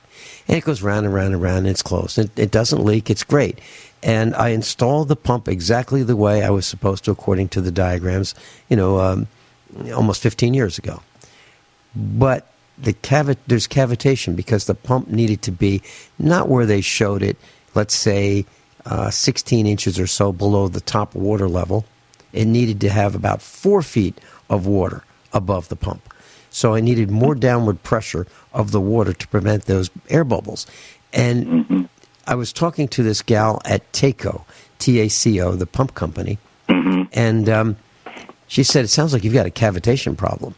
and 0.48 0.58
it 0.58 0.64
goes 0.64 0.82
round 0.82 1.06
and 1.06 1.14
round 1.14 1.32
and 1.32 1.42
round 1.42 1.58
and 1.58 1.68
it's 1.68 1.82
closed. 1.82 2.18
It, 2.18 2.38
it 2.38 2.50
doesn't 2.50 2.84
leak. 2.84 3.10
It's 3.10 3.24
great. 3.24 3.60
And 4.02 4.34
I 4.34 4.50
installed 4.50 5.08
the 5.08 5.16
pump 5.16 5.48
exactly 5.48 6.02
the 6.02 6.16
way 6.16 6.42
I 6.42 6.50
was 6.50 6.66
supposed 6.66 7.04
to, 7.04 7.10
according 7.10 7.48
to 7.50 7.62
the 7.62 7.72
diagrams, 7.72 8.34
you 8.68 8.76
know, 8.76 9.00
um, 9.00 9.26
almost 9.94 10.20
15 10.22 10.52
years 10.52 10.76
ago. 10.78 11.02
But 11.96 12.46
the 12.76 12.94
there's 13.46 13.68
cavitation 13.68 14.36
because 14.36 14.66
the 14.66 14.74
pump 14.74 15.08
needed 15.08 15.42
to 15.42 15.52
be 15.52 15.80
not 16.18 16.48
where 16.48 16.66
they 16.66 16.80
showed 16.80 17.22
it, 17.22 17.36
let's 17.74 17.94
say 17.94 18.44
uh, 18.84 19.10
16 19.10 19.66
inches 19.66 19.98
or 19.98 20.06
so 20.06 20.32
below 20.32 20.68
the 20.68 20.80
top 20.80 21.14
water 21.14 21.48
level. 21.48 21.84
It 22.32 22.46
needed 22.46 22.80
to 22.82 22.90
have 22.90 23.14
about 23.14 23.40
four 23.40 23.80
feet 23.80 24.20
of 24.50 24.66
water 24.66 25.04
above 25.32 25.68
the 25.68 25.76
pump. 25.76 26.12
So 26.54 26.72
I 26.72 26.80
needed 26.80 27.10
more 27.10 27.34
downward 27.34 27.82
pressure 27.82 28.28
of 28.52 28.70
the 28.70 28.80
water 28.80 29.12
to 29.12 29.28
prevent 29.28 29.64
those 29.64 29.90
air 30.08 30.22
bubbles. 30.22 30.68
And 31.12 31.46
mm-hmm. 31.46 31.82
I 32.28 32.36
was 32.36 32.52
talking 32.52 32.86
to 32.88 33.02
this 33.02 33.22
gal 33.22 33.60
at 33.64 33.92
TACO, 33.92 34.46
T 34.78 35.00
A 35.00 35.08
C 35.08 35.40
O, 35.40 35.56
the 35.56 35.66
pump 35.66 35.96
company, 35.96 36.38
mm-hmm. 36.68 37.02
and 37.12 37.48
um, 37.48 37.76
she 38.46 38.62
said, 38.62 38.84
It 38.84 38.88
sounds 38.88 39.12
like 39.12 39.24
you've 39.24 39.34
got 39.34 39.46
a 39.46 39.50
cavitation 39.50 40.16
problem. 40.16 40.54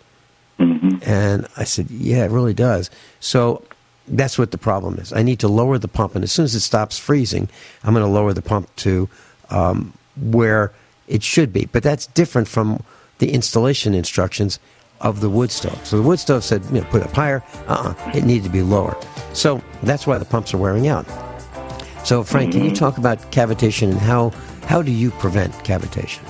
Mm-hmm. 0.58 0.98
And 1.10 1.48
I 1.56 1.64
said, 1.64 1.90
Yeah, 1.90 2.26
it 2.26 2.30
really 2.30 2.54
does. 2.54 2.90
So 3.18 3.64
that's 4.06 4.38
what 4.38 4.50
the 4.50 4.58
problem 4.58 4.98
is. 4.98 5.14
I 5.14 5.22
need 5.22 5.40
to 5.40 5.48
lower 5.48 5.78
the 5.78 5.88
pump, 5.88 6.14
and 6.14 6.22
as 6.22 6.30
soon 6.30 6.44
as 6.44 6.54
it 6.54 6.60
stops 6.60 6.98
freezing, 6.98 7.48
I'm 7.84 7.94
going 7.94 8.04
to 8.04 8.12
lower 8.12 8.34
the 8.34 8.42
pump 8.42 8.68
to 8.76 9.08
um, 9.48 9.94
where 10.20 10.74
it 11.08 11.22
should 11.22 11.54
be. 11.54 11.64
But 11.64 11.82
that's 11.82 12.06
different 12.06 12.48
from 12.48 12.82
the 13.16 13.32
installation 13.32 13.94
instructions 13.94 14.60
of 15.00 15.20
the 15.20 15.28
wood 15.28 15.50
stove. 15.50 15.84
So 15.84 15.96
the 15.96 16.02
wood 16.02 16.18
stove 16.18 16.44
said, 16.44 16.64
you 16.66 16.80
know, 16.80 16.86
put 16.90 17.02
it 17.02 17.08
up 17.08 17.14
higher. 17.14 17.42
Uh 17.68 17.94
uh 17.96 18.10
it 18.14 18.24
needed 18.24 18.44
to 18.44 18.50
be 18.50 18.62
lower. 18.62 18.96
So 19.32 19.62
that's 19.82 20.06
why 20.06 20.18
the 20.18 20.24
pumps 20.24 20.54
are 20.54 20.58
wearing 20.58 20.88
out. 20.88 21.06
So, 22.06 22.22
Frank, 22.22 22.50
mm-hmm. 22.50 22.58
can 22.58 22.64
you 22.64 22.70
mm-hmm. 22.70 22.78
talk 22.78 22.98
about 22.98 23.18
cavitation 23.32 23.90
and 23.90 23.98
how, 23.98 24.30
how 24.62 24.80
do 24.80 24.92
you 24.92 25.10
prevent 25.10 25.52
cavitation? 25.64 26.22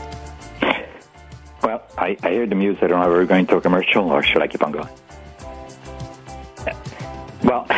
Well, 1.62 1.86
I, 1.98 2.16
I 2.22 2.30
hear 2.30 2.46
the 2.46 2.54
music. 2.54 2.84
I 2.84 2.86
don't 2.86 3.00
know 3.00 3.10
if 3.10 3.10
we're 3.10 3.26
going 3.26 3.46
to 3.48 3.56
a 3.56 3.60
commercial 3.60 4.08
or 4.10 4.22
should 4.22 4.40
I 4.40 4.46
keep 4.46 4.64
on 4.64 4.72
going? 4.72 4.88
Well, 7.44 7.66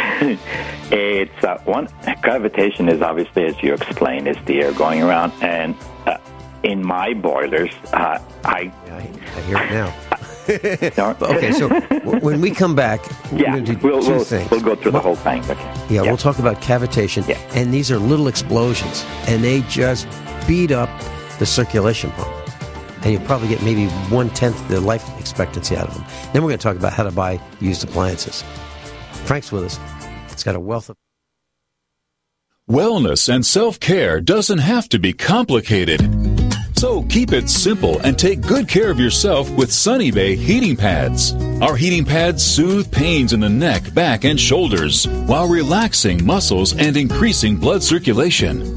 it's 0.93 1.45
uh, 1.45 1.59
one 1.65 1.89
cavitation 2.23 2.91
is 2.91 3.03
obviously, 3.03 3.47
as 3.47 3.61
you 3.63 3.75
explained, 3.75 4.29
is 4.29 4.37
the 4.47 4.63
air 4.63 4.73
going 4.73 5.03
around, 5.03 5.33
and 5.43 5.75
uh, 6.07 6.19
in 6.63 6.85
my 6.87 7.15
boilers, 7.15 7.73
uh, 7.93 8.19
I, 8.45 8.73
I 8.87 9.41
hear 9.43 9.57
it 9.57 9.71
now. 9.71 10.08
okay, 11.23 11.53
so 11.53 11.69
when 12.21 12.41
we 12.41 12.51
come 12.51 12.75
back, 12.75 13.01
we're 13.31 13.39
yeah, 13.39 13.53
going 13.53 13.65
to 13.67 13.75
do 13.75 13.87
we'll, 13.87 14.03
2 14.03 14.11
we'll, 14.11 14.25
things. 14.25 14.51
We'll 14.51 14.61
go 14.61 14.77
through 14.77 14.93
the 14.93 15.01
whole 15.01 15.15
thing. 15.17 15.45
Okay. 15.45 15.55
Yeah, 15.63 15.87
yeah, 15.91 16.03
we'll 16.03 16.17
talk 16.17 16.39
about 16.39 16.63
cavitation. 16.63 17.27
Yeah. 17.29 17.39
And 17.55 17.73
these 17.73 17.91
are 17.91 17.99
little 17.99 18.29
explosions, 18.29 19.05
and 19.27 19.45
they 19.45 19.61
just 19.63 20.09
beat 20.47 20.71
up 20.71 20.89
the 21.39 21.45
circulation 21.45 22.11
pump. 22.13 22.35
And 23.03 23.13
you'll 23.13 23.27
probably 23.27 23.49
get 23.49 23.63
maybe 23.63 23.87
one 24.09 24.31
tenth 24.31 24.69
the 24.69 24.81
life 24.81 25.07
expectancy 25.21 25.77
out 25.77 25.89
of 25.89 25.95
them. 25.95 26.05
Then 26.33 26.43
we're 26.43 26.49
going 26.49 26.59
to 26.59 26.63
talk 26.63 26.77
about 26.77 26.95
how 26.95 27.05
to 27.05 27.13
buy 27.13 27.41
used 27.61 27.85
appliances. 27.85 28.43
Frank's 29.25 29.53
with 29.53 29.65
us. 29.65 29.79
It's 30.33 30.45
got 30.45 30.57
a 30.57 30.61
wealth 30.61 30.89
of. 30.89 30.97
Wellness 32.69 33.29
and 33.33 33.45
self 33.45 33.79
care 33.81 34.21
doesn't 34.21 34.59
have 34.59 34.89
to 34.89 34.99
be 34.99 35.13
complicated. 35.13 36.28
So 36.79 37.03
keep 37.03 37.33
it 37.33 37.51
simple 37.51 37.99
and 38.03 38.17
take 38.17 38.41
good 38.41 38.69
care 38.69 38.89
of 38.89 39.01
yourself 39.01 39.51
with 39.51 39.73
Sunny 39.73 40.13
Bay 40.13 40.37
heating 40.37 40.77
pads. 40.77 41.35
Our 41.61 41.75
heating 41.75 42.05
pads 42.05 42.45
soothe 42.45 42.93
pains 42.93 43.33
in 43.33 43.41
the 43.41 43.49
neck, 43.49 43.93
back, 43.95 44.23
and 44.23 44.39
shoulders 44.39 45.09
while 45.27 45.49
relaxing 45.49 46.25
muscles 46.25 46.77
and 46.79 46.97
increasing 46.97 47.57
blood 47.57 47.83
circulation. 47.83 48.77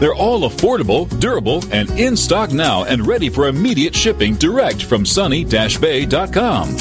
They're 0.00 0.14
all 0.14 0.48
affordable, 0.48 1.06
durable, 1.20 1.62
and 1.70 1.90
in 1.90 2.16
stock 2.16 2.52
now 2.52 2.84
and 2.84 3.06
ready 3.06 3.28
for 3.28 3.48
immediate 3.48 3.94
shipping 3.94 4.34
direct 4.34 4.82
from 4.82 5.04
sunny-bay.com. 5.04 6.76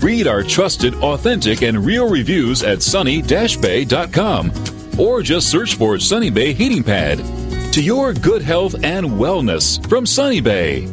Read 0.00 0.26
our 0.26 0.42
trusted, 0.42 0.94
authentic, 0.96 1.62
and 1.62 1.84
real 1.84 2.08
reviews 2.08 2.62
at 2.62 2.82
sunny-bay.com 2.82 4.52
or 4.98 5.22
just 5.22 5.50
search 5.50 5.74
for 5.74 5.98
Sunny 5.98 6.30
Bay 6.30 6.52
Heating 6.52 6.82
Pad. 6.82 7.18
To 7.74 7.82
your 7.82 8.12
good 8.12 8.42
health 8.42 8.74
and 8.82 9.06
wellness 9.06 9.86
from 9.88 10.04
Sunny 10.06 10.40
Bay. 10.40 10.88